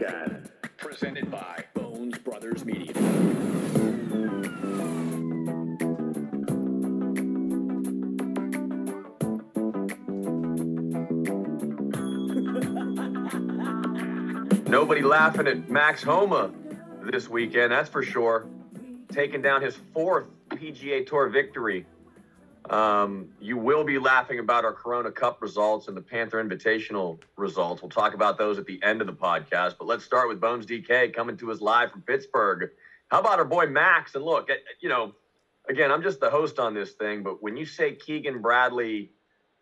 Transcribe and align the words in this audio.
podcast. 0.00 0.50
Presented 0.76 1.30
by 1.30 1.64
Bones 1.74 2.16
Brothers 2.18 2.64
Media. 2.64 2.92
Nobody 14.68 15.02
laughing 15.02 15.46
at 15.48 15.68
Max 15.68 16.02
Homa 16.02 16.50
this 17.10 17.28
weekend, 17.28 17.72
that's 17.72 17.88
for 17.88 18.02
sure. 18.02 18.46
Taking 19.08 19.42
down 19.42 19.62
his 19.62 19.76
fourth 19.92 20.26
PGA 20.48 21.06
Tour 21.06 21.28
victory. 21.28 21.86
Um, 22.70 23.26
you 23.40 23.56
will 23.56 23.82
be 23.82 23.98
laughing 23.98 24.38
about 24.38 24.64
our 24.64 24.72
Corona 24.72 25.10
Cup 25.10 25.42
results 25.42 25.88
and 25.88 25.96
the 25.96 26.00
Panther 26.00 26.42
Invitational 26.42 27.18
results. 27.36 27.82
We'll 27.82 27.90
talk 27.90 28.14
about 28.14 28.38
those 28.38 28.58
at 28.58 28.66
the 28.66 28.80
end 28.84 29.00
of 29.00 29.08
the 29.08 29.12
podcast. 29.12 29.74
But 29.76 29.88
let's 29.88 30.04
start 30.04 30.28
with 30.28 30.40
Bones 30.40 30.66
DK 30.66 31.12
coming 31.12 31.36
to 31.38 31.50
us 31.50 31.60
live 31.60 31.90
from 31.90 32.02
Pittsburgh. 32.02 32.70
How 33.08 33.18
about 33.18 33.40
our 33.40 33.44
boy 33.44 33.66
Max? 33.66 34.14
And 34.14 34.24
look, 34.24 34.48
you 34.80 34.88
know, 34.88 35.16
again, 35.68 35.90
I'm 35.90 36.00
just 36.00 36.20
the 36.20 36.30
host 36.30 36.60
on 36.60 36.72
this 36.72 36.92
thing, 36.92 37.24
but 37.24 37.42
when 37.42 37.56
you 37.56 37.66
say 37.66 37.92
Keegan 37.92 38.40
Bradley 38.40 39.10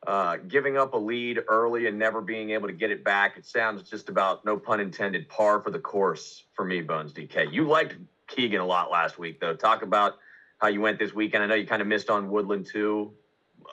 uh, 0.06 0.36
giving 0.46 0.76
up 0.76 0.92
a 0.92 0.98
lead 0.98 1.40
early 1.48 1.86
and 1.86 1.98
never 1.98 2.20
being 2.20 2.50
able 2.50 2.68
to 2.68 2.74
get 2.74 2.90
it 2.90 3.04
back, 3.04 3.38
it 3.38 3.46
sounds 3.46 3.88
just 3.88 4.10
about, 4.10 4.44
no 4.44 4.58
pun 4.58 4.80
intended, 4.80 5.30
par 5.30 5.62
for 5.62 5.70
the 5.70 5.78
course 5.78 6.44
for 6.52 6.64
me, 6.66 6.82
Bones 6.82 7.14
DK. 7.14 7.50
You 7.50 7.66
liked 7.66 7.96
Keegan 8.26 8.60
a 8.60 8.66
lot 8.66 8.90
last 8.90 9.18
week, 9.18 9.40
though. 9.40 9.54
Talk 9.54 9.80
about 9.80 10.18
how 10.58 10.68
you 10.68 10.80
went 10.80 10.98
this 10.98 11.14
weekend. 11.14 11.42
I 11.42 11.46
know 11.46 11.54
you 11.54 11.66
kind 11.66 11.82
of 11.82 11.88
missed 11.88 12.10
on 12.10 12.30
Woodland, 12.30 12.66
too. 12.66 13.12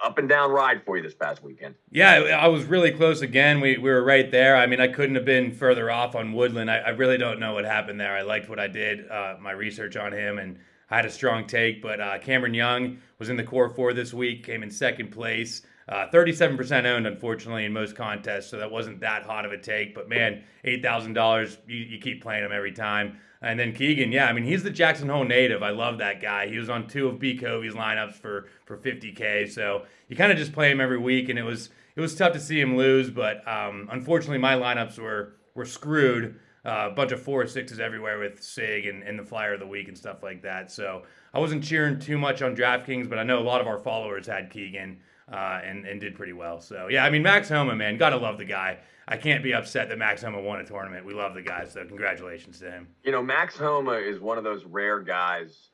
Up 0.03 0.17
and 0.17 0.27
down 0.27 0.51
ride 0.51 0.83
for 0.83 0.97
you 0.97 1.03
this 1.03 1.13
past 1.13 1.41
weekend. 1.41 1.75
Yeah, 1.89 2.11
I 2.13 2.47
was 2.47 2.65
really 2.65 2.91
close 2.91 3.21
again. 3.21 3.61
We, 3.61 3.77
we 3.77 3.89
were 3.89 4.03
right 4.03 4.29
there. 4.29 4.57
I 4.57 4.65
mean, 4.65 4.81
I 4.81 4.89
couldn't 4.89 5.15
have 5.15 5.23
been 5.23 5.53
further 5.53 5.89
off 5.89 6.15
on 6.15 6.33
Woodland. 6.33 6.69
I, 6.69 6.77
I 6.77 6.89
really 6.89 7.17
don't 7.17 7.39
know 7.39 7.53
what 7.53 7.63
happened 7.63 7.99
there. 7.99 8.13
I 8.13 8.21
liked 8.21 8.49
what 8.49 8.59
I 8.59 8.67
did, 8.67 9.09
uh, 9.09 9.35
my 9.39 9.51
research 9.51 9.95
on 9.95 10.11
him, 10.11 10.37
and 10.37 10.59
I 10.89 10.97
had 10.97 11.05
a 11.05 11.11
strong 11.11 11.47
take. 11.47 11.81
But 11.81 12.01
uh, 12.01 12.19
Cameron 12.19 12.53
Young 12.53 12.97
was 13.19 13.29
in 13.29 13.37
the 13.37 13.43
core 13.43 13.69
four 13.69 13.93
this 13.93 14.13
week, 14.13 14.43
came 14.43 14.63
in 14.63 14.69
second 14.69 15.11
place. 15.11 15.61
Uh, 15.87 16.07
37% 16.11 16.85
owned, 16.85 17.05
unfortunately, 17.05 17.65
in 17.65 17.71
most 17.71 17.95
contests, 17.95 18.47
so 18.47 18.57
that 18.57 18.71
wasn't 18.71 18.99
that 19.01 19.21
hot 19.23 19.45
of 19.45 19.51
a 19.51 19.57
take. 19.57 19.93
But 19.93 20.09
man, 20.09 20.43
$8,000, 20.65 21.57
you, 21.67 21.77
you 21.77 21.99
keep 21.99 22.23
playing 22.23 22.43
him 22.43 22.51
every 22.51 22.71
time. 22.71 23.19
And 23.41 23.59
then 23.59 23.73
Keegan, 23.73 24.11
yeah, 24.11 24.25
I 24.25 24.33
mean, 24.33 24.45
he's 24.45 24.63
the 24.63 24.71
Jackson 24.71 25.09
Hole 25.09 25.23
native. 25.23 25.61
I 25.61 25.69
love 25.69 25.99
that 25.99 26.19
guy. 26.19 26.47
He 26.47 26.57
was 26.57 26.69
on 26.69 26.87
two 26.87 27.07
of 27.07 27.19
B 27.19 27.37
Covey's 27.37 27.75
lineups 27.75 28.15
for 28.15 28.47
for 28.65 28.77
50k. 28.77 29.51
So 29.51 29.83
you 30.07 30.15
kind 30.15 30.31
of 30.31 30.37
just 30.39 30.51
play 30.51 30.71
him 30.71 30.81
every 30.81 30.97
week, 30.97 31.29
and 31.29 31.37
it 31.37 31.43
was 31.43 31.69
it 31.95 32.01
was 32.01 32.15
tough 32.15 32.33
to 32.33 32.39
see 32.39 32.59
him 32.59 32.75
lose. 32.75 33.11
But 33.11 33.47
um, 33.47 33.87
unfortunately, 33.91 34.39
my 34.39 34.55
lineups 34.55 34.97
were 34.97 35.35
were 35.53 35.65
screwed. 35.65 36.39
Uh, 36.65 36.89
a 36.91 36.95
bunch 36.95 37.11
of 37.11 37.21
four 37.21 37.43
or 37.43 37.45
sixes 37.45 37.79
everywhere 37.79 38.17
with 38.17 38.41
Sig 38.41 38.87
and, 38.87 39.03
and 39.03 39.19
the 39.19 39.23
flyer 39.23 39.53
of 39.53 39.59
the 39.59 39.67
week 39.67 39.87
and 39.87 39.95
stuff 39.95 40.23
like 40.23 40.41
that. 40.41 40.71
So 40.71 41.03
I 41.31 41.37
wasn't 41.37 41.63
cheering 41.63 41.99
too 41.99 42.17
much 42.17 42.41
on 42.41 42.55
DraftKings, 42.55 43.07
but 43.07 43.19
I 43.19 43.23
know 43.23 43.37
a 43.37 43.45
lot 43.45 43.61
of 43.61 43.67
our 43.67 43.77
followers 43.77 44.25
had 44.25 44.49
Keegan 44.49 44.97
uh, 45.31 45.59
and 45.63 45.85
and 45.85 45.99
did 45.99 46.15
pretty 46.15 46.33
well. 46.33 46.59
So 46.59 46.87
yeah, 46.89 47.05
I 47.05 47.09
mean 47.09 47.23
Max 47.23 47.49
Homa, 47.49 47.75
man, 47.75 47.97
gotta 47.97 48.17
love 48.17 48.37
the 48.37 48.45
guy. 48.45 48.79
I 49.07 49.17
can't 49.17 49.43
be 49.43 49.53
upset 49.53 49.89
that 49.89 49.97
Max 49.97 50.23
Homa 50.23 50.41
won 50.41 50.59
a 50.59 50.65
tournament. 50.65 51.05
We 51.05 51.13
love 51.13 51.35
the 51.35 51.41
guy, 51.41 51.65
so 51.65 51.85
congratulations 51.85 52.59
to 52.59 52.71
him. 52.71 52.87
You 53.03 53.11
know, 53.11 53.21
Max 53.21 53.55
Homa 53.55 53.93
is 53.93 54.19
one 54.19 54.37
of 54.37 54.43
those 54.43 54.65
rare 54.65 54.99
guys 54.99 55.69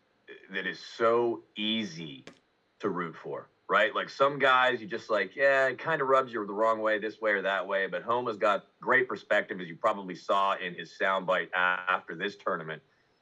that 0.53 0.67
is 0.67 0.79
so 0.79 1.43
easy 1.55 2.25
to 2.79 2.89
root 2.89 3.15
for, 3.15 3.47
right? 3.69 3.95
Like 3.95 4.09
some 4.09 4.37
guys, 4.37 4.81
you 4.81 4.87
just 4.87 5.09
like, 5.09 5.35
yeah, 5.35 5.67
it 5.67 5.79
kind 5.79 6.01
of 6.01 6.09
rubs 6.09 6.33
you 6.33 6.45
the 6.45 6.53
wrong 6.53 6.81
way, 6.81 6.99
this 6.99 7.21
way 7.21 7.31
or 7.31 7.41
that 7.41 7.65
way. 7.65 7.87
But 7.87 8.01
Homa's 8.01 8.37
got 8.37 8.65
great 8.81 9.07
perspective, 9.07 9.61
as 9.61 9.67
you 9.67 9.77
probably 9.77 10.15
saw 10.15 10.55
in 10.57 10.73
his 10.73 10.91
soundbite 10.99 11.49
after 11.53 12.15
this 12.15 12.35
tournament 12.35 12.81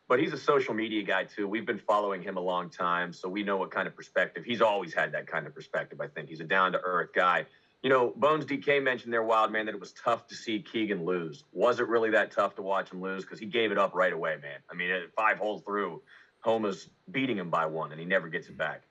but 0.09 0.19
he's 0.19 0.33
a 0.33 0.37
social 0.37 0.73
media 0.73 1.03
guy 1.03 1.23
too. 1.23 1.47
We've 1.47 1.67
been 1.67 1.79
following 1.79 2.23
him 2.23 2.35
a 2.35 2.41
long 2.41 2.71
time, 2.71 3.13
so 3.13 3.29
we 3.29 3.43
know 3.43 3.57
what 3.57 3.69
kind 3.69 3.87
of 3.87 3.95
perspective 3.95 4.43
he's 4.43 4.59
always 4.59 4.91
had. 4.91 5.11
That 5.13 5.27
kind 5.27 5.45
of 5.45 5.53
perspective, 5.53 6.01
I 6.01 6.07
think. 6.07 6.29
He's 6.29 6.39
a 6.39 6.45
down 6.45 6.71
to 6.71 6.79
earth 6.79 7.11
guy. 7.13 7.45
You 7.83 7.89
know, 7.91 8.11
Bones 8.17 8.43
DK 8.43 8.83
mentioned 8.83 9.13
there, 9.13 9.23
Wild 9.23 9.53
Man, 9.53 9.67
that 9.67 9.75
it 9.75 9.79
was 9.79 9.93
tough 9.93 10.27
to 10.27 10.35
see 10.35 10.61
Keegan 10.61 11.05
lose. 11.05 11.45
Was 11.53 11.79
it 11.79 11.87
really 11.87 12.09
that 12.09 12.31
tough 12.31 12.55
to 12.55 12.61
watch 12.63 12.91
him 12.91 13.01
lose? 13.01 13.23
Because 13.23 13.39
he 13.39 13.45
gave 13.45 13.71
it 13.71 13.77
up 13.77 13.93
right 13.93 14.11
away, 14.11 14.35
man. 14.41 14.57
I 14.69 14.73
mean, 14.73 14.91
five 15.15 15.37
holes 15.37 15.61
through, 15.61 16.01
Homa's 16.41 16.89
beating 17.11 17.37
him 17.37 17.51
by 17.51 17.67
one, 17.67 17.91
and 17.91 17.99
he 17.99 18.05
never 18.05 18.27
gets 18.29 18.47
it 18.47 18.57
back. 18.57 18.81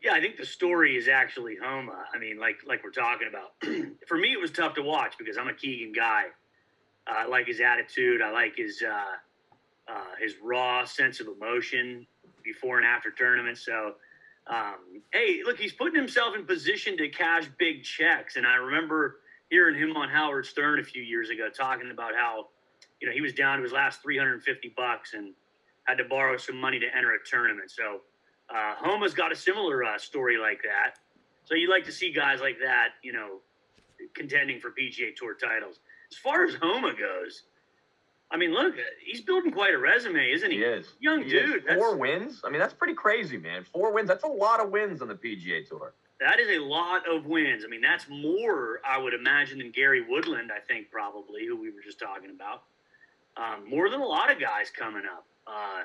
Yeah, 0.00 0.12
I 0.12 0.20
think 0.20 0.36
the 0.36 0.46
story 0.46 0.96
is 0.96 1.08
actually 1.08 1.56
Homa. 1.60 2.04
I 2.14 2.18
mean, 2.18 2.38
like 2.38 2.58
like 2.64 2.84
we're 2.84 2.90
talking 2.90 3.26
about. 3.28 3.54
For 4.06 4.16
me, 4.16 4.32
it 4.32 4.40
was 4.40 4.52
tough 4.52 4.74
to 4.74 4.82
watch 4.82 5.14
because 5.18 5.36
I'm 5.36 5.48
a 5.48 5.54
Keegan 5.54 5.92
guy. 5.92 6.26
Uh, 7.06 7.14
I 7.18 7.26
like 7.26 7.46
his 7.46 7.60
attitude. 7.60 8.22
I 8.22 8.30
like 8.30 8.56
his. 8.56 8.80
Uh, 8.80 9.16
uh, 9.88 10.14
his 10.20 10.34
raw 10.42 10.84
sense 10.84 11.20
of 11.20 11.28
emotion 11.28 12.06
before 12.44 12.78
and 12.78 12.86
after 12.86 13.10
tournaments. 13.10 13.64
So, 13.64 13.94
um, 14.46 15.02
hey, 15.12 15.40
look, 15.44 15.58
he's 15.58 15.72
putting 15.72 15.94
himself 15.94 16.34
in 16.36 16.44
position 16.44 16.96
to 16.98 17.08
cash 17.08 17.44
big 17.58 17.82
checks. 17.82 18.36
And 18.36 18.46
I 18.46 18.56
remember 18.56 19.20
hearing 19.50 19.76
him 19.76 19.96
on 19.96 20.08
Howard 20.08 20.46
Stern 20.46 20.80
a 20.80 20.84
few 20.84 21.02
years 21.02 21.30
ago 21.30 21.48
talking 21.48 21.90
about 21.90 22.14
how, 22.16 22.48
you 23.00 23.08
know, 23.08 23.14
he 23.14 23.20
was 23.20 23.32
down 23.32 23.58
to 23.58 23.62
his 23.62 23.72
last 23.72 24.02
350 24.02 24.74
bucks 24.76 25.14
and 25.14 25.34
had 25.84 25.98
to 25.98 26.04
borrow 26.04 26.36
some 26.36 26.60
money 26.60 26.78
to 26.78 26.86
enter 26.96 27.12
a 27.14 27.18
tournament. 27.28 27.70
So, 27.70 28.00
uh, 28.48 28.74
Homa's 28.76 29.14
got 29.14 29.32
a 29.32 29.36
similar 29.36 29.82
uh, 29.84 29.98
story 29.98 30.38
like 30.38 30.62
that. 30.62 30.98
So 31.44 31.54
you'd 31.54 31.70
like 31.70 31.84
to 31.84 31.92
see 31.92 32.12
guys 32.12 32.40
like 32.40 32.58
that, 32.62 32.88
you 33.02 33.12
know, 33.12 33.38
contending 34.14 34.60
for 34.60 34.70
PGA 34.70 35.14
Tour 35.14 35.34
titles. 35.34 35.80
As 36.10 36.18
far 36.18 36.44
as 36.44 36.54
Homa 36.54 36.92
goes, 36.92 37.42
I 38.30 38.36
mean, 38.36 38.52
look, 38.52 38.74
he's 39.04 39.20
building 39.20 39.52
quite 39.52 39.72
a 39.72 39.78
resume, 39.78 40.30
isn't 40.30 40.50
he? 40.50 40.58
He 40.58 40.62
is. 40.64 40.86
Young 41.00 41.22
he 41.22 41.30
dude. 41.30 41.64
Is. 41.68 41.76
Four 41.76 41.96
wins? 41.96 42.42
I 42.44 42.50
mean, 42.50 42.58
that's 42.58 42.74
pretty 42.74 42.94
crazy, 42.94 43.36
man. 43.36 43.64
Four 43.64 43.92
wins. 43.92 44.08
That's 44.08 44.24
a 44.24 44.28
lot 44.28 44.60
of 44.60 44.70
wins 44.70 45.00
on 45.00 45.08
the 45.08 45.14
PGA 45.14 45.66
Tour. 45.68 45.94
That 46.18 46.40
is 46.40 46.48
a 46.48 46.62
lot 46.62 47.08
of 47.08 47.26
wins. 47.26 47.64
I 47.64 47.68
mean, 47.68 47.82
that's 47.82 48.06
more, 48.08 48.80
I 48.84 48.98
would 48.98 49.14
imagine, 49.14 49.58
than 49.58 49.70
Gary 49.70 50.04
Woodland, 50.08 50.50
I 50.50 50.60
think, 50.60 50.90
probably, 50.90 51.46
who 51.46 51.56
we 51.56 51.70
were 51.70 51.82
just 51.82 52.00
talking 52.00 52.30
about. 52.30 52.62
Um, 53.36 53.68
more 53.68 53.90
than 53.90 54.00
a 54.00 54.06
lot 54.06 54.32
of 54.32 54.40
guys 54.40 54.70
coming 54.70 55.02
up. 55.04 55.26
Uh, 55.46 55.84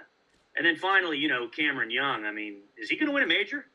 and 0.57 0.65
then 0.65 0.77
finally, 0.77 1.17
you 1.17 1.27
know, 1.27 1.47
Cameron 1.47 1.91
Young. 1.91 2.25
I 2.25 2.31
mean, 2.31 2.59
is 2.77 2.89
he 2.89 2.95
going 2.95 3.07
to 3.07 3.13
win 3.13 3.23
a 3.23 3.27
major? 3.27 3.65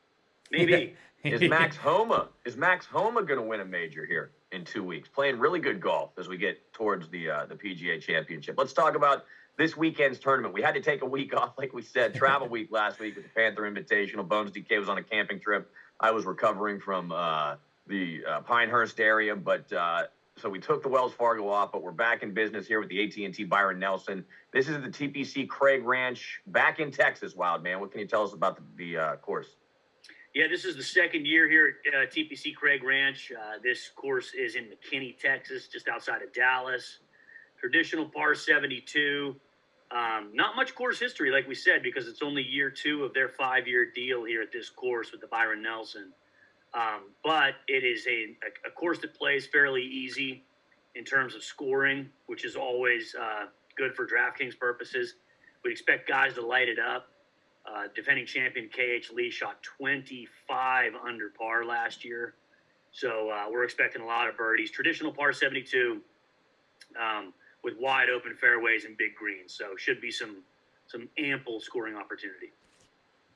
Maybe. 0.50 0.94
is 1.24 1.48
Max 1.48 1.76
Homa 1.76 2.28
is 2.44 2.56
Max 2.56 2.86
Homa 2.86 3.22
going 3.22 3.40
to 3.40 3.46
win 3.46 3.60
a 3.60 3.64
major 3.64 4.04
here? 4.04 4.30
In 4.56 4.64
two 4.64 4.82
weeks, 4.82 5.08
playing 5.08 5.38
really 5.38 5.60
good 5.60 5.80
golf 5.80 6.10
as 6.18 6.26
we 6.26 6.36
get 6.36 6.72
towards 6.72 7.08
the 7.10 7.30
uh, 7.30 7.46
the 7.46 7.54
PGA 7.54 8.00
Championship. 8.00 8.56
Let's 8.58 8.72
talk 8.72 8.96
about 8.96 9.24
this 9.56 9.76
weekend's 9.76 10.18
tournament. 10.18 10.52
We 10.52 10.62
had 10.62 10.74
to 10.74 10.80
take 10.80 11.02
a 11.02 11.06
week 11.06 11.36
off, 11.40 11.52
like 11.56 11.72
we 11.72 11.82
said, 11.82 12.14
travel 12.14 12.48
week 12.48 12.72
last 12.72 12.98
week 12.98 13.14
with 13.14 13.24
the 13.24 13.30
Panther 13.30 13.62
Invitational. 13.62 14.26
Bones 14.26 14.50
DK 14.50 14.80
was 14.80 14.88
on 14.88 14.98
a 14.98 15.02
camping 15.02 15.38
trip. 15.38 15.70
I 16.00 16.10
was 16.10 16.24
recovering 16.24 16.80
from 16.80 17.12
uh, 17.12 17.56
the 17.86 18.24
uh, 18.28 18.40
Pinehurst 18.40 18.98
area, 18.98 19.36
but 19.36 19.72
uh, 19.72 20.04
so 20.38 20.50
we 20.50 20.58
took 20.58 20.82
the 20.82 20.88
Wells 20.88 21.12
Fargo 21.12 21.48
off. 21.48 21.70
But 21.70 21.82
we're 21.82 21.92
back 21.92 22.22
in 22.22 22.34
business 22.34 22.66
here 22.66 22.80
with 22.80 22.88
the 22.88 23.04
AT&T 23.04 23.44
Byron 23.44 23.78
Nelson. 23.78 24.24
This 24.52 24.68
is 24.68 24.82
the 24.82 24.88
TPC 24.88 25.48
Craig 25.48 25.84
Ranch 25.84 26.40
back 26.46 26.80
in 26.80 26.90
Texas. 26.90 27.34
Wild 27.36 27.62
man, 27.62 27.80
what 27.80 27.92
can 27.92 28.00
you 28.00 28.06
tell 28.06 28.24
us 28.24 28.32
about 28.32 28.56
the, 28.56 28.62
the 28.76 28.98
uh, 28.98 29.16
course? 29.16 29.56
Yeah, 30.36 30.48
this 30.50 30.66
is 30.66 30.76
the 30.76 30.82
second 30.82 31.26
year 31.26 31.48
here 31.48 31.76
at 31.86 31.94
uh, 31.94 32.06
TPC 32.12 32.54
Craig 32.54 32.84
Ranch. 32.84 33.32
Uh, 33.32 33.54
this 33.62 33.88
course 33.96 34.34
is 34.34 34.54
in 34.54 34.64
McKinney, 34.64 35.18
Texas, 35.18 35.66
just 35.66 35.88
outside 35.88 36.20
of 36.20 36.30
Dallas. 36.34 36.98
Traditional 37.58 38.04
par 38.04 38.34
72. 38.34 39.34
Um, 39.90 40.32
not 40.34 40.54
much 40.54 40.74
course 40.74 41.00
history, 41.00 41.30
like 41.30 41.48
we 41.48 41.54
said, 41.54 41.82
because 41.82 42.06
it's 42.06 42.20
only 42.20 42.42
year 42.42 42.68
two 42.68 43.02
of 43.02 43.14
their 43.14 43.30
five 43.30 43.66
year 43.66 43.90
deal 43.90 44.24
here 44.24 44.42
at 44.42 44.52
this 44.52 44.68
course 44.68 45.10
with 45.10 45.22
the 45.22 45.26
Byron 45.26 45.62
Nelson. 45.62 46.12
Um, 46.74 47.12
but 47.24 47.54
it 47.66 47.82
is 47.82 48.06
a, 48.06 48.36
a, 48.68 48.70
course 48.70 48.98
that 48.98 49.14
plays 49.14 49.46
fairly 49.46 49.84
easy 49.84 50.44
in 50.96 51.04
terms 51.04 51.34
of 51.34 51.42
scoring, 51.44 52.10
which 52.26 52.44
is 52.44 52.56
always 52.56 53.14
uh, 53.18 53.46
good 53.78 53.94
for 53.94 54.06
DraftKings 54.06 54.58
purposes. 54.58 55.14
We 55.64 55.70
expect 55.70 56.06
guys 56.06 56.34
to 56.34 56.46
light 56.46 56.68
it 56.68 56.78
up. 56.78 57.08
Uh, 57.66 57.88
defending 57.94 58.24
champion 58.24 58.68
KH 58.68 59.12
Lee 59.12 59.30
shot 59.30 59.60
25 59.62 60.92
under 61.04 61.30
par 61.30 61.64
last 61.64 62.04
year. 62.04 62.34
So 62.92 63.30
uh, 63.30 63.46
we're 63.50 63.64
expecting 63.64 64.02
a 64.02 64.06
lot 64.06 64.28
of 64.28 64.36
birdies. 64.36 64.70
Traditional 64.70 65.12
par 65.12 65.32
72 65.32 66.00
um, 67.00 67.34
with 67.64 67.74
wide 67.78 68.08
open 68.08 68.36
fairways 68.40 68.84
and 68.84 68.96
big 68.96 69.16
greens. 69.16 69.52
So 69.52 69.76
should 69.76 70.00
be 70.00 70.10
some 70.10 70.42
some 70.86 71.08
ample 71.18 71.58
scoring 71.58 71.96
opportunity. 71.96 72.52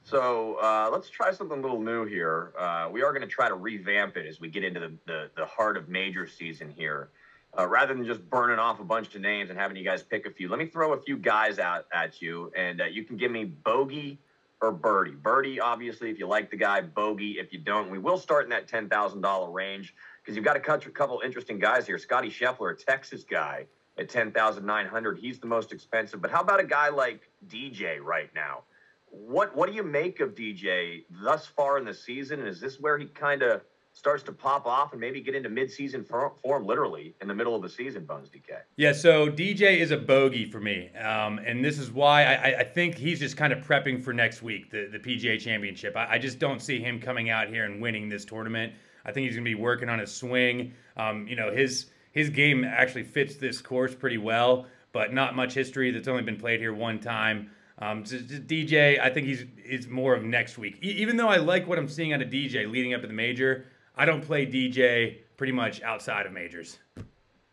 So 0.04 0.56
uh, 0.62 0.88
let's 0.92 1.10
try 1.10 1.32
something 1.32 1.58
a 1.58 1.60
little 1.60 1.80
new 1.80 2.06
here. 2.06 2.52
Uh, 2.56 2.88
we 2.90 3.02
are 3.02 3.12
going 3.12 3.22
to 3.22 3.28
try 3.28 3.48
to 3.48 3.56
revamp 3.56 4.16
it 4.16 4.26
as 4.26 4.40
we 4.40 4.48
get 4.48 4.62
into 4.62 4.80
the, 4.80 4.92
the, 5.06 5.30
the 5.36 5.46
heart 5.46 5.76
of 5.76 5.88
major 5.88 6.26
season 6.28 6.70
here 6.70 7.10
uh, 7.58 7.66
rather 7.66 7.94
than 7.94 8.04
just 8.04 8.28
burning 8.28 8.58
off 8.58 8.80
a 8.80 8.84
bunch 8.84 9.14
of 9.14 9.20
names 9.20 9.50
and 9.50 9.58
having 9.58 9.76
you 9.76 9.84
guys 9.84 10.02
pick 10.02 10.26
a 10.26 10.30
few, 10.30 10.48
let 10.48 10.58
me 10.58 10.66
throw 10.66 10.92
a 10.92 11.00
few 11.00 11.16
guys 11.16 11.58
out 11.58 11.86
at 11.92 12.22
you, 12.22 12.52
and 12.56 12.80
uh, 12.80 12.84
you 12.84 13.04
can 13.04 13.16
give 13.16 13.30
me 13.30 13.44
bogey 13.44 14.18
or 14.60 14.72
birdie. 14.72 15.12
Birdie, 15.12 15.60
obviously, 15.60 16.10
if 16.10 16.18
you 16.18 16.26
like 16.26 16.50
the 16.50 16.56
guy. 16.56 16.80
Bogey, 16.80 17.38
if 17.38 17.52
you 17.52 17.58
don't. 17.58 17.90
We 17.90 17.98
will 17.98 18.18
start 18.18 18.44
in 18.44 18.50
that 18.50 18.68
ten 18.68 18.88
thousand 18.88 19.22
dollar 19.22 19.50
range 19.50 19.94
because 20.22 20.36
you've 20.36 20.44
got 20.44 20.56
a 20.56 20.60
couple 20.60 21.20
interesting 21.24 21.58
guys 21.58 21.86
here. 21.86 21.98
Scotty 21.98 22.30
Scheffler, 22.30 22.72
a 22.72 22.76
Texas 22.76 23.24
guy 23.24 23.66
at 23.98 24.08
10,900. 24.08 25.18
He's 25.18 25.38
the 25.38 25.46
most 25.46 25.72
expensive. 25.72 26.20
But 26.20 26.30
how 26.30 26.40
about 26.40 26.60
a 26.60 26.64
guy 26.64 26.88
like 26.88 27.30
DJ 27.48 28.00
right 28.00 28.30
now? 28.34 28.62
What 29.06 29.56
what 29.56 29.68
do 29.68 29.74
you 29.74 29.82
make 29.82 30.20
of 30.20 30.34
DJ 30.34 31.04
thus 31.22 31.46
far 31.46 31.78
in 31.78 31.84
the 31.84 31.94
season? 31.94 32.46
Is 32.46 32.60
this 32.60 32.78
where 32.78 32.96
he 32.96 33.06
kind 33.06 33.42
of 33.42 33.62
starts 33.92 34.22
to 34.22 34.32
pop 34.32 34.66
off 34.66 34.92
and 34.92 35.00
maybe 35.00 35.20
get 35.20 35.34
into 35.34 35.48
midseason 35.48 36.06
form, 36.06 36.66
literally 36.66 37.14
in 37.20 37.28
the 37.28 37.34
middle 37.34 37.54
of 37.54 37.62
the 37.62 37.68
season, 37.68 38.04
Bones 38.04 38.28
DK? 38.28 38.60
Yeah, 38.76 38.92
so 38.92 39.28
DJ 39.28 39.78
is 39.78 39.90
a 39.90 39.96
bogey 39.96 40.44
for 40.44 40.60
me, 40.60 40.90
um, 40.96 41.38
and 41.38 41.64
this 41.64 41.78
is 41.78 41.90
why 41.90 42.24
I, 42.24 42.60
I, 42.60 42.64
think 42.64 42.94
he's 42.94 43.18
just 43.18 43.36
kind 43.36 43.52
of 43.52 43.60
prepping 43.60 44.02
for 44.02 44.12
next 44.12 44.42
week, 44.42 44.70
the, 44.70 44.88
the 44.90 44.98
PGA 44.98 45.38
Championship. 45.40 45.96
I, 45.96 46.12
I, 46.12 46.18
just 46.18 46.38
don't 46.38 46.62
see 46.62 46.80
him 46.80 47.00
coming 47.00 47.30
out 47.30 47.48
here 47.48 47.64
and 47.64 47.80
winning 47.82 48.08
this 48.08 48.24
tournament. 48.24 48.72
I 49.04 49.12
think 49.12 49.26
he's 49.26 49.34
going 49.34 49.44
to 49.44 49.50
be 49.50 49.60
working 49.60 49.88
on 49.88 49.98
his 49.98 50.12
swing. 50.12 50.72
Um, 50.96 51.26
you 51.26 51.36
know, 51.36 51.52
his 51.52 51.86
his 52.12 52.30
game 52.30 52.64
actually 52.64 53.04
fits 53.04 53.36
this 53.36 53.60
course 53.60 53.94
pretty 53.94 54.18
well, 54.18 54.66
but 54.92 55.12
not 55.12 55.36
much 55.36 55.54
history. 55.54 55.90
That's 55.90 56.08
only 56.08 56.22
been 56.22 56.38
played 56.38 56.60
here 56.60 56.74
one 56.74 56.98
time. 56.98 57.50
Um, 57.78 58.04
DJ, 58.04 59.00
I 59.00 59.08
think 59.08 59.26
he's 59.26 59.44
is 59.64 59.88
more 59.88 60.14
of 60.14 60.22
next 60.22 60.58
week. 60.58 60.78
E- 60.82 60.96
even 60.98 61.16
though 61.16 61.28
I 61.28 61.36
like 61.36 61.66
what 61.66 61.78
I'm 61.78 61.88
seeing 61.88 62.12
out 62.12 62.20
of 62.20 62.28
DJ 62.28 62.70
leading 62.70 62.92
up 62.92 63.00
to 63.00 63.06
the 63.06 63.14
major, 63.14 63.66
I 64.00 64.06
don't 64.06 64.22
play 64.22 64.46
DJ 64.46 65.18
pretty 65.36 65.52
much 65.52 65.82
outside 65.82 66.24
of 66.24 66.32
majors. 66.32 66.78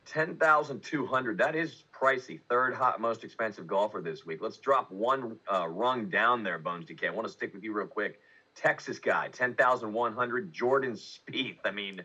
Ten 0.05 0.37
thousand 0.37 0.81
two 0.81 1.05
hundred. 1.05 1.37
That 1.39 1.57
is 1.57 1.83
pricey. 1.93 2.39
Third 2.49 2.73
hot 2.73 3.01
most 3.01 3.25
expensive 3.25 3.67
golfer 3.67 3.99
this 3.99 4.25
week. 4.25 4.39
Let's 4.41 4.55
drop 4.55 4.89
one 4.89 5.35
uh, 5.53 5.67
rung 5.67 6.05
down 6.05 6.43
there, 6.43 6.57
Bones 6.57 6.85
DK. 6.85 7.07
I 7.07 7.09
want 7.09 7.27
to 7.27 7.33
stick 7.33 7.53
with 7.53 7.65
you 7.65 7.73
real 7.73 7.85
quick. 7.85 8.21
Texas 8.55 8.97
guy, 8.97 9.27
ten 9.27 9.55
thousand 9.55 9.91
one 9.91 10.13
hundred. 10.13 10.53
Jordan 10.53 10.93
Spieth. 10.93 11.57
I 11.65 11.71
mean, 11.71 12.01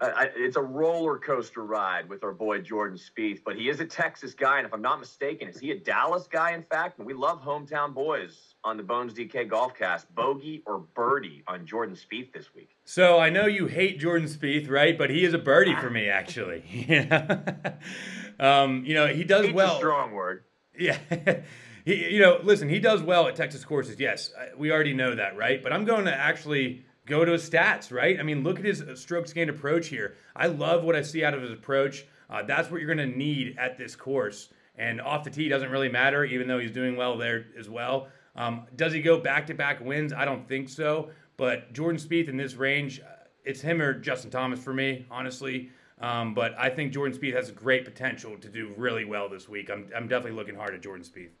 uh, 0.00 0.26
it's 0.36 0.56
a 0.56 0.62
roller 0.62 1.18
coaster 1.18 1.64
ride 1.64 2.08
with 2.08 2.24
our 2.24 2.32
boy 2.32 2.60
Jordan 2.60 2.98
Spieth, 2.98 3.40
but 3.44 3.56
he 3.56 3.68
is 3.68 3.80
a 3.80 3.84
Texas 3.84 4.34
guy, 4.34 4.58
and 4.58 4.66
if 4.66 4.74
I'm 4.74 4.82
not 4.82 4.98
mistaken, 4.98 5.48
is 5.48 5.60
he 5.60 5.70
a 5.70 5.78
Dallas 5.78 6.26
guy? 6.26 6.52
In 6.52 6.62
fact, 6.62 6.98
and 6.98 7.06
we 7.06 7.14
love 7.14 7.40
hometown 7.40 7.94
boys 7.94 8.54
on 8.64 8.76
the 8.76 8.82
Bones 8.82 9.14
DK 9.14 9.48
Golfcast. 9.48 10.06
Bogey 10.14 10.62
or 10.66 10.78
birdie 10.94 11.44
on 11.46 11.66
Jordan 11.66 11.94
Spieth 11.94 12.32
this 12.32 12.54
week? 12.54 12.70
So 12.84 13.18
I 13.18 13.30
know 13.30 13.46
you 13.46 13.66
hate 13.66 14.00
Jordan 14.00 14.28
Spieth, 14.28 14.68
right? 14.68 14.96
But 14.96 15.10
he 15.10 15.24
is 15.24 15.34
a 15.34 15.38
birdie 15.38 15.76
for 15.76 15.90
me, 15.90 16.08
actually. 16.08 16.64
um, 18.40 18.84
you 18.84 18.94
know, 18.94 19.06
he 19.06 19.24
does 19.24 19.46
Hate's 19.46 19.54
well. 19.54 19.76
strong 19.76 20.12
word. 20.12 20.44
Yeah. 20.76 20.98
he, 21.84 22.14
you 22.14 22.20
know, 22.20 22.40
listen, 22.42 22.68
he 22.68 22.80
does 22.80 23.02
well 23.02 23.28
at 23.28 23.36
Texas 23.36 23.64
courses. 23.64 24.00
Yes, 24.00 24.32
we 24.56 24.72
already 24.72 24.94
know 24.94 25.14
that, 25.14 25.36
right? 25.36 25.62
But 25.62 25.72
I'm 25.72 25.84
going 25.84 26.06
to 26.06 26.14
actually 26.14 26.84
go 27.12 27.24
to 27.26 27.32
his 27.32 27.48
stats, 27.48 27.92
right? 27.92 28.18
I 28.18 28.22
mean, 28.22 28.42
look 28.42 28.58
at 28.58 28.64
his 28.64 28.82
strokes 28.94 29.34
gained 29.34 29.50
approach 29.50 29.88
here. 29.88 30.14
I 30.34 30.46
love 30.46 30.82
what 30.82 30.96
I 30.96 31.02
see 31.02 31.22
out 31.22 31.34
of 31.34 31.42
his 31.42 31.52
approach. 31.52 32.06
Uh, 32.30 32.42
that's 32.42 32.70
what 32.70 32.80
you're 32.80 32.94
going 32.94 33.10
to 33.10 33.18
need 33.18 33.56
at 33.58 33.76
this 33.76 33.94
course. 33.94 34.48
And 34.76 34.98
off 35.00 35.22
the 35.22 35.30
tee 35.30 35.48
doesn't 35.48 35.70
really 35.70 35.90
matter, 35.90 36.24
even 36.24 36.48
though 36.48 36.58
he's 36.58 36.70
doing 36.70 36.96
well 36.96 37.18
there 37.18 37.44
as 37.58 37.68
well. 37.68 38.08
Um, 38.34 38.66
does 38.76 38.94
he 38.94 39.02
go 39.02 39.18
back 39.20 39.46
to 39.48 39.54
back 39.54 39.84
wins? 39.84 40.14
I 40.14 40.24
don't 40.24 40.48
think 40.48 40.70
so. 40.70 41.10
But 41.36 41.74
Jordan 41.74 42.00
Spieth 42.00 42.28
in 42.28 42.38
this 42.38 42.54
range, 42.54 43.00
uh, 43.00 43.24
it's 43.44 43.60
him 43.60 43.82
or 43.82 43.92
Justin 43.92 44.30
Thomas 44.30 44.58
for 44.58 44.72
me, 44.72 45.04
honestly. 45.10 45.70
Um, 46.00 46.32
but 46.32 46.54
I 46.58 46.70
think 46.70 46.94
Jordan 46.94 47.16
Spieth 47.16 47.34
has 47.34 47.50
great 47.50 47.84
potential 47.84 48.38
to 48.38 48.48
do 48.48 48.72
really 48.78 49.04
well 49.04 49.28
this 49.28 49.50
week. 49.50 49.70
I'm, 49.70 49.90
I'm 49.94 50.08
definitely 50.08 50.38
looking 50.38 50.54
hard 50.54 50.74
at 50.74 50.80
Jordan 50.80 51.04
Spieth. 51.04 51.32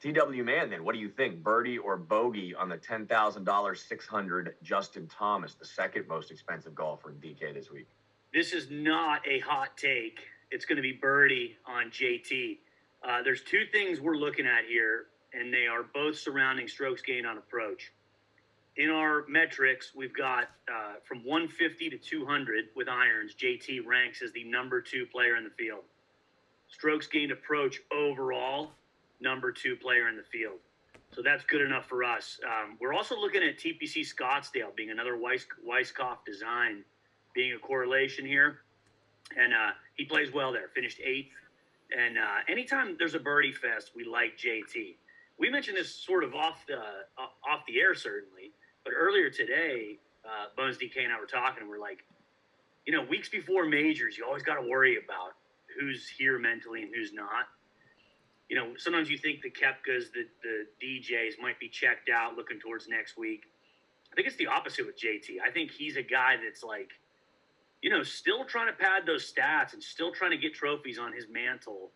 TW 0.00 0.42
man, 0.42 0.70
then 0.70 0.82
what 0.82 0.94
do 0.94 1.00
you 1.00 1.10
think? 1.10 1.42
Birdie 1.42 1.76
or 1.76 1.96
bogey 1.96 2.54
on 2.54 2.68
the 2.68 2.76
ten 2.78 3.06
thousand 3.06 3.44
dollars 3.44 3.82
six 3.82 4.06
hundred 4.06 4.54
Justin 4.62 5.06
Thomas, 5.08 5.54
the 5.54 5.66
second 5.66 6.08
most 6.08 6.30
expensive 6.30 6.74
golfer 6.74 7.10
in 7.10 7.16
DK 7.16 7.52
this 7.52 7.70
week. 7.70 7.86
This 8.32 8.52
is 8.52 8.68
not 8.70 9.20
a 9.28 9.40
hot 9.40 9.76
take. 9.76 10.20
It's 10.50 10.64
going 10.64 10.76
to 10.76 10.82
be 10.82 10.92
birdie 10.92 11.56
on 11.66 11.90
JT. 11.90 12.58
Uh, 13.06 13.22
there's 13.22 13.42
two 13.42 13.64
things 13.72 14.00
we're 14.00 14.16
looking 14.16 14.46
at 14.46 14.64
here, 14.66 15.06
and 15.34 15.52
they 15.52 15.66
are 15.66 15.82
both 15.82 16.16
surrounding 16.18 16.66
strokes 16.66 17.02
gained 17.02 17.26
on 17.26 17.38
approach. 17.38 17.92
In 18.76 18.88
our 18.88 19.24
metrics, 19.28 19.92
we've 19.94 20.16
got 20.16 20.44
uh, 20.68 20.94
from 21.04 21.24
150 21.24 21.90
to 21.90 21.98
200 21.98 22.66
with 22.74 22.88
irons. 22.88 23.34
JT 23.34 23.84
ranks 23.84 24.22
as 24.22 24.32
the 24.32 24.44
number 24.44 24.80
two 24.80 25.06
player 25.06 25.36
in 25.36 25.44
the 25.44 25.50
field. 25.50 25.82
Strokes 26.68 27.06
gained 27.06 27.32
approach 27.32 27.80
overall 27.92 28.70
number 29.20 29.52
two 29.52 29.76
player 29.76 30.08
in 30.08 30.16
the 30.16 30.22
field. 30.22 30.58
So 31.12 31.22
that's 31.22 31.44
good 31.44 31.60
enough 31.60 31.86
for 31.86 32.04
us. 32.04 32.38
Um, 32.44 32.76
we're 32.80 32.94
also 32.94 33.18
looking 33.18 33.42
at 33.42 33.58
TPC 33.58 34.06
Scottsdale 34.06 34.74
being 34.76 34.90
another 34.90 35.16
Weiss, 35.16 35.46
Weiskopf 35.68 36.24
design, 36.24 36.84
being 37.34 37.54
a 37.54 37.58
correlation 37.58 38.24
here. 38.24 38.58
And 39.36 39.52
uh, 39.52 39.70
he 39.96 40.04
plays 40.04 40.32
well 40.32 40.52
there, 40.52 40.68
finished 40.74 41.00
eighth. 41.04 41.32
And 41.96 42.16
uh, 42.16 42.46
anytime 42.48 42.96
there's 42.98 43.14
a 43.14 43.18
birdie 43.18 43.52
fest, 43.52 43.90
we 43.96 44.04
like 44.04 44.38
JT. 44.38 44.94
We 45.38 45.50
mentioned 45.50 45.76
this 45.76 45.92
sort 45.92 46.22
of 46.22 46.34
off 46.34 46.64
the 46.68 46.76
uh, 46.76 47.50
off 47.50 47.64
the 47.66 47.80
air, 47.80 47.94
certainly, 47.94 48.52
but 48.84 48.92
earlier 48.96 49.30
today, 49.30 49.98
uh, 50.24 50.46
Bones 50.56 50.76
DK 50.76 51.02
and 51.02 51.12
I 51.12 51.18
were 51.18 51.26
talking, 51.26 51.62
and 51.62 51.70
we're 51.70 51.80
like, 51.80 52.04
you 52.86 52.92
know, 52.92 53.02
weeks 53.08 53.28
before 53.28 53.64
majors, 53.66 54.18
you 54.18 54.24
always 54.24 54.42
got 54.42 54.56
to 54.56 54.68
worry 54.68 54.98
about 55.02 55.32
who's 55.78 56.08
here 56.08 56.38
mentally 56.38 56.82
and 56.82 56.94
who's 56.94 57.12
not 57.12 57.46
you 58.50 58.56
know, 58.56 58.72
sometimes 58.76 59.08
you 59.08 59.16
think 59.16 59.42
the 59.42 59.48
Koepkas, 59.48 60.06
the, 60.12 60.26
the 60.42 60.66
DJs 60.84 61.40
might 61.40 61.58
be 61.60 61.68
checked 61.68 62.10
out 62.10 62.36
looking 62.36 62.58
towards 62.58 62.88
next 62.88 63.16
week. 63.16 63.44
I 64.12 64.16
think 64.16 64.26
it's 64.26 64.36
the 64.36 64.48
opposite 64.48 64.84
with 64.84 65.00
JT. 65.00 65.36
I 65.46 65.52
think 65.52 65.70
he's 65.70 65.96
a 65.96 66.02
guy 66.02 66.34
that's 66.42 66.64
like, 66.64 66.90
you 67.80 67.90
know, 67.90 68.02
still 68.02 68.44
trying 68.44 68.66
to 68.66 68.72
pad 68.72 69.04
those 69.06 69.32
stats 69.32 69.72
and 69.72 69.80
still 69.80 70.10
trying 70.10 70.32
to 70.32 70.36
get 70.36 70.52
trophies 70.52 70.98
on 70.98 71.12
his 71.12 71.26
mantle 71.32 71.92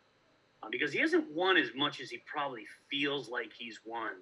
uh, 0.62 0.68
because 0.70 0.92
he 0.92 1.00
hasn't 1.00 1.28
won 1.32 1.56
as 1.56 1.70
much 1.74 2.00
as 2.00 2.08
he 2.08 2.18
probably 2.24 2.62
feels 2.88 3.28
like 3.28 3.52
he's 3.52 3.80
won 3.84 4.12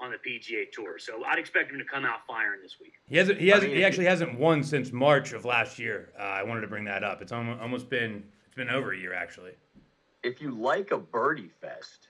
on 0.00 0.10
the 0.10 0.16
PGA 0.16 0.72
Tour. 0.72 0.98
So 0.98 1.22
I'd 1.26 1.38
expect 1.38 1.70
him 1.70 1.76
to 1.78 1.84
come 1.84 2.06
out 2.06 2.20
firing 2.26 2.60
this 2.62 2.76
week. 2.80 2.94
He 3.08 3.18
hasn't. 3.18 3.38
He 3.38 3.48
hasn't. 3.48 3.66
I 3.66 3.68
mean, 3.68 3.76
he 3.76 3.84
actually 3.84 4.06
hasn't 4.06 4.38
won 4.38 4.62
since 4.62 4.90
March 4.90 5.32
of 5.34 5.44
last 5.44 5.78
year. 5.78 6.12
Uh, 6.18 6.22
I 6.22 6.42
wanted 6.42 6.62
to 6.62 6.66
bring 6.66 6.84
that 6.86 7.04
up. 7.04 7.20
It's 7.20 7.32
almost 7.32 7.90
been. 7.90 8.24
It's 8.46 8.56
been 8.56 8.70
over 8.70 8.92
a 8.92 8.98
year 8.98 9.12
actually 9.12 9.52
if 10.26 10.40
you 10.40 10.50
like 10.50 10.90
a 10.90 10.98
birdie 10.98 11.50
fest, 11.60 12.08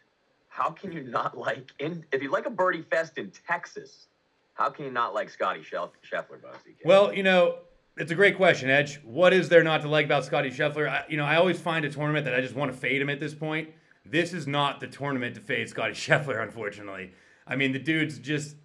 how 0.49 0.71
can 0.71 0.91
you 0.91 1.03
not 1.03 1.37
like 1.37 1.71
in 1.79 2.05
if 2.13 2.23
you 2.23 2.31
like 2.31 2.47
a 2.47 2.51
birdie 2.51 2.83
fest 2.83 3.19
in 3.19 3.31
Texas? 3.47 4.09
How 4.55 4.71
can 4.71 4.87
you 4.87 4.91
not 4.91 5.13
like 5.13 5.29
Scotty 5.29 5.61
Scheffler, 5.61 6.41
Bugsy? 6.41 6.77
Well, 6.83 7.13
you 7.13 7.23
know, 7.23 7.59
it's 7.99 8.11
a 8.11 8.15
great 8.15 8.39
question, 8.39 8.71
Edge. 8.71 9.03
What 9.05 9.35
is 9.35 9.51
there 9.51 9.63
not 9.63 9.83
to 9.83 9.89
like 9.89 10.07
about 10.07 10.25
Scotty 10.25 10.49
Scheffler? 10.49 10.89
I, 10.89 11.05
you 11.11 11.19
know, 11.19 11.27
I 11.27 11.37
always 11.37 11.61
find 11.61 11.85
a 11.85 11.91
tournament 11.91 12.25
that 12.25 12.35
I 12.35 12.41
just 12.41 12.55
want 12.55 12.73
to 12.73 12.79
fade 12.79 13.03
him 13.03 13.11
at 13.11 13.21
this 13.21 13.35
point. 13.35 13.69
This 14.07 14.33
is 14.33 14.47
not 14.47 14.81
the 14.81 14.87
tournament 14.87 15.35
to 15.35 15.43
fade 15.43 15.69
Scotty 15.69 15.93
Scheffler, 15.95 16.43
unfortunately. 16.43 17.13
I 17.47 17.57
mean, 17.57 17.73
the 17.73 17.79
dude's 17.79 18.19
just 18.19 18.57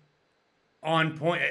on 0.81 1.17
point. 1.17 1.41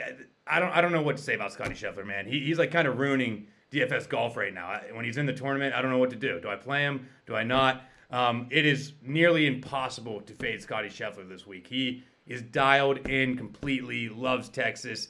I 0.46 0.58
don't, 0.58 0.70
I 0.70 0.80
don't 0.80 0.92
know 0.92 1.02
what 1.02 1.18
to 1.18 1.22
say 1.22 1.34
about 1.34 1.52
Scotty 1.52 1.74
Scheffler, 1.74 2.06
man. 2.06 2.26
He, 2.26 2.40
he's 2.40 2.58
like 2.58 2.70
kind 2.70 2.88
of 2.88 2.98
ruining 2.98 3.46
DFS 3.70 4.08
golf 4.08 4.36
right 4.38 4.52
now. 4.52 4.80
When 4.92 5.04
he's 5.04 5.16
in 5.16 5.26
the 5.26 5.32
tournament, 5.32 5.74
I 5.74 5.82
don't 5.82 5.90
know 5.90 5.98
what 5.98 6.10
to 6.10 6.16
do. 6.16 6.40
Do 6.40 6.48
I 6.48 6.56
play 6.56 6.80
him? 6.80 7.08
Do 7.26 7.36
I 7.36 7.44
not? 7.44 7.84
Um, 8.10 8.48
it 8.50 8.66
is 8.66 8.94
nearly 9.02 9.46
impossible 9.46 10.20
to 10.22 10.34
fade 10.34 10.60
Scotty 10.60 10.88
Scheffler 10.88 11.28
this 11.28 11.46
week. 11.46 11.66
He 11.66 12.02
is 12.26 12.42
dialed 12.42 13.08
in 13.08 13.36
completely, 13.36 14.08
loves 14.08 14.48
Texas, 14.48 15.08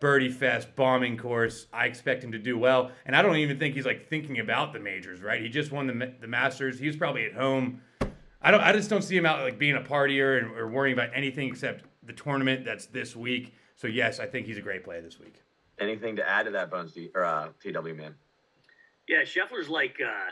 birdie 0.00 0.30
fest, 0.30 0.74
bombing 0.76 1.16
course. 1.16 1.66
I 1.72 1.86
expect 1.86 2.24
him 2.24 2.32
to 2.32 2.38
do 2.38 2.56
well. 2.58 2.90
And 3.04 3.14
I 3.14 3.22
don't 3.22 3.36
even 3.36 3.58
think 3.58 3.74
he's 3.74 3.86
like 3.86 4.08
thinking 4.08 4.38
about 4.38 4.72
the 4.72 4.80
majors, 4.80 5.20
right? 5.20 5.40
He 5.42 5.48
just 5.48 5.72
won 5.72 5.86
the, 5.86 6.14
the 6.20 6.26
Masters. 6.26 6.78
He 6.78 6.86
was 6.86 6.96
probably 6.96 7.24
at 7.26 7.34
home. 7.34 7.82
I 8.40 8.50
don't. 8.50 8.60
I 8.60 8.72
just 8.72 8.88
don't 8.88 9.02
see 9.02 9.16
him 9.16 9.26
out 9.26 9.40
like 9.40 9.58
being 9.58 9.74
a 9.74 9.80
partier 9.80 10.38
and, 10.38 10.56
or 10.56 10.68
worrying 10.68 10.92
about 10.92 11.10
anything 11.12 11.48
except 11.48 11.84
the 12.04 12.12
tournament 12.12 12.64
that's 12.64 12.86
this 12.86 13.16
week. 13.16 13.52
So 13.74 13.88
yes, 13.88 14.20
I 14.20 14.26
think 14.26 14.46
he's 14.46 14.58
a 14.58 14.62
great 14.62 14.84
play 14.84 15.00
this 15.00 15.18
week. 15.18 15.42
Anything 15.80 16.16
to 16.16 16.28
add 16.28 16.44
to 16.44 16.52
that, 16.52 16.70
Bones 16.70 16.96
or 17.14 17.24
uh, 17.24 17.48
TW 17.60 17.94
man? 17.96 18.14
Yeah, 19.08 19.22
Scheffler's 19.22 19.68
like 19.68 19.96
uh, 20.04 20.30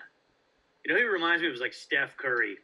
you 0.87 0.95
know, 0.95 1.01
he 1.01 1.05
reminds 1.05 1.43
me 1.43 1.49
of 1.49 1.57
like 1.57 1.73
Steph 1.73 2.17
Curry. 2.17 2.57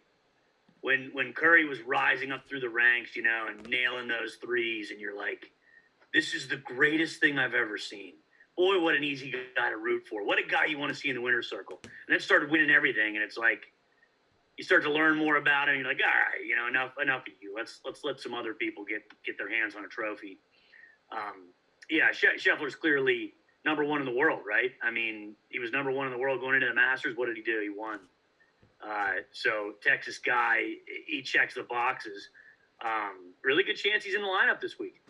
When 0.81 1.11
when 1.13 1.33
Curry 1.33 1.65
was 1.65 1.81
rising 1.83 2.31
up 2.31 2.49
through 2.49 2.61
the 2.61 2.69
ranks, 2.69 3.17
you 3.17 3.23
know, 3.23 3.47
and 3.49 3.69
nailing 3.69 4.07
those 4.07 4.37
threes, 4.37 4.93
and 4.93 5.01
you're 5.01 5.17
like, 5.17 5.51
this 6.15 6.33
is 6.33 6.47
the 6.47 6.57
greatest 6.57 7.21
thing 7.21 7.37
I've 7.37 7.55
ever 7.55 7.77
seen. 7.77 8.15
Boy, 8.57 8.81
what 8.81 8.95
an 8.95 9.03
easy 9.03 9.35
guy 9.57 9.71
to 9.71 9.77
root 9.77 10.07
for. 10.09 10.25
What 10.25 10.39
a 10.39 10.49
guy 10.49 10.67
you 10.67 10.79
want 10.79 10.93
to 10.93 10.99
see 10.99 11.09
in 11.09 11.17
the 11.17 11.21
winner's 11.21 11.51
circle. 11.51 11.81
And 11.83 11.91
then 12.09 12.21
started 12.21 12.49
winning 12.49 12.71
everything, 12.71 13.17
and 13.17 13.25
it's 13.25 13.37
like 13.37 13.65
you 14.57 14.63
start 14.63 14.85
to 14.85 14.93
learn 14.93 15.17
more 15.17 15.37
about 15.37 15.69
him. 15.69 15.77
You're 15.77 15.89
like, 15.89 16.01
all 16.01 16.07
right, 16.07 16.47
you 16.47 16.55
know, 16.55 16.69
enough 16.69 16.93
enough 17.03 17.23
of 17.23 17.33
you. 17.41 17.53
Let's 17.57 17.81
let's 17.85 18.05
let 18.05 18.21
some 18.21 18.35
other 18.35 18.55
people 18.55 18.85
get 18.85 19.03
get 19.27 19.37
their 19.37 19.51
hands 19.51 19.75
on 19.75 19.85
a 19.85 19.89
trophy. 19.89 20.39
Um, 21.11 21.51
yeah, 21.91 22.11
Scheffler's 22.13 22.77
clearly 22.77 23.35
number 23.65 23.85
one 23.85 24.01
in 24.01 24.07
the 24.07 24.15
world, 24.15 24.41
right? 24.47 24.71
I 24.81 24.93
mean, 24.93 25.35
he 25.49 25.59
was 25.59 25.73
number 25.73 25.91
one 25.91 26.07
in 26.07 26.13
the 26.13 26.19
world 26.19 26.41
going 26.41 26.55
into 26.55 26.69
the 26.69 26.75
Masters. 26.75 27.17
What 27.17 27.27
did 27.27 27.37
he 27.37 27.43
do? 27.43 27.61
He 27.61 27.69
won. 27.69 27.99
Uh, 28.83 29.21
so 29.31 29.73
Texas 29.83 30.19
guy, 30.19 30.75
he 31.07 31.23
checks 31.23 31.55
the 31.55 31.63
boxes. 31.63 32.29
Um, 32.85 33.33
really 33.45 33.63
good 33.63 33.77
chance 33.77 34.05
he's 34.05 34.15
in 34.15 34.23
the 34.23 34.29
lineup 34.29 34.61
this 34.61 34.79
week. 34.79 35.03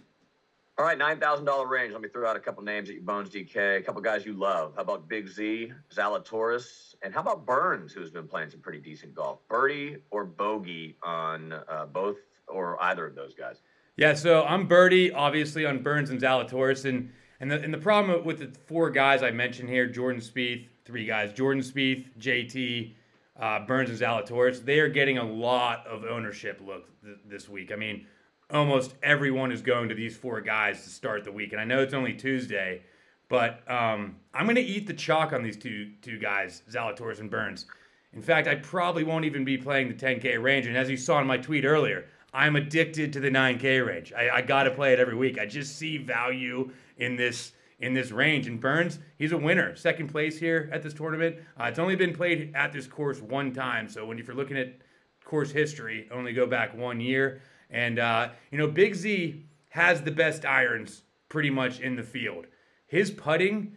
All 0.78 0.86
right, 0.86 0.96
nine 0.96 1.20
thousand 1.20 1.44
dollar 1.44 1.66
range. 1.66 1.92
Let 1.92 2.00
me 2.00 2.08
throw 2.08 2.26
out 2.28 2.34
a 2.34 2.40
couple 2.40 2.62
names 2.62 2.88
at 2.88 2.94
you, 2.96 3.02
Bones 3.02 3.28
DK. 3.28 3.78
A 3.78 3.82
couple 3.82 4.00
guys 4.00 4.24
you 4.24 4.32
love. 4.32 4.72
How 4.74 4.82
about 4.82 5.06
Big 5.06 5.28
Z, 5.28 5.70
Zalatoris, 5.94 6.94
and 7.02 7.12
how 7.12 7.20
about 7.20 7.44
Burns, 7.44 7.92
who's 7.92 8.10
been 8.10 8.26
playing 8.26 8.50
some 8.50 8.60
pretty 8.60 8.78
decent 8.78 9.14
golf? 9.14 9.40
Birdie 9.48 9.98
or 10.10 10.24
bogey 10.24 10.96
on 11.02 11.52
uh, 11.52 11.86
both 11.92 12.16
or 12.48 12.82
either 12.82 13.06
of 13.06 13.14
those 13.14 13.34
guys? 13.34 13.60
Yeah, 13.96 14.14
so 14.14 14.44
I'm 14.44 14.66
birdie, 14.66 15.12
obviously 15.12 15.66
on 15.66 15.82
Burns 15.82 16.08
and 16.08 16.20
Zalatoris, 16.20 16.86
and 16.86 17.12
and 17.38 17.50
the 17.50 17.60
and 17.60 17.72
the 17.72 17.78
problem 17.78 18.24
with 18.24 18.38
the 18.38 18.58
four 18.66 18.88
guys 18.90 19.22
I 19.22 19.30
mentioned 19.30 19.68
here, 19.68 19.86
Jordan 19.86 20.22
Spieth, 20.22 20.68
three 20.86 21.04
guys, 21.04 21.34
Jordan 21.34 21.62
Spieth, 21.62 22.06
JT, 22.18 22.94
uh, 23.38 23.60
Burns 23.66 23.90
and 23.90 23.98
Zalatoris, 23.98 24.64
they 24.64 24.80
are 24.80 24.88
getting 24.88 25.18
a 25.18 25.24
lot 25.24 25.86
of 25.86 26.04
ownership 26.04 26.60
look 26.64 26.88
th- 27.02 27.18
this 27.26 27.48
week. 27.48 27.72
I 27.72 27.76
mean 27.76 28.06
almost 28.52 28.94
everyone 29.02 29.50
is 29.50 29.62
going 29.62 29.88
to 29.88 29.94
these 29.94 30.16
four 30.16 30.40
guys 30.40 30.82
to 30.84 30.90
start 30.90 31.24
the 31.24 31.32
week. 31.32 31.52
And 31.52 31.60
I 31.60 31.64
know 31.64 31.80
it's 31.80 31.94
only 31.94 32.12
Tuesday, 32.12 32.82
but 33.28 33.68
um, 33.70 34.16
I'm 34.34 34.44
going 34.44 34.56
to 34.56 34.62
eat 34.62 34.86
the 34.86 34.94
chalk 34.94 35.32
on 35.32 35.42
these 35.42 35.56
two 35.56 35.90
two 36.02 36.18
guys, 36.18 36.62
Zalatoris 36.70 37.20
and 37.20 37.30
Burns. 37.30 37.66
In 38.12 38.20
fact, 38.20 38.46
I 38.46 38.56
probably 38.56 39.04
won't 39.04 39.24
even 39.24 39.44
be 39.44 39.56
playing 39.56 39.88
the 39.88 39.94
10K 39.94 40.40
range. 40.42 40.66
And 40.66 40.76
as 40.76 40.90
you 40.90 40.98
saw 40.98 41.18
in 41.18 41.26
my 41.26 41.38
tweet 41.38 41.64
earlier, 41.64 42.04
I'm 42.34 42.56
addicted 42.56 43.10
to 43.14 43.20
the 43.20 43.30
9K 43.30 43.86
range. 43.86 44.12
I, 44.12 44.28
I 44.28 44.42
got 44.42 44.64
to 44.64 44.70
play 44.70 44.92
it 44.92 45.00
every 45.00 45.14
week. 45.14 45.38
I 45.38 45.46
just 45.46 45.78
see 45.78 45.96
value 45.96 46.70
in 46.98 47.16
this 47.16 47.52
in 47.82 47.92
this 47.92 48.12
range. 48.12 48.46
And 48.46 48.60
Burns, 48.60 49.00
he's 49.18 49.32
a 49.32 49.36
winner, 49.36 49.76
second 49.76 50.08
place 50.08 50.38
here 50.38 50.70
at 50.72 50.82
this 50.82 50.94
tournament. 50.94 51.36
Uh, 51.60 51.64
it's 51.64 51.78
only 51.78 51.96
been 51.96 52.14
played 52.14 52.52
at 52.54 52.72
this 52.72 52.86
course 52.86 53.20
one 53.20 53.52
time. 53.52 53.88
So 53.88 54.06
when 54.06 54.18
if 54.18 54.26
you're 54.26 54.36
looking 54.36 54.56
at 54.56 54.78
course 55.24 55.50
history, 55.50 56.08
only 56.10 56.32
go 56.32 56.46
back 56.46 56.76
one 56.76 57.00
year. 57.00 57.42
And, 57.70 57.98
uh, 57.98 58.30
you 58.50 58.58
know, 58.58 58.68
Big 58.68 58.94
Z 58.94 59.44
has 59.70 60.02
the 60.02 60.10
best 60.10 60.44
irons 60.44 61.02
pretty 61.28 61.50
much 61.50 61.80
in 61.80 61.96
the 61.96 62.02
field. 62.02 62.46
His 62.86 63.10
putting 63.10 63.76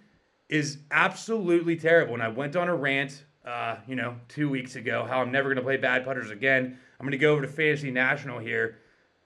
is 0.50 0.78
absolutely 0.92 1.76
terrible. 1.76 2.14
And 2.14 2.24
I 2.24 2.28
went 2.28 2.56
on 2.56 2.68
a 2.68 2.76
rant, 2.76 3.26
uh, 3.46 3.78
you 3.88 3.96
know, 3.96 4.16
two 4.28 4.50
weeks 4.50 4.76
ago, 4.76 5.06
how 5.10 5.22
I'm 5.22 5.32
never 5.32 5.50
going 5.50 5.58
to 5.58 5.64
play 5.64 5.78
bad 5.78 6.06
putters 6.06 6.30
again. 6.30 6.78
I'm 7.00 7.06
going 7.06 7.12
to 7.12 7.18
go 7.18 7.34
over 7.34 7.42
to 7.42 7.48
Fantasy 7.48 7.90
National 7.90 8.40
here. 8.40 8.78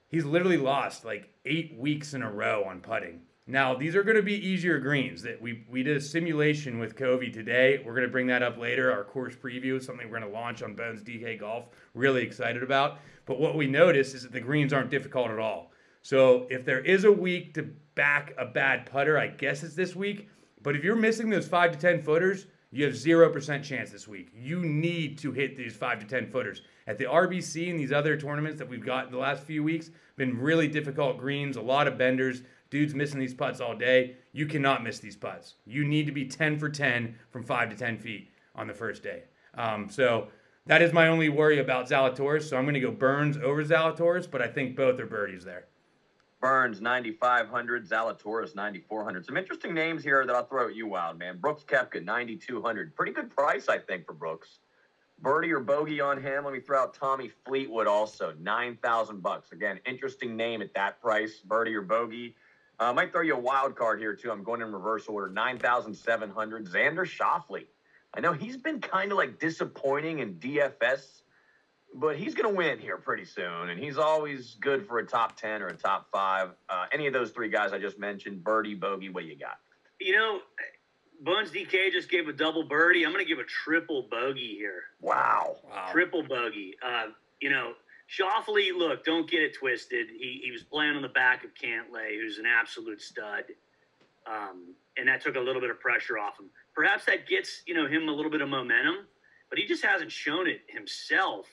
He's 0.08 0.26
literally 0.26 0.58
lost 0.58 1.04
like 1.04 1.30
eight 1.46 1.76
weeks 1.78 2.14
in 2.14 2.22
a 2.22 2.32
row 2.32 2.64
on 2.64 2.80
putting. 2.80 3.22
Now, 3.50 3.74
these 3.74 3.96
are 3.96 4.04
going 4.04 4.16
to 4.16 4.22
be 4.22 4.36
easier 4.48 4.78
greens. 4.78 5.24
That 5.24 5.42
we 5.42 5.66
we 5.68 5.82
did 5.82 5.98
a 5.98 6.02
simulation 6.02 6.78
with 6.78 6.96
Covey 6.96 7.32
today. 7.32 7.82
We're 7.84 7.94
going 7.96 8.06
to 8.06 8.12
bring 8.12 8.28
that 8.28 8.44
up 8.44 8.60
later. 8.60 8.92
Our 8.92 9.04
course 9.04 9.36
preview, 9.36 9.84
something 9.84 10.08
we're 10.08 10.20
going 10.20 10.32
to 10.32 10.38
launch 10.38 10.62
on 10.62 10.76
Bones 10.76 11.02
DK 11.02 11.40
Golf. 11.40 11.66
Really 11.96 12.22
excited 12.22 12.62
about. 12.62 13.00
But 13.26 13.40
what 13.40 13.56
we 13.56 13.66
notice 13.66 14.14
is 14.14 14.22
that 14.22 14.32
the 14.32 14.40
greens 14.40 14.72
aren't 14.72 14.92
difficult 14.92 15.32
at 15.32 15.40
all. 15.40 15.72
So 16.04 16.46
if 16.52 16.64
there 16.64 16.82
is 16.82 17.06
a 17.06 17.12
week 17.12 17.56
to 17.56 17.64
back 17.96 18.36
a 18.38 18.46
bad 18.46 18.86
putter, 18.86 19.18
I 19.18 19.28
guess 19.28 19.64
it's 19.64 19.76
this 19.76 19.96
week. 19.96 20.30
But 20.62 20.76
if 20.76 20.84
you're 20.84 20.96
missing 20.96 21.32
those 21.32 21.48
five 21.48 21.72
to 21.72 21.80
ten 21.80 22.04
footers, 22.04 22.46
you 22.72 22.86
have 22.86 22.96
zero 22.96 23.32
percent 23.32 23.66
chance 23.66 23.90
this 23.90 24.08
week. 24.08 24.30
You 24.32 24.60
need 24.60 25.18
to 25.20 25.32
hit 25.32 25.58
these 25.58 25.76
five 25.76 26.00
to 26.02 26.06
ten 26.06 26.30
footers. 26.30 26.62
At 26.86 27.00
the 27.00 27.06
RBC 27.06 27.72
and 27.72 27.80
these 27.80 27.92
other 27.92 28.16
tournaments 28.16 28.60
that 28.60 28.70
we've 28.70 28.86
got 28.86 29.08
in 29.08 29.12
the 29.12 29.18
last 29.18 29.42
few 29.42 29.64
weeks, 29.64 29.90
been 30.18 30.38
really 30.38 30.68
difficult 30.68 31.18
greens, 31.18 31.58
a 31.58 31.62
lot 31.62 31.88
of 31.88 31.98
benders. 31.98 32.44
Dude's 32.70 32.94
missing 32.94 33.20
these 33.20 33.34
putts 33.34 33.60
all 33.60 33.76
day. 33.76 34.18
You 34.32 34.46
cannot 34.46 34.84
miss 34.84 35.00
these 35.00 35.16
putts. 35.16 35.56
You 35.66 35.86
need 35.86 36.06
to 36.06 36.12
be 36.12 36.26
10 36.26 36.60
for 36.60 36.70
10 36.70 37.16
from 37.32 37.44
5 37.44 37.70
to 37.72 37.76
10 37.76 37.98
feet 37.98 38.30
on 38.56 38.68
the 38.68 38.74
first 38.74 39.02
day. 39.02 39.24
Um, 39.56 39.90
so 39.90 40.28
that 40.68 40.82
is 40.82 40.94
my 40.94 41.08
only 41.08 41.30
worry 41.30 41.60
about 41.60 41.90
Zalatoris. 41.90 42.44
So 42.44 42.58
I'm 42.58 42.66
going 42.66 42.76
to 42.76 42.80
go 42.80 42.92
Burns 42.92 43.38
over 43.38 43.64
Zalatoris, 43.64 44.30
but 44.30 44.42
I 44.42 44.48
think 44.48 44.76
both 44.76 45.00
are 45.00 45.08
birdies 45.08 45.44
there. 45.44 45.66
Burns 46.42 46.80
9,500, 46.80 47.90
Zalatoris 47.90 48.56
9,400. 48.56 49.26
Some 49.26 49.36
interesting 49.36 49.74
names 49.74 50.04
here 50.04 50.26
that 50.26 50.34
I'll 50.34 50.46
throw 50.46 50.70
at 50.70 50.76
you, 50.76 50.88
Wild 50.88 51.18
Man. 51.20 51.38
Brooks 51.38 51.64
Koepka 51.64 52.04
9,200. 52.04 52.96
Pretty 52.96 53.12
good 53.12 53.30
price, 53.30 53.68
I 53.68 53.78
think, 53.78 54.06
for 54.06 54.14
Brooks. 54.14 54.60
Birdie 55.22 55.52
or 55.52 55.60
bogey 55.60 56.00
on 56.00 56.22
him. 56.22 56.46
Let 56.46 56.54
me 56.54 56.62
throw 56.62 56.80
out 56.80 56.94
Tommy 56.94 57.30
Fleetwood 57.46 57.88
also 57.88 58.34
9,000 58.40 59.22
bucks. 59.22 59.52
Again, 59.52 59.80
interesting 59.86 60.38
name 60.38 60.62
at 60.62 60.74
that 60.76 61.02
price. 61.02 61.42
Birdie 61.44 61.76
or 61.76 61.82
bogey. 61.82 62.36
Uh, 62.80 62.86
I 62.86 62.92
might 62.94 63.12
throw 63.12 63.22
you 63.22 63.36
a 63.36 63.40
wild 63.40 63.76
card 63.76 64.00
here 64.00 64.16
too. 64.16 64.32
I'm 64.32 64.44
going 64.44 64.62
in 64.62 64.72
reverse 64.72 65.08
order. 65.08 65.30
Nine 65.30 65.58
thousand 65.60 65.94
seven 65.96 66.30
hundred. 66.30 66.66
Xander 66.68 67.06
Schauffele. 67.06 67.66
I 68.14 68.22
know 68.22 68.34
he's 68.34 68.58
been 68.58 68.80
kind 68.80 69.12
of 69.12 69.18
like 69.18 69.40
disappointing 69.40 70.20
in 70.20 70.36
DFS, 70.36 71.22
but 71.94 72.16
he's 72.16 72.34
going 72.34 72.50
to 72.50 72.56
win 72.56 72.80
here 72.80 72.98
pretty 72.98 73.26
soon, 73.26 73.70
and 73.70 73.80
he's 73.80 73.98
always 73.98 74.56
good 74.60 74.88
for 74.88 75.00
a 75.00 75.06
top 75.06 75.38
ten 75.38 75.62
or 75.62 75.68
a 75.68 75.76
top 75.76 76.08
five. 76.12 76.52
Uh, 76.70 76.86
any 76.92 77.06
of 77.08 77.14
those 77.14 77.32
three 77.32 77.50
guys 77.50 77.74
I 77.74 77.80
just 77.80 78.00
mentioned, 78.00 78.44
birdie, 78.44 78.76
bogey, 78.76 79.10
what 79.10 79.26
you 79.26 79.38
got? 79.38 79.60
You 80.00 80.16
know, 80.16 80.40
Buns 81.22 81.52
DK 81.52 81.92
just 81.92 82.10
gave 82.10 82.28
a 82.28 82.34
double 82.34 82.64
birdie. 82.64 83.06
I'm 83.06 83.12
going 83.12 83.24
to 83.24 83.30
give 83.30 83.40
a 83.40 83.48
triple 83.48 84.08
bogey 84.10 84.56
here. 84.58 84.84
Wow. 85.02 85.58
Wow. 85.70 85.90
Triple 85.92 86.24
bogey. 86.24 86.76
Uh, 86.82 87.08
you 87.42 87.50
know, 87.50 87.74
Schauffele, 88.10 88.76
look, 88.76 89.06
don't 89.06 89.30
get 89.30 89.42
it 89.42 89.56
twisted. 89.56 90.08
He, 90.10 90.42
he 90.44 90.52
was 90.52 90.64
playing 90.64 90.96
on 90.96 91.02
the 91.02 91.10
back 91.10 91.44
of 91.44 91.52
Cantlay, 91.54 92.20
who's 92.20 92.40
an 92.40 92.46
absolute 92.46 93.02
stud. 93.02 93.44
Um, 94.26 94.74
and 94.98 95.08
that 95.08 95.22
took 95.22 95.36
a 95.36 95.40
little 95.40 95.62
bit 95.62 95.70
of 95.70 95.80
pressure 95.80 96.18
off 96.18 96.40
him. 96.40 96.50
Perhaps 96.76 97.06
that 97.06 97.28
gets, 97.28 97.62
you 97.66 97.74
know, 97.74 97.88
him 97.88 98.08
a 98.08 98.12
little 98.12 98.32
bit 98.32 98.42
of 98.42 98.50
momentum, 98.50 99.08
but 99.50 99.60
he 99.60 99.66
just 99.66 99.84
hasn't 99.84 100.12
shown 100.12 100.48
it 100.48 100.62
himself 100.68 101.48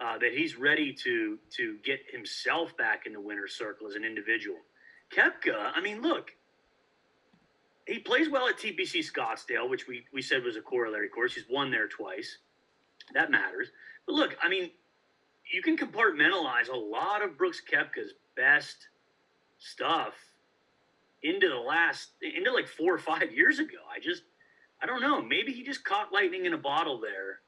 uh, 0.00 0.18
that 0.18 0.32
he's 0.32 0.56
ready 0.56 0.92
to 0.92 1.38
to 1.50 1.76
get 1.84 2.00
himself 2.10 2.76
back 2.76 3.06
in 3.06 3.12
the 3.12 3.20
winner's 3.20 3.54
circle 3.54 3.86
as 3.86 3.94
an 3.94 4.04
individual. 4.04 4.56
Koepka, 5.14 5.72
I 5.74 5.80
mean, 5.80 6.00
look, 6.00 6.32
he 7.86 7.98
plays 7.98 8.28
well 8.28 8.48
at 8.48 8.58
TPC 8.58 9.04
Scottsdale, 9.04 9.68
which 9.68 9.86
we, 9.86 10.04
we 10.12 10.22
said 10.22 10.42
was 10.42 10.56
a 10.56 10.60
corollary 10.60 11.08
course. 11.08 11.34
He's 11.34 11.44
won 11.50 11.70
there 11.70 11.88
twice. 11.88 12.38
That 13.14 13.30
matters. 13.30 13.68
But 14.06 14.14
look, 14.14 14.36
I 14.42 14.48
mean, 14.48 14.70
you 15.52 15.62
can 15.62 15.76
compartmentalize 15.76 16.68
a 16.72 16.76
lot 16.76 17.22
of 17.22 17.36
Brooks 17.36 17.60
Koepka's 17.70 18.14
best 18.36 18.88
stuff 19.58 20.14
into 21.22 21.48
the 21.48 21.56
last 21.56 22.10
into 22.22 22.52
like 22.52 22.66
four 22.66 22.94
or 22.94 22.98
five 22.98 23.32
years 23.32 23.58
ago. 23.58 23.78
I 23.94 24.00
just 24.00 24.22
I 24.82 24.86
don't 24.86 25.00
know. 25.00 25.22
Maybe 25.22 25.52
he 25.52 25.62
just 25.62 25.84
caught 25.84 26.12
lightning 26.12 26.46
in 26.46 26.54
a 26.54 26.58
bottle 26.58 27.00
there 27.00 27.40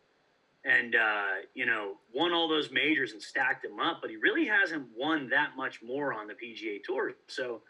and 0.64 0.94
uh, 0.94 1.26
you 1.54 1.66
know, 1.66 1.96
won 2.14 2.32
all 2.32 2.48
those 2.48 2.70
majors 2.70 3.12
and 3.12 3.20
stacked 3.20 3.62
them 3.62 3.80
up, 3.80 3.98
but 4.00 4.10
he 4.10 4.16
really 4.16 4.46
hasn't 4.46 4.86
won 4.96 5.28
that 5.30 5.56
much 5.56 5.82
more 5.82 6.14
on 6.14 6.26
the 6.26 6.34
PGA 6.34 6.82
tour. 6.82 7.12
So, 7.26 7.62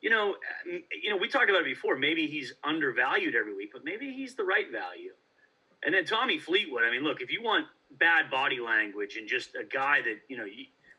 you 0.00 0.10
know, 0.10 0.36
you 0.66 1.10
know, 1.10 1.16
we 1.16 1.28
talked 1.28 1.48
about 1.48 1.62
it 1.62 1.66
before. 1.66 1.96
Maybe 1.96 2.26
he's 2.26 2.52
undervalued 2.64 3.34
every 3.34 3.54
week, 3.54 3.70
but 3.72 3.84
maybe 3.84 4.12
he's 4.12 4.34
the 4.34 4.44
right 4.44 4.70
value. 4.70 5.12
And 5.82 5.94
then 5.94 6.04
Tommy 6.04 6.38
Fleetwood. 6.38 6.82
I 6.84 6.90
mean, 6.90 7.02
look, 7.02 7.20
if 7.20 7.30
you 7.30 7.42
want 7.42 7.66
bad 7.98 8.30
body 8.30 8.60
language 8.60 9.16
and 9.16 9.28
just 9.28 9.54
a 9.54 9.64
guy 9.64 10.00
that 10.02 10.16
you 10.28 10.36
know, 10.36 10.46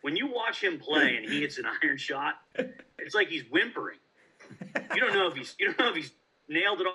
when 0.01 0.15
you 0.15 0.27
watch 0.27 0.63
him 0.63 0.79
play 0.79 1.17
and 1.17 1.29
he 1.29 1.41
hits 1.41 1.57
an 1.57 1.65
iron 1.83 1.97
shot, 1.97 2.35
it's 2.97 3.15
like 3.15 3.27
he's 3.29 3.43
whimpering. 3.49 3.99
You 4.95 5.01
don't 5.01 5.13
know 5.13 5.27
if 5.27 5.35
he's 5.35 5.55
you 5.59 5.67
don't 5.67 5.79
know 5.79 5.89
if 5.89 5.95
he's 5.95 6.11
nailed 6.47 6.81
it 6.81 6.87
on 6.87 6.93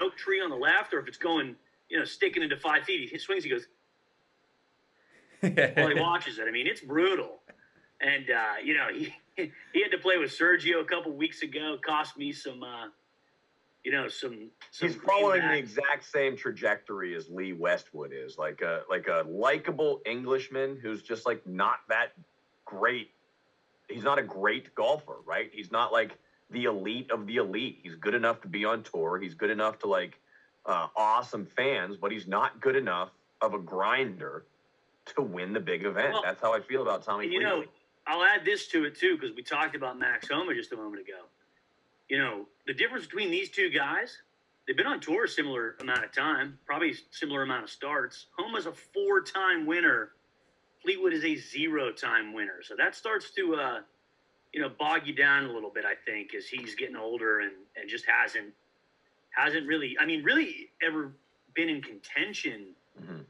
oak 0.00 0.16
tree 0.16 0.40
on 0.40 0.50
the 0.50 0.56
left 0.56 0.92
or 0.92 1.00
if 1.00 1.08
it's 1.08 1.18
going 1.18 1.56
you 1.88 1.98
know 1.98 2.04
sticking 2.04 2.42
into 2.42 2.56
five 2.56 2.84
feet. 2.84 3.10
He 3.10 3.18
swings, 3.18 3.44
he 3.44 3.50
goes 3.50 3.66
well, 5.42 5.88
he 5.88 6.00
watches 6.00 6.38
it. 6.38 6.46
I 6.48 6.50
mean, 6.50 6.66
it's 6.66 6.80
brutal. 6.80 7.40
And 8.00 8.30
uh, 8.30 8.54
you 8.62 8.74
know, 8.74 8.88
he 8.92 9.14
he 9.72 9.82
had 9.82 9.90
to 9.90 9.98
play 9.98 10.16
with 10.18 10.30
Sergio 10.30 10.80
a 10.80 10.84
couple 10.84 11.12
weeks 11.12 11.42
ago. 11.42 11.78
Cost 11.84 12.16
me 12.16 12.32
some. 12.32 12.62
Uh, 12.62 12.86
you 13.86 13.92
know, 13.92 14.08
some. 14.08 14.50
some 14.72 14.88
He's 14.88 14.96
following 14.96 15.42
the 15.42 15.56
exact 15.56 16.10
same 16.10 16.36
trajectory 16.36 17.14
as 17.14 17.30
Lee 17.30 17.52
Westwood 17.52 18.10
is, 18.12 18.36
like 18.36 18.60
a 18.60 18.82
like 18.90 19.06
a 19.06 19.24
likable 19.28 20.00
Englishman 20.04 20.76
who's 20.82 21.02
just 21.02 21.24
like 21.24 21.46
not 21.46 21.76
that 21.88 22.08
great. 22.64 23.10
He's 23.88 24.02
not 24.02 24.18
a 24.18 24.24
great 24.24 24.74
golfer, 24.74 25.18
right? 25.24 25.50
He's 25.52 25.70
not 25.70 25.92
like 25.92 26.18
the 26.50 26.64
elite 26.64 27.12
of 27.12 27.28
the 27.28 27.36
elite. 27.36 27.78
He's 27.80 27.94
good 27.94 28.16
enough 28.16 28.40
to 28.40 28.48
be 28.48 28.64
on 28.64 28.82
tour. 28.82 29.20
He's 29.20 29.34
good 29.34 29.50
enough 29.50 29.78
to 29.78 29.86
like 29.86 30.18
uh, 30.66 30.88
awesome 30.96 31.46
fans, 31.46 31.96
but 31.96 32.10
he's 32.10 32.26
not 32.26 32.60
good 32.60 32.74
enough 32.74 33.10
of 33.40 33.54
a 33.54 33.58
grinder 33.60 34.46
to 35.14 35.22
win 35.22 35.52
the 35.52 35.60
big 35.60 35.84
event. 35.84 36.12
Well, 36.12 36.22
That's 36.24 36.42
how 36.42 36.52
I 36.52 36.58
feel 36.58 36.82
about 36.82 37.04
Tommy. 37.04 37.28
You 37.28 37.38
know, 37.38 37.62
I'll 38.08 38.24
add 38.24 38.44
this 38.44 38.66
to 38.68 38.84
it 38.84 38.98
too 38.98 39.16
because 39.16 39.36
we 39.36 39.44
talked 39.44 39.76
about 39.76 39.96
Max 39.96 40.26
Homa 40.28 40.54
just 40.54 40.72
a 40.72 40.76
moment 40.76 41.02
ago. 41.02 41.20
You 42.08 42.18
know, 42.18 42.46
the 42.66 42.74
difference 42.74 43.06
between 43.06 43.30
these 43.30 43.50
two 43.50 43.68
guys, 43.70 44.18
they've 44.66 44.76
been 44.76 44.86
on 44.86 45.00
tour 45.00 45.24
a 45.24 45.28
similar 45.28 45.76
amount 45.80 46.04
of 46.04 46.12
time, 46.12 46.58
probably 46.64 46.94
similar 47.10 47.42
amount 47.42 47.64
of 47.64 47.70
starts. 47.70 48.26
Homa's 48.38 48.66
a 48.66 48.72
four-time 48.72 49.66
winner. 49.66 50.10
Fleetwood 50.82 51.12
is 51.12 51.24
a 51.24 51.34
zero-time 51.36 52.32
winner. 52.32 52.62
So 52.62 52.74
that 52.76 52.94
starts 52.94 53.30
to, 53.32 53.54
uh, 53.56 53.80
you 54.52 54.60
know, 54.60 54.68
bog 54.68 55.06
you 55.06 55.14
down 55.14 55.46
a 55.46 55.52
little 55.52 55.70
bit. 55.70 55.84
I 55.84 55.94
think 55.94 56.34
as 56.34 56.46
he's 56.46 56.74
getting 56.76 56.96
older 56.96 57.40
and 57.40 57.52
and 57.76 57.88
just 57.90 58.06
hasn't 58.06 58.54
hasn't 59.30 59.66
really, 59.66 59.96
I 60.00 60.06
mean, 60.06 60.22
really 60.22 60.70
ever 60.82 61.12
been 61.54 61.68
in 61.68 61.82
contention 61.82 62.74
Mhm. 63.00 63.24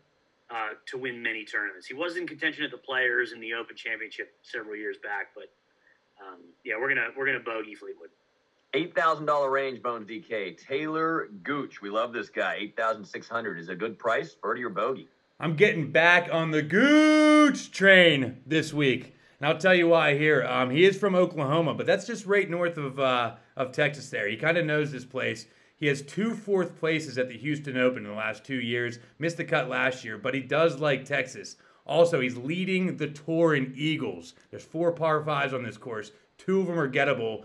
uh, 0.50 0.74
to 0.86 0.98
win 0.98 1.20
many 1.22 1.44
tournaments. 1.44 1.86
He 1.86 1.94
was 1.94 2.16
in 2.16 2.26
contention 2.28 2.62
at 2.62 2.70
the 2.70 2.78
Players 2.78 3.32
and 3.32 3.42
the 3.42 3.54
Open 3.54 3.74
Championship 3.74 4.36
several 4.42 4.76
years 4.76 4.96
back, 4.98 5.34
but 5.34 5.50
um, 6.20 6.40
yeah, 6.64 6.76
we're 6.78 6.88
gonna 6.88 7.08
we're 7.16 7.26
gonna 7.26 7.40
bogey 7.40 7.74
Fleetwood. 7.74 8.10
Eight 8.74 8.94
thousand 8.94 9.26
dollar 9.26 9.50
range, 9.50 9.82
Bones 9.82 10.08
DK. 10.08 10.58
Taylor 10.58 11.28
Gooch, 11.42 11.80
we 11.80 11.88
love 11.88 12.12
this 12.12 12.28
guy. 12.28 12.56
Eight 12.58 12.76
thousand 12.76 13.04
six 13.04 13.28
hundred 13.28 13.58
is 13.58 13.68
a 13.68 13.74
good 13.74 13.98
price. 13.98 14.34
Birdie 14.34 14.64
or 14.64 14.70
bogey? 14.70 15.08
I'm 15.38 15.54
getting 15.54 15.92
back 15.92 16.28
on 16.32 16.50
the 16.50 16.62
Gooch 16.62 17.70
train 17.70 18.38
this 18.46 18.72
week. 18.72 19.14
And 19.38 19.48
I'll 19.48 19.58
tell 19.58 19.74
you 19.74 19.88
why 19.88 20.16
here. 20.16 20.44
Um, 20.44 20.70
he 20.70 20.84
is 20.84 20.98
from 20.98 21.14
Oklahoma, 21.14 21.74
but 21.74 21.86
that's 21.86 22.06
just 22.06 22.26
right 22.26 22.48
north 22.48 22.78
of 22.78 22.98
uh, 22.98 23.36
of 23.56 23.72
Texas. 23.72 24.10
There, 24.10 24.28
he 24.28 24.36
kind 24.36 24.58
of 24.58 24.66
knows 24.66 24.92
this 24.92 25.04
place. 25.04 25.46
He 25.76 25.86
has 25.86 26.00
two 26.00 26.34
fourth 26.34 26.78
places 26.78 27.18
at 27.18 27.28
the 27.28 27.36
Houston 27.36 27.76
Open 27.76 28.04
in 28.04 28.10
the 28.10 28.16
last 28.16 28.44
two 28.44 28.60
years. 28.60 28.98
Missed 29.18 29.36
the 29.36 29.44
cut 29.44 29.68
last 29.68 30.04
year, 30.04 30.16
but 30.16 30.34
he 30.34 30.40
does 30.40 30.78
like 30.78 31.04
Texas. 31.04 31.56
Also, 31.84 32.20
he's 32.20 32.36
leading 32.36 32.96
the 32.96 33.08
tour 33.08 33.54
in 33.54 33.72
eagles. 33.76 34.34
There's 34.50 34.64
four 34.64 34.90
par 34.92 35.22
fives 35.22 35.52
on 35.52 35.62
this 35.62 35.76
course. 35.76 36.12
Two 36.38 36.60
of 36.60 36.66
them 36.66 36.78
are 36.78 36.90
gettable. 36.90 37.44